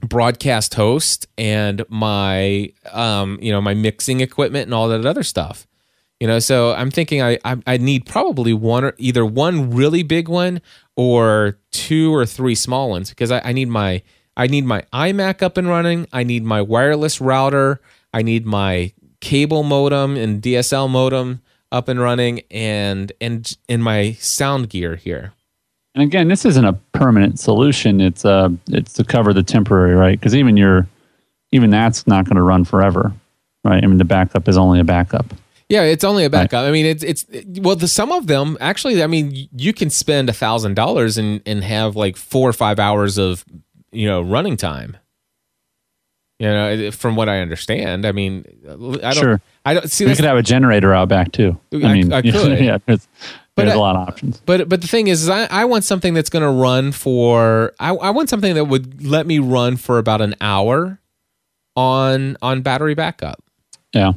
broadcast 0.00 0.74
host 0.74 1.26
and 1.36 1.84
my 1.88 2.72
um, 2.92 3.38
you 3.40 3.50
know 3.50 3.60
my 3.60 3.74
mixing 3.74 4.20
equipment 4.20 4.66
and 4.66 4.74
all 4.74 4.88
that 4.88 5.04
other 5.04 5.24
stuff. 5.24 5.66
You 6.20 6.26
know, 6.26 6.38
so 6.38 6.72
I'm 6.72 6.90
thinking 6.90 7.22
I, 7.22 7.38
I 7.44 7.56
I 7.66 7.76
need 7.76 8.06
probably 8.06 8.52
one 8.52 8.84
or 8.84 8.94
either 8.98 9.26
one 9.26 9.70
really 9.70 10.02
big 10.02 10.28
one 10.28 10.62
or 10.94 11.58
two 11.72 12.14
or 12.14 12.24
three 12.24 12.54
small 12.54 12.88
ones 12.88 13.10
because 13.10 13.32
I, 13.32 13.40
I 13.44 13.52
need 13.52 13.68
my 13.68 14.02
I 14.36 14.46
need 14.46 14.64
my 14.64 14.82
iMac 14.92 15.42
up 15.42 15.56
and 15.56 15.68
running. 15.68 16.06
I 16.12 16.22
need 16.22 16.44
my 16.44 16.62
wireless 16.62 17.20
router. 17.20 17.80
I 18.14 18.22
need 18.22 18.46
my 18.46 18.92
cable 19.26 19.64
modem 19.64 20.16
and 20.16 20.40
DSL 20.40 20.88
modem 20.88 21.40
up 21.72 21.88
and 21.88 21.98
running 21.98 22.42
and 22.48 23.10
and 23.20 23.56
in 23.68 23.82
my 23.82 24.12
sound 24.12 24.70
gear 24.70 24.94
here. 24.94 25.32
And 25.96 26.04
again, 26.04 26.28
this 26.28 26.44
isn't 26.44 26.64
a 26.64 26.74
permanent 26.92 27.40
solution. 27.40 28.00
It's 28.00 28.24
uh 28.24 28.50
it's 28.68 28.92
to 28.92 29.04
cover 29.04 29.32
the 29.32 29.42
temporary, 29.42 29.96
right? 29.96 30.18
Because 30.18 30.36
even 30.36 30.56
your 30.56 30.86
even 31.50 31.70
that's 31.70 32.06
not 32.06 32.24
going 32.24 32.36
to 32.36 32.42
run 32.42 32.64
forever, 32.64 33.12
right? 33.64 33.82
I 33.82 33.86
mean, 33.88 33.98
the 33.98 34.04
backup 34.04 34.48
is 34.48 34.56
only 34.56 34.78
a 34.78 34.84
backup. 34.84 35.26
Yeah, 35.68 35.82
it's 35.82 36.04
only 36.04 36.24
a 36.24 36.30
backup. 36.30 36.62
Right. 36.62 36.68
I 36.68 36.70
mean, 36.70 36.86
it's 36.86 37.02
it's 37.02 37.26
well, 37.58 37.74
the 37.74 37.88
some 37.88 38.12
of 38.12 38.28
them 38.28 38.56
actually. 38.60 39.02
I 39.02 39.08
mean, 39.08 39.48
you 39.50 39.72
can 39.72 39.90
spend 39.90 40.28
a 40.28 40.32
thousand 40.32 40.74
dollars 40.74 41.18
and 41.18 41.42
and 41.44 41.64
have 41.64 41.96
like 41.96 42.16
four 42.16 42.48
or 42.48 42.52
five 42.52 42.78
hours 42.78 43.18
of 43.18 43.44
you 43.90 44.06
know 44.06 44.22
running 44.22 44.56
time. 44.56 44.96
You 46.38 46.48
know, 46.48 46.90
from 46.90 47.16
what 47.16 47.30
I 47.30 47.40
understand, 47.40 48.04
I 48.04 48.12
mean, 48.12 48.44
I 48.66 48.74
don't. 48.74 49.14
Sure. 49.14 49.40
I 49.64 49.74
don't 49.74 49.90
see. 49.90 50.04
We 50.04 50.14
could 50.14 50.24
have 50.26 50.36
a 50.36 50.42
generator 50.42 50.92
out 50.92 51.08
back 51.08 51.32
too. 51.32 51.58
I, 51.72 51.76
I 51.76 51.92
mean, 51.94 52.12
I 52.12 52.20
could. 52.22 52.60
yeah, 52.60 52.78
there's, 52.84 53.08
but 53.54 53.64
there's 53.64 53.72
I, 53.72 53.76
a 53.76 53.80
lot 53.80 53.96
of 53.96 54.06
options. 54.06 54.42
But 54.44 54.68
but 54.68 54.82
the 54.82 54.86
thing 54.86 55.06
is, 55.06 55.22
is 55.22 55.28
I, 55.30 55.44
I 55.46 55.64
want 55.64 55.84
something 55.84 56.12
that's 56.12 56.28
going 56.28 56.42
to 56.42 56.50
run 56.50 56.92
for. 56.92 57.72
I, 57.80 57.94
I 57.94 58.10
want 58.10 58.28
something 58.28 58.54
that 58.54 58.66
would 58.66 59.02
let 59.02 59.26
me 59.26 59.38
run 59.38 59.78
for 59.78 59.98
about 59.98 60.20
an 60.20 60.34
hour 60.42 61.00
on 61.74 62.36
on 62.42 62.60
battery 62.60 62.94
backup. 62.94 63.42
Yeah. 63.94 64.12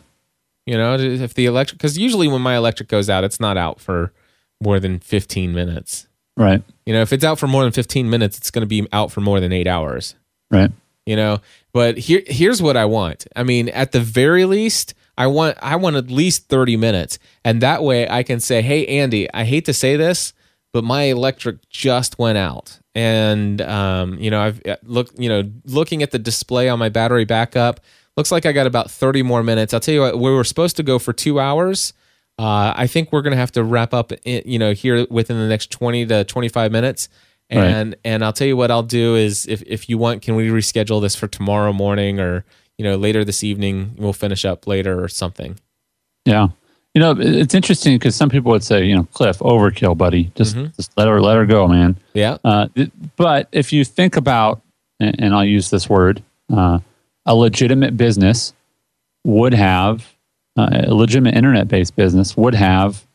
You 0.65 0.77
know, 0.77 0.95
if 0.95 1.34
the 1.34 1.45
electric, 1.45 1.79
because 1.79 1.97
usually 1.97 2.27
when 2.27 2.41
my 2.41 2.55
electric 2.55 2.89
goes 2.89 3.10
out, 3.10 3.23
it's 3.23 3.39
not 3.39 3.58
out 3.58 3.79
for 3.79 4.13
more 4.62 4.79
than 4.79 4.99
15 4.99 5.53
minutes. 5.53 6.08
Right. 6.38 6.62
You 6.86 6.93
know, 6.93 7.01
if 7.01 7.12
it's 7.12 7.23
out 7.23 7.39
for 7.39 7.47
more 7.47 7.63
than 7.63 7.71
15 7.71 8.10
minutes, 8.10 8.38
it's 8.38 8.51
going 8.51 8.62
to 8.62 8.67
be 8.67 8.88
out 8.93 9.12
for 9.12 9.21
more 9.21 9.39
than 9.39 9.51
eight 9.51 9.67
hours. 9.67 10.15
Right. 10.51 10.71
You 11.10 11.15
know, 11.15 11.39
but 11.74 11.98
here, 11.98 12.22
here's 12.28 12.62
what 12.62 12.78
I 12.78 12.86
want. 12.86 13.26
I 13.36 13.43
mean, 13.43 13.69
at 13.69 13.91
the 13.91 14.00
very 14.00 14.45
least, 14.45 14.93
I 15.17 15.28
want, 15.28 15.58
I 15.62 15.76
want 15.76 15.95
at 15.95 16.12
least 16.12 16.48
30 16.50 16.78
minutes. 16.78 17.17
And 17.43 17.62
that 17.62 17.84
way 17.84 18.08
I 18.08 18.22
can 18.24 18.39
say, 18.39 18.62
Hey, 18.62 18.86
Andy, 18.86 19.32
I 19.34 19.43
hate 19.43 19.65
to 19.65 19.74
say 19.74 19.95
this, 19.95 20.34
but 20.72 20.84
my 20.84 21.04
electric 21.04 21.67
just 21.69 22.19
went 22.19 22.38
out. 22.38 22.80
And, 22.93 23.62
um, 23.62 24.19
you 24.19 24.30
know, 24.30 24.41
I've 24.41 24.62
uh, 24.67 24.76
look, 24.84 25.10
you 25.17 25.30
know, 25.30 25.50
looking 25.65 26.04
at 26.04 26.12
the 26.12 26.19
display 26.19 26.69
on 26.69 26.78
my 26.78 26.89
battery 26.89 27.26
backup, 27.26 27.80
Looks 28.19 28.34
like 28.34 28.45
I 28.45 28.52
got 28.52 28.67
about 28.67 28.91
30 28.91 29.24
more 29.24 29.43
minutes. 29.43 29.74
I'll 29.74 29.80
tell 29.80 29.93
you 29.93 30.02
what, 30.02 30.19
we 30.19 30.30
were 30.30 30.43
supposed 30.43 30.76
to 30.76 30.84
go 30.84 31.00
for 31.00 31.13
two 31.13 31.39
hours. 31.39 31.93
Uh, 32.38 32.74
I 32.76 32.86
think 32.86 33.13
we're 33.13 33.22
going 33.22 33.32
to 33.32 33.38
have 33.38 33.54
to 33.54 33.63
wrap 33.63 33.93
up, 33.93 34.12
in, 34.26 34.41
you 34.45 34.60
know, 34.60 34.74
here 34.74 35.08
within 35.10 35.38
the 35.38 35.48
next 35.48 35.72
20 35.72 36.06
to 36.08 36.26
25 36.26 36.69
minutes. 36.69 37.08
And 37.50 37.92
right. 37.92 38.00
and 38.04 38.24
I'll 38.24 38.34
tell 38.34 38.48
you 38.48 38.56
what 38.56 38.70
I'll 38.70 38.84
do 38.84 39.16
is 39.16 39.48
if, 39.48 39.64
if 39.66 39.90
you 39.90 39.98
want, 39.98 40.22
can 40.22 40.36
we 40.36 40.50
reschedule 40.50 41.02
this 41.02 41.16
for 41.16 41.28
tomorrow 41.28 41.74
morning 41.74 42.20
or, 42.20 42.46
you 42.78 42.86
know, 42.86 42.96
later 42.96 43.26
this 43.26 43.44
evening? 43.44 43.96
We'll 43.98 44.14
finish 44.14 44.46
up 44.46 44.68
later 44.68 45.04
or 45.04 45.08
something. 45.08 45.60
Yeah. 46.26 46.50
You 46.94 47.02
know, 47.02 47.16
it's 47.18 47.54
interesting 47.54 47.96
because 47.96 48.16
some 48.16 48.30
people 48.30 48.52
would 48.52 48.64
say, 48.64 48.86
you 48.86 48.96
know, 48.96 49.08
Cliff, 49.14 49.40
overkill, 49.40 49.98
buddy. 49.98 50.32
Just, 50.36 50.56
mm-hmm. 50.56 50.68
just 50.76 50.92
let 50.98 51.08
her 51.08 51.22
let 51.22 51.38
her 51.38 51.46
go, 51.46 51.68
man. 51.68 51.96
Yeah. 52.14 52.38
Uh, 52.44 52.68
but 53.16 53.48
if 53.52 53.72
you 53.72 53.86
think 53.86 54.16
about, 54.16 54.62
and 55.00 55.34
I'll 55.34 55.46
use 55.46 55.70
this 55.70 55.90
word, 55.90 56.22
uh, 56.52 56.80
a 57.26 57.36
legitimate 57.36 57.96
business 57.96 58.54
would 59.24 59.54
have 59.54 60.16
uh, 60.58 60.86
a 60.88 60.94
legitimate 60.94 61.36
internet-based 61.36 61.96
business 61.96 62.36
would 62.36 62.56
have 62.56 63.06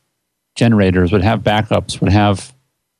generators, 0.54 1.12
would 1.12 1.24
have 1.24 1.40
backups, 1.40 2.00
would 2.00 2.12
have 2.12 2.53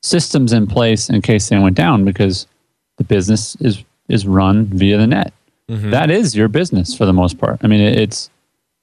systems 0.05 0.53
in 0.53 0.67
place 0.67 1.09
in 1.09 1.23
case 1.23 1.49
they 1.49 1.59
went 1.59 1.77
down 1.77 2.05
because 2.05 2.47
the 2.99 3.05
business 3.05 3.57
is 3.57 3.83
is 4.09 4.27
run 4.27 4.67
via 4.67 4.99
the 4.99 5.07
net. 5.07 5.33
Mm-hmm. 5.71 5.91
That 5.91 6.11
is 6.11 6.37
your 6.37 6.49
business 6.49 6.95
for 6.95 7.07
the 7.07 7.13
most 7.13 7.39
part. 7.39 7.59
I 7.63 7.69
mean, 7.69 7.81
it, 7.81 7.99
it's 7.99 8.31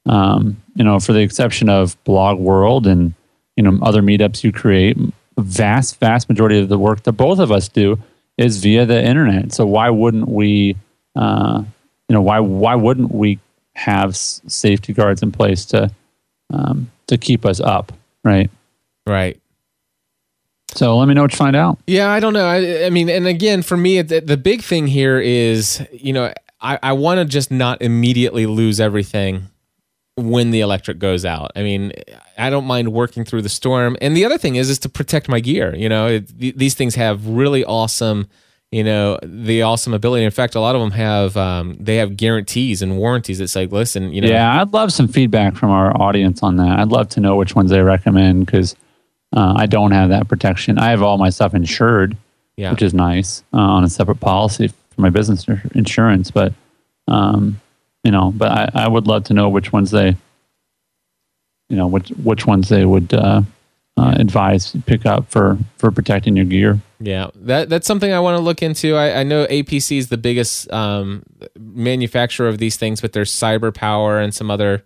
um, 0.07 0.61
you 0.75 0.83
know, 0.83 0.99
for 0.99 1.13
the 1.13 1.19
exception 1.19 1.69
of 1.69 2.01
Blog 2.03 2.39
World 2.39 2.87
and 2.87 3.13
you 3.55 3.63
know 3.63 3.77
other 3.83 4.01
meetups 4.01 4.43
you 4.43 4.51
create, 4.51 4.97
vast 5.37 5.99
vast 5.99 6.27
majority 6.27 6.59
of 6.59 6.69
the 6.69 6.79
work 6.79 7.03
that 7.03 7.13
both 7.13 7.39
of 7.39 7.51
us 7.51 7.67
do 7.69 7.99
is 8.37 8.57
via 8.57 8.85
the 8.85 9.03
internet. 9.03 9.53
So 9.53 9.65
why 9.65 9.89
wouldn't 9.89 10.27
we 10.27 10.75
uh, 11.15 11.63
you 12.09 12.13
know 12.13 12.21
why 12.21 12.39
why 12.39 12.75
wouldn't 12.75 13.13
we 13.13 13.39
have 13.75 14.17
safety 14.17 14.91
guards 14.91 15.21
in 15.21 15.31
place 15.31 15.65
to 15.65 15.91
um, 16.51 16.91
to 17.07 17.17
keep 17.17 17.45
us 17.45 17.59
up 17.59 17.93
right 18.23 18.49
right 19.05 19.40
so 20.73 20.97
let 20.97 21.07
me 21.07 21.13
know 21.13 21.21
what 21.21 21.31
you 21.31 21.37
find 21.37 21.55
out. 21.55 21.79
Yeah 21.87 22.09
i 22.09 22.19
don't 22.19 22.33
know. 22.33 22.45
I, 22.45 22.85
I 22.85 22.89
mean 22.89 23.09
and 23.09 23.27
again 23.27 23.61
for 23.61 23.77
me 23.77 24.01
the, 24.01 24.21
the 24.21 24.37
big 24.37 24.61
thing 24.63 24.87
here 24.87 25.19
is 25.19 25.85
you 25.91 26.13
know 26.13 26.33
i, 26.61 26.79
I 26.81 26.93
want 26.93 27.19
to 27.19 27.25
just 27.25 27.51
not 27.51 27.81
immediately 27.81 28.45
lose 28.45 28.79
everything 28.79 29.47
when 30.17 30.51
the 30.51 30.59
electric 30.59 30.99
goes 30.99 31.25
out. 31.25 31.51
I 31.55 31.63
mean 31.63 31.93
i 32.37 32.49
don't 32.49 32.65
mind 32.65 32.91
working 32.93 33.23
through 33.25 33.41
the 33.41 33.49
storm. 33.49 33.97
And 34.01 34.15
the 34.15 34.25
other 34.25 34.37
thing 34.37 34.55
is 34.55 34.69
is 34.69 34.79
to 34.79 34.89
protect 34.89 35.29
my 35.29 35.39
gear. 35.39 35.75
You 35.75 35.89
know 35.89 36.07
it, 36.07 36.57
these 36.57 36.73
things 36.73 36.95
have 36.95 37.27
really 37.27 37.63
awesome 37.65 38.27
you 38.71 38.85
know 38.85 39.19
the 39.21 39.63
awesome 39.63 39.93
ability. 39.93 40.23
In 40.23 40.31
fact 40.31 40.55
a 40.55 40.59
lot 40.61 40.75
of 40.75 40.81
them 40.81 40.91
have 40.91 41.35
um, 41.35 41.75
they 41.79 41.97
have 41.97 42.15
guarantees 42.15 42.81
and 42.81 42.97
warranties 42.97 43.39
it's 43.41 43.55
like 43.55 43.71
listen 43.71 44.13
you 44.13 44.21
know 44.21 44.29
yeah 44.29 44.61
i'd 44.61 44.71
love 44.71 44.93
some 44.93 45.09
feedback 45.09 45.55
from 45.55 45.71
our 45.71 45.91
audience 46.01 46.41
on 46.41 46.55
that. 46.57 46.79
I'd 46.79 46.87
love 46.87 47.09
to 47.09 47.19
know 47.19 47.35
which 47.35 47.55
ones 47.55 47.69
they 47.71 47.81
recommend 47.81 48.45
because 48.45 48.75
uh, 49.33 49.53
i 49.57 49.65
don't 49.65 49.91
have 49.91 50.09
that 50.09 50.27
protection 50.27 50.77
i 50.77 50.89
have 50.89 51.01
all 51.01 51.17
my 51.17 51.29
stuff 51.29 51.53
insured 51.53 52.15
yeah. 52.57 52.71
which 52.71 52.81
is 52.81 52.93
nice 52.93 53.43
uh, 53.53 53.57
on 53.57 53.83
a 53.83 53.89
separate 53.89 54.19
policy 54.19 54.67
for 54.67 55.01
my 55.01 55.09
business 55.09 55.45
insurance 55.73 56.31
but 56.31 56.53
um, 57.07 57.59
you 58.03 58.11
know 58.11 58.31
but 58.35 58.51
I, 58.51 58.85
I 58.85 58.87
would 58.87 59.07
love 59.07 59.25
to 59.25 59.33
know 59.33 59.49
which 59.49 59.73
ones 59.73 59.91
they 59.91 60.15
you 61.69 61.77
know 61.77 61.87
which 61.87 62.09
which 62.09 62.45
ones 62.45 62.69
they 62.69 62.85
would 62.85 63.13
uh, 63.13 63.41
uh, 63.97 64.15
advise 64.17 64.75
pick 64.85 65.05
up 65.05 65.29
for 65.29 65.57
for 65.77 65.91
protecting 65.91 66.35
your 66.35 66.45
gear. 66.45 66.79
Yeah, 66.99 67.29
that 67.35 67.69
that's 67.69 67.87
something 67.87 68.11
I 68.11 68.19
want 68.19 68.37
to 68.37 68.43
look 68.43 68.61
into. 68.61 68.95
I, 68.95 69.21
I 69.21 69.23
know 69.23 69.45
APC 69.47 69.97
is 69.97 70.09
the 70.09 70.17
biggest 70.17 70.71
um, 70.71 71.23
manufacturer 71.57 72.47
of 72.47 72.57
these 72.57 72.77
things, 72.77 73.01
but 73.01 73.13
there's 73.13 73.31
Cyber 73.31 73.73
Power 73.73 74.19
and 74.19 74.33
some 74.33 74.51
other 74.51 74.83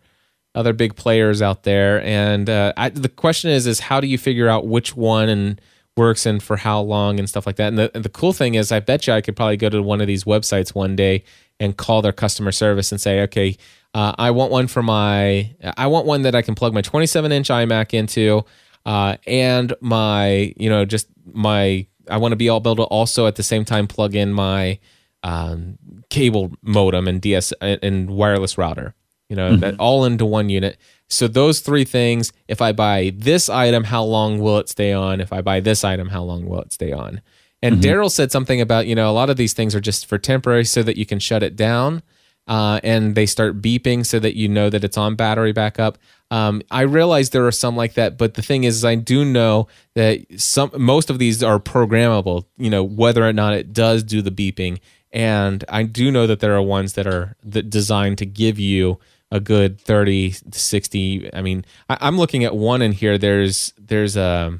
other 0.55 0.73
big 0.73 0.95
players 0.95 1.41
out 1.41 1.63
there. 1.63 2.01
And 2.03 2.49
uh, 2.49 2.73
I, 2.77 2.89
the 2.89 3.09
question 3.09 3.51
is, 3.51 3.67
is 3.67 3.79
how 3.79 3.99
do 3.99 4.07
you 4.07 4.17
figure 4.17 4.49
out 4.49 4.65
which 4.67 4.95
one 4.95 5.29
and 5.29 5.61
works 5.97 6.25
and 6.25 6.41
for 6.41 6.57
how 6.57 6.81
long 6.81 7.19
and 7.19 7.29
stuff 7.29 7.45
like 7.45 7.57
that? 7.57 7.67
And 7.67 7.77
the, 7.77 7.91
and 7.93 8.03
the 8.03 8.09
cool 8.09 8.33
thing 8.33 8.55
is, 8.55 8.71
I 8.71 8.79
bet 8.79 9.05
you 9.05 9.13
I 9.13 9.21
could 9.21 9.35
probably 9.35 9.57
go 9.57 9.69
to 9.69 9.81
one 9.83 10.01
of 10.01 10.07
these 10.07 10.23
websites 10.23 10.73
one 10.73 10.95
day 10.95 11.23
and 11.59 11.77
call 11.77 12.01
their 12.01 12.11
customer 12.11 12.51
service 12.51 12.91
and 12.91 12.99
say, 12.99 13.21
okay, 13.21 13.55
Uh, 13.93 14.13
I 14.17 14.31
want 14.31 14.51
one 14.51 14.67
for 14.67 14.83
my. 14.83 15.55
I 15.77 15.87
want 15.87 16.05
one 16.05 16.23
that 16.23 16.35
I 16.35 16.41
can 16.41 16.53
plug 16.53 16.73
my 16.73 16.81
27 16.81 17.31
inch 17.31 17.47
iMac 17.47 17.93
into, 17.93 18.43
uh, 18.85 19.15
and 19.25 19.73
my 19.79 20.53
you 20.57 20.69
know 20.69 20.83
just 20.83 21.07
my. 21.33 21.87
I 22.09 22.17
want 22.17 22.33
to 22.33 22.35
be 22.35 22.47
able 22.47 22.75
to 22.75 22.83
also 22.83 23.25
at 23.25 23.35
the 23.35 23.43
same 23.43 23.63
time 23.63 23.87
plug 23.87 24.13
in 24.13 24.33
my 24.33 24.79
um, 25.23 25.77
cable 26.09 26.51
modem 26.61 27.07
and 27.07 27.21
DS 27.21 27.53
and 27.61 28.09
wireless 28.09 28.57
router. 28.57 28.93
You 29.29 29.35
know 29.35 29.55
that 29.57 29.79
all 29.79 30.05
into 30.05 30.25
one 30.25 30.49
unit. 30.49 30.77
So 31.09 31.27
those 31.27 31.59
three 31.59 31.85
things. 31.85 32.31
If 32.47 32.61
I 32.61 32.71
buy 32.71 33.13
this 33.15 33.49
item, 33.49 33.85
how 33.85 34.03
long 34.03 34.39
will 34.39 34.57
it 34.57 34.69
stay 34.69 34.93
on? 34.93 35.21
If 35.21 35.33
I 35.33 35.41
buy 35.41 35.59
this 35.59 35.83
item, 35.83 36.09
how 36.09 36.23
long 36.23 36.45
will 36.45 36.61
it 36.61 36.73
stay 36.73 36.91
on? 36.91 37.21
And 37.61 37.77
Daryl 37.81 38.11
said 38.11 38.31
something 38.31 38.61
about, 38.61 38.85
you 38.85 38.93
know, 38.93 39.09
a 39.09 39.13
lot 39.13 39.31
of 39.31 39.37
these 39.37 39.53
things 39.53 39.73
are 39.73 39.79
just 39.79 40.05
for 40.05 40.19
temporary 40.19 40.65
so 40.65 40.83
that 40.83 40.97
you 40.97 41.05
can 41.05 41.17
shut 41.17 41.41
it 41.41 41.55
down 41.55 42.03
uh, 42.47 42.79
and 42.83 43.15
they 43.15 43.25
start 43.25 43.61
beeping 43.61 44.05
so 44.05 44.19
that 44.19 44.35
you 44.35 44.47
know 44.47 44.69
that 44.69 44.83
it's 44.83 44.97
on 44.97 45.15
battery 45.15 45.51
backup. 45.51 45.97
Um, 46.31 46.61
I 46.69 46.81
realize 46.81 47.29
there 47.29 47.47
are 47.47 47.51
some 47.51 47.75
like 47.75 47.93
that, 47.93 48.17
but 48.17 48.35
the 48.35 48.41
thing 48.41 48.63
is, 48.63 48.83
I 48.85 48.95
do 48.95 49.25
know 49.25 49.67
that 49.95 50.25
some 50.39 50.71
most 50.77 51.09
of 51.09 51.19
these 51.19 51.41
are 51.41 51.59
programmable. 51.59 52.45
You 52.57 52.69
know 52.69 52.83
whether 52.83 53.27
or 53.27 53.33
not 53.33 53.53
it 53.53 53.73
does 53.73 54.03
do 54.03 54.21
the 54.21 54.31
beeping, 54.31 54.79
and 55.11 55.63
I 55.69 55.83
do 55.83 56.11
know 56.11 56.27
that 56.27 56.39
there 56.39 56.55
are 56.55 56.61
ones 56.61 56.93
that 56.93 57.07
are 57.07 57.35
that 57.43 57.69
designed 57.69 58.17
to 58.19 58.25
give 58.25 58.59
you 58.59 58.99
a 59.31 59.39
good 59.39 59.79
30 59.81 60.35
60 60.51 61.33
i 61.33 61.41
mean 61.41 61.65
I, 61.89 61.97
i'm 62.01 62.17
looking 62.17 62.43
at 62.43 62.55
one 62.55 62.81
in 62.81 62.91
here 62.91 63.17
there's 63.17 63.73
there's 63.77 64.15
a 64.15 64.59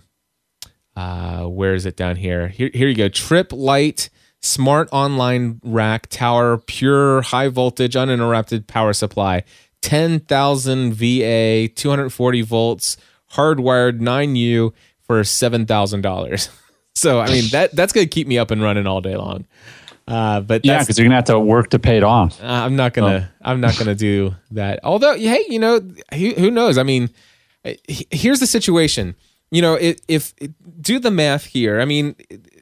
uh, 0.96 1.44
where 1.44 1.74
is 1.74 1.86
it 1.86 1.98
down 1.98 2.16
here? 2.16 2.48
Here, 2.48 2.70
here 2.74 2.88
you 2.88 2.96
go. 2.96 3.10
Tripp 3.10 3.52
Lite 3.52 4.10
Smart 4.42 4.88
Online 4.92 5.60
Rack 5.64 6.08
Tower, 6.08 6.58
pure 6.58 7.22
high 7.22 7.50
voltage, 7.50 7.96
uninterrupted 7.96 8.68
power 8.68 8.94
supply, 8.94 9.44
ten 9.82 10.20
thousand 10.20 10.94
VA, 10.94 11.68
two 11.68 11.90
hundred 11.90 12.12
forty 12.12 12.42
volts, 12.42 12.98
hardwired 13.34 14.00
nine 14.00 14.36
U 14.36 14.74
for 15.02 15.24
seven 15.24 15.66
thousand 15.66 16.02
dollars. 16.02 16.50
So 16.98 17.20
I 17.20 17.28
mean 17.28 17.44
that 17.52 17.76
that's 17.76 17.92
gonna 17.92 18.06
keep 18.06 18.26
me 18.26 18.38
up 18.38 18.52
and 18.52 18.62
running 18.62 18.88
all 18.88 19.02
day 19.02 19.18
long. 19.18 19.46
Uh, 20.08 20.42
but 20.42 20.64
Yeah, 20.66 20.80
because 20.80 20.98
you're 21.00 21.06
gonna 21.06 21.16
have 21.16 21.26
to 21.26 21.40
work 21.40 21.72
to 21.72 21.80
pay 21.80 21.98
it 21.98 22.04
off. 22.04 22.42
uh, 22.42 22.46
I'm 22.46 22.76
not 22.76 22.94
gonna. 22.94 23.32
I'm 23.42 23.60
not 23.60 23.78
gonna 23.78 23.96
do 23.96 24.36
that. 24.52 24.80
Although, 24.84 25.16
hey, 25.16 25.44
you 25.50 25.60
know, 25.60 25.80
who, 26.14 26.32
who 26.34 26.52
knows? 26.52 26.78
I 26.78 26.84
mean, 26.84 27.10
here's 27.88 28.40
the 28.40 28.48
situation. 28.48 29.16
You 29.52 29.62
know, 29.62 29.76
if, 29.76 29.98
if 30.08 30.34
do 30.82 31.00
the 31.00 31.12
math 31.12 31.46
here. 31.46 31.80
I 31.80 31.86
mean, 31.86 32.16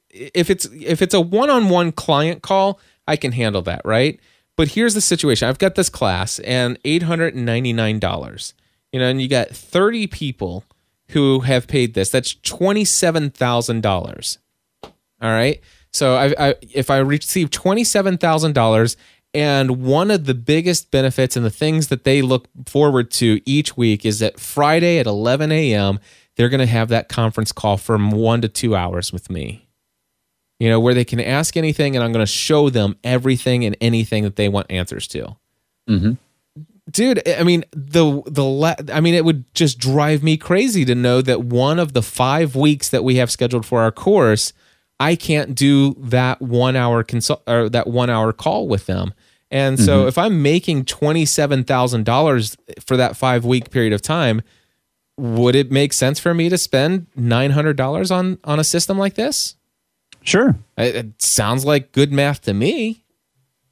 if 0.09 0.49
it's 0.49 0.65
if 0.65 1.01
it's 1.01 1.13
a 1.13 1.21
one-on-one 1.21 1.91
client 1.93 2.41
call, 2.43 2.79
I 3.07 3.15
can 3.15 3.31
handle 3.31 3.61
that, 3.63 3.81
right? 3.83 4.19
But 4.55 4.69
here's 4.69 4.93
the 4.93 5.01
situation. 5.01 5.49
I've 5.49 5.57
got 5.59 5.75
this 5.75 5.89
class 5.89 6.39
and 6.39 6.77
eight 6.85 7.03
hundred 7.03 7.35
and 7.35 7.45
ninety-nine 7.45 7.99
dollars. 7.99 8.53
You 8.91 8.99
know, 8.99 9.07
and 9.07 9.21
you 9.21 9.27
got 9.27 9.49
thirty 9.49 10.07
people 10.07 10.63
who 11.09 11.41
have 11.41 11.67
paid 11.67 11.93
this. 11.93 12.09
That's 12.09 12.35
twenty-seven 12.35 13.31
thousand 13.31 13.81
dollars. 13.81 14.37
All 14.83 14.91
right. 15.31 15.59
So 15.93 16.15
I, 16.15 16.49
I 16.49 16.55
if 16.61 16.89
I 16.89 16.97
receive 16.97 17.51
twenty 17.51 17.83
seven 17.83 18.17
thousand 18.17 18.53
dollars, 18.53 18.97
and 19.33 19.83
one 19.83 20.11
of 20.11 20.25
the 20.25 20.33
biggest 20.33 20.91
benefits 20.91 21.35
and 21.35 21.45
the 21.45 21.51
things 21.51 21.87
that 21.87 22.03
they 22.03 22.21
look 22.21 22.47
forward 22.65 23.11
to 23.11 23.41
each 23.45 23.77
week 23.77 24.05
is 24.05 24.19
that 24.19 24.39
Friday 24.39 24.99
at 24.99 25.07
eleven 25.07 25.51
a.m. 25.51 25.99
they're 26.35 26.49
going 26.49 26.59
to 26.59 26.65
have 26.65 26.89
that 26.89 27.09
conference 27.09 27.51
call 27.51 27.77
from 27.77 28.11
one 28.11 28.41
to 28.41 28.49
two 28.49 28.75
hours 28.75 29.13
with 29.13 29.29
me. 29.29 29.67
You 30.59 30.69
know 30.69 30.79
where 30.79 30.93
they 30.93 31.05
can 31.05 31.19
ask 31.19 31.55
anything, 31.57 31.95
and 31.95 32.03
I'm 32.03 32.11
going 32.11 32.25
to 32.25 32.31
show 32.31 32.69
them 32.69 32.97
everything 33.03 33.65
and 33.65 33.77
anything 33.81 34.23
that 34.23 34.35
they 34.35 34.49
want 34.49 34.71
answers 34.71 35.07
to 35.09 35.35
mm-hmm. 35.87 36.13
dude 36.89 37.27
i 37.27 37.43
mean 37.43 37.63
the 37.71 38.21
the 38.25 38.43
la- 38.43 38.75
i 38.91 38.99
mean 38.99 39.13
it 39.13 39.25
would 39.25 39.51
just 39.53 39.79
drive 39.79 40.23
me 40.23 40.37
crazy 40.37 40.85
to 40.85 40.95
know 40.95 41.21
that 41.21 41.43
one 41.43 41.79
of 41.79 41.93
the 41.93 42.01
five 42.01 42.55
weeks 42.55 42.89
that 42.89 43.03
we 43.03 43.15
have 43.15 43.31
scheduled 43.31 43.65
for 43.65 43.81
our 43.81 43.91
course 43.91 44.53
i 45.03 45.15
can't 45.15 45.55
do 45.55 45.93
that 45.99 46.41
one 46.41 46.75
hour 46.75 47.03
consult 47.03 47.41
or 47.47 47.69
that 47.69 47.87
one 47.87 48.09
hour 48.09 48.31
call 48.33 48.67
with 48.67 48.85
them 48.85 49.13
and 49.51 49.79
so 49.79 49.99
mm-hmm. 49.99 50.07
if 50.07 50.17
i'm 50.17 50.41
making 50.41 50.83
$27000 50.85 52.55
for 52.85 52.97
that 52.97 53.15
five 53.15 53.45
week 53.45 53.69
period 53.69 53.93
of 53.93 54.01
time 54.01 54.41
would 55.17 55.55
it 55.55 55.71
make 55.71 55.93
sense 55.93 56.19
for 56.19 56.33
me 56.33 56.49
to 56.49 56.57
spend 56.57 57.07
$900 57.17 58.11
on 58.11 58.37
on 58.43 58.59
a 58.59 58.63
system 58.63 58.97
like 58.97 59.15
this 59.15 59.55
Sure, 60.25 60.55
it, 60.77 60.95
it 60.95 61.21
sounds 61.21 61.65
like 61.65 61.91
good 61.91 62.13
math 62.13 62.41
to 62.43 62.53
me 62.53 63.03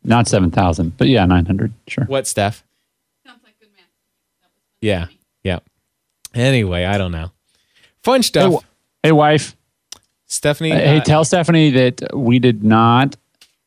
not 0.03 0.27
seven 0.27 0.51
thousand, 0.51 0.97
but 0.97 1.07
yeah, 1.07 1.25
nine 1.25 1.45
hundred. 1.45 1.73
Sure. 1.87 2.05
what 2.05 2.27
steph 2.27 2.63
Sounds 3.25 3.41
like 3.43 3.59
good 3.59 3.69
math. 3.73 3.85
Yeah. 4.81 5.07
Yeah. 5.43 5.59
Anyway, 6.33 6.85
I 6.85 6.97
don't 6.97 7.11
know. 7.11 7.31
Fun 8.03 8.19
Hey, 8.19 8.23
stuff. 8.23 8.43
w- 8.43 8.61
hey, 9.03 9.11
wife. 9.11 9.55
Stephanie. 10.31 10.69
hey, 10.71 10.97
uh, 10.97 11.01
tell 11.03 11.25
Stephanie 11.25 11.71
that 11.71 12.15
we 12.15 12.39
did 12.39 12.63
not. 12.63 13.17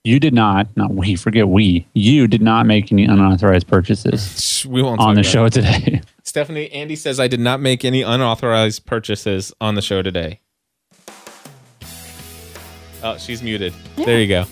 You 0.03 0.19
did 0.19 0.33
not. 0.35 0.67
Not 0.77 0.95
we. 0.95 1.15
Forget 1.15 1.47
we. 1.49 1.87
You 1.93 2.27
did 2.27 2.41
not 2.43 2.65
make 2.67 2.91
any 2.91 3.05
unauthorized 3.05 3.67
purchases 3.67 4.65
we 4.69 4.83
won't 4.83 4.99
on 5.01 5.15
the 5.15 5.23
show 5.23 5.45
it. 5.45 5.53
today. 5.53 6.01
Stephanie, 6.23 6.71
Andy 6.73 6.97
says 6.97 7.21
I 7.21 7.29
did 7.29 7.41
not 7.41 7.61
make 7.61 7.85
any 7.85 8.01
unauthorized 8.03 8.87
purchases 8.87 9.53
on 9.61 9.75
the 9.75 9.83
show 9.83 10.01
today. 10.03 10.41
Oh, 13.03 13.19
she's 13.19 13.43
muted. 13.43 13.75
There 13.97 14.19
you 14.21 14.27
go. 14.29 14.45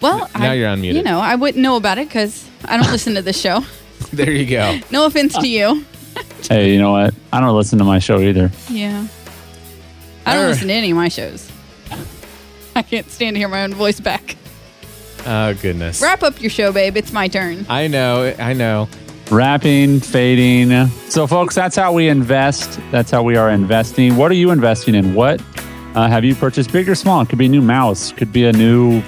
Well, 0.00 0.30
Now 0.38 0.52
I, 0.52 0.54
you're 0.54 0.68
unmuted. 0.68 0.94
You 0.94 1.02
know, 1.02 1.18
I 1.18 1.34
wouldn't 1.34 1.60
know 1.62 1.74
about 1.76 1.98
it 1.98 2.06
because 2.08 2.48
I 2.64 2.76
don't 2.76 2.90
listen 2.92 3.14
to 3.14 3.22
the 3.22 3.32
show. 3.32 3.64
There 4.14 4.30
you 4.32 4.46
go. 4.46 4.78
No 4.90 5.04
offense 5.04 5.36
to 5.36 5.46
you. 5.46 5.84
hey, 6.48 6.72
you 6.72 6.78
know 6.78 6.90
what? 6.90 7.14
I 7.32 7.38
don't 7.40 7.54
listen 7.54 7.78
to 7.78 7.84
my 7.84 7.98
show 7.98 8.18
either. 8.18 8.50
Yeah. 8.70 9.06
I 10.26 10.34
don't 10.34 10.42
Alright. 10.42 10.54
listen 10.54 10.68
to 10.68 10.74
any 10.74 10.90
of 10.90 10.96
my 10.96 11.08
shows. 11.08 11.50
I 12.76 12.82
can't 12.82 13.08
stand 13.10 13.34
to 13.34 13.38
hear 13.38 13.48
my 13.48 13.62
own 13.62 13.74
voice 13.74 14.00
back. 14.00 14.36
Oh 15.26 15.54
goodness. 15.54 16.00
Wrap 16.00 16.22
up 16.22 16.40
your 16.40 16.50
show, 16.50 16.72
babe. 16.72 16.96
It's 16.96 17.12
my 17.12 17.28
turn. 17.28 17.66
I 17.68 17.88
know. 17.88 18.34
I 18.38 18.52
know. 18.52 18.88
Wrapping, 19.30 20.00
fading. 20.00 20.88
So, 21.08 21.26
folks, 21.26 21.54
that's 21.54 21.76
how 21.76 21.92
we 21.92 22.08
invest. 22.08 22.80
That's 22.90 23.10
how 23.10 23.22
we 23.22 23.36
are 23.36 23.50
investing. 23.50 24.16
What 24.16 24.30
are 24.30 24.34
you 24.34 24.50
investing 24.50 24.94
in? 24.94 25.14
What 25.14 25.40
uh, 25.94 26.08
have 26.08 26.24
you 26.24 26.34
purchased, 26.34 26.72
big 26.72 26.88
or 26.88 26.94
small? 26.94 27.20
It 27.20 27.28
could 27.28 27.38
be 27.38 27.46
a 27.46 27.50
new 27.50 27.62
mouse, 27.62 28.12
could 28.12 28.32
be 28.32 28.44
a 28.46 28.52
new 28.52 29.02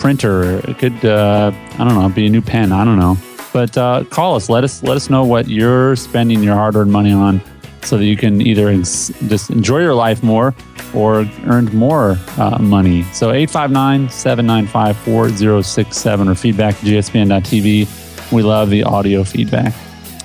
printer, 0.00 0.58
it 0.68 0.78
could, 0.78 1.04
uh, 1.04 1.52
I 1.54 1.76
don't 1.78 1.94
know, 1.94 2.08
be 2.08 2.26
a 2.26 2.30
new 2.30 2.40
pen. 2.42 2.72
I 2.72 2.84
don't 2.84 2.98
know. 2.98 3.16
But 3.52 3.76
uh, 3.76 4.04
call 4.10 4.34
us. 4.36 4.48
Let 4.48 4.64
us 4.64 4.82
let 4.82 4.96
us 4.96 5.10
know 5.10 5.24
what 5.24 5.48
you're 5.48 5.94
spending 5.96 6.42
your 6.42 6.54
hard-earned 6.54 6.90
money 6.90 7.12
on, 7.12 7.40
so 7.84 7.98
that 7.98 8.04
you 8.04 8.16
can 8.16 8.40
either 8.40 8.68
ex- 8.68 9.10
just 9.26 9.50
enjoy 9.50 9.80
your 9.80 9.94
life 9.94 10.22
more 10.22 10.54
or 10.94 11.28
earn 11.46 11.64
more 11.66 12.16
uh, 12.36 12.58
money. 12.60 13.02
So 13.12 13.32
859-795-4067 13.32 16.30
or 16.30 16.34
feedback 16.34 16.74
at 16.76 16.80
gspn.tv. 16.80 18.32
We 18.32 18.42
love 18.42 18.70
the 18.70 18.82
audio 18.84 19.24
feedback. 19.24 19.74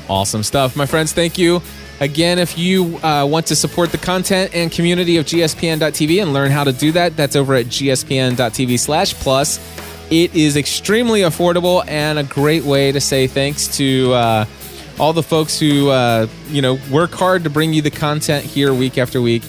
Awesome 0.08 0.43
stuff, 0.43 0.76
my 0.76 0.86
friends. 0.86 1.14
Thank 1.14 1.38
you. 1.38 1.62
Again, 1.99 2.39
if 2.39 2.58
you 2.58 2.97
uh, 2.97 3.26
want 3.26 3.47
to 3.47 3.56
support 3.56 3.91
the 3.91 3.97
content 3.97 4.53
and 4.53 4.72
community 4.72 5.18
of 5.18 5.26
gspn.tv 5.26 6.22
and 6.22 6.34
learn 6.34 6.51
how 6.51 6.66
to 6.66 6.74
do 6.74 6.91
that, 6.91 7.16
that's 7.16 7.38
over 7.38 7.56
at 7.56 7.68
gspn.tv 7.68 8.80
slash 8.80 9.14
plus. 9.14 9.60
It 10.12 10.36
is 10.36 10.58
extremely 10.58 11.22
affordable 11.22 11.84
and 11.88 12.20
a 12.20 12.24
great 12.24 12.64
way 12.64 12.91
to 12.91 13.01
say 13.01 13.26
thanks 13.28 13.78
to 13.78 14.14
uh, 14.14 14.45
all 15.00 15.14
the 15.14 15.24
folks 15.24 15.60
who, 15.60 15.89
uh, 15.89 16.28
you 16.50 16.62
know, 16.62 16.78
work 16.91 17.12
hard 17.12 17.43
to 17.43 17.50
bring 17.50 17.74
you 17.74 17.82
the 17.82 17.91
content 17.91 18.46
here 18.46 18.74
week 18.74 18.98
after 18.98 19.22
week. 19.22 19.43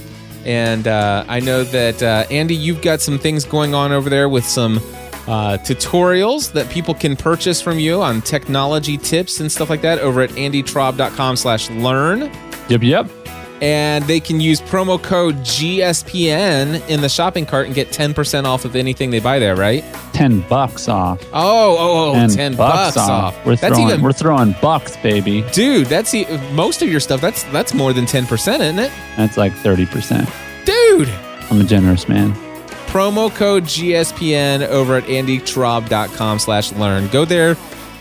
And 0.45 0.87
uh, 0.87 1.25
I 1.29 1.41
know 1.41 1.65
that, 1.65 2.03
uh, 2.03 2.25
Andy, 2.31 2.55
you've 2.55 2.83
got 2.83 3.01
some 3.01 3.19
things 3.19 3.45
going 3.45 3.75
on 3.75 3.93
over 3.93 4.09
there 4.09 4.29
with 4.29 4.45
some 4.45 4.79
uh, 5.27 5.59
tutorials 5.59 6.53
that 6.53 6.71
people 6.71 6.95
can 6.95 7.17
purchase 7.17 7.61
from 7.61 7.79
you 7.81 8.01
on 8.01 8.23
technology 8.23 8.97
tips 8.97 9.41
and 9.41 9.51
stuff 9.51 9.69
like 9.69 9.83
that 9.83 9.99
over 9.99 10.21
at 10.21 10.31
andytraub.com 10.31 11.35
slash 11.37 11.69
learn 11.71 12.31
Yep, 12.69 12.83
yep. 12.83 13.16
And 13.63 14.05
they 14.05 14.21
can 14.21 14.39
use 14.39 14.61
promo 14.61 15.03
code 15.03 15.37
gspn 15.37 16.87
in 16.89 17.01
the 17.01 17.09
shopping 17.09 17.47
cart 17.47 17.67
and 17.67 17.75
get 17.75 17.89
10% 17.89 18.45
off 18.45 18.65
of 18.67 18.77
anything 18.77 19.11
they 19.11 19.19
buy 19.21 19.39
there 19.39 19.57
right 19.57 19.83
10 20.13 20.41
bucks 20.43 20.89
off. 20.89 21.23
oh 21.33 21.77
oh, 21.79 22.11
oh 22.11 22.15
10, 22.15 22.29
10 22.31 22.57
bucks, 22.57 22.97
off, 22.99 23.35
We're 23.47 23.57
that's 23.57 23.75
throwing 23.77 23.91
even 23.91 24.03
we're 24.03 24.13
throwing 24.13 24.55
bucks, 24.61 24.97
baby. 24.99 25.43
dude 25.53 25.87
that's 25.87 26.15
e- 26.15 26.27
most 26.53 26.83
of 26.83 26.89
your 26.89 27.01
stuff 27.01 27.21
that's 27.23 27.45
that's 27.45 27.73
more 27.73 27.93
than 27.95 28.05
10% 28.05 28.31
isn't 28.31 28.79
it 28.79 28.93
That's 29.17 29.37
like 29.39 29.53
30%. 29.53 30.31
dude 30.67 31.09
I'm 31.51 31.61
a 31.61 31.65
generous 31.65 32.09
man. 32.11 32.33
promo 32.89 33.35
code 33.35 33.65
gspn 33.65 34.67
over 34.69 34.97
at 34.97 35.05
andytraub.com 35.05 36.39
slash 36.41 36.73
learn 36.73 37.09
go 37.09 37.25
there 37.25 37.57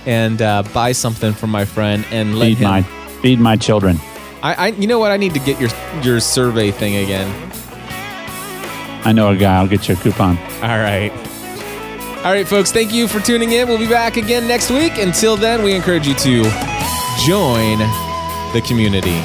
and 0.06 0.41
uh, 0.41 0.64
buy 0.74 0.91
something 0.91 1.32
from 1.34 1.49
my 1.49 1.64
friend 1.66 2.06
and 2.12 2.38
let 2.38 2.47
Feed 2.49 2.58
him 2.58 2.70
my 2.70 2.82
feed 3.22 3.39
my 3.39 3.56
children. 3.56 3.97
I, 4.43 4.53
I 4.53 4.67
you 4.67 4.88
know 4.88 4.99
what 4.99 5.11
I 5.11 5.17
need 5.17 5.33
to 5.33 5.39
get 5.39 5.59
your 5.59 5.69
your 6.01 6.19
survey 6.19 6.71
thing 6.71 6.95
again. 6.97 7.29
I 9.05 9.11
know 9.11 9.29
a 9.29 9.36
guy. 9.36 9.57
I'll 9.57 9.67
get 9.67 9.88
you 9.88 9.95
a 9.95 9.97
coupon. 9.97 10.38
All 10.38 10.79
right. 10.79 11.11
All 12.25 12.31
right, 12.31 12.47
folks, 12.47 12.71
thank 12.71 12.91
you 12.91 13.07
for 13.07 13.19
tuning 13.19 13.51
in. 13.51 13.67
We'll 13.67 13.77
be 13.77 13.88
back 13.88 14.17
again 14.17 14.47
next 14.47 14.71
week. 14.71 14.97
Until 14.97 15.38
then, 15.38 15.61
we 15.61 15.75
encourage 15.75 16.07
you 16.07 16.15
to 16.15 16.43
join 17.23 17.77
the 18.51 18.63
community. 18.65 19.21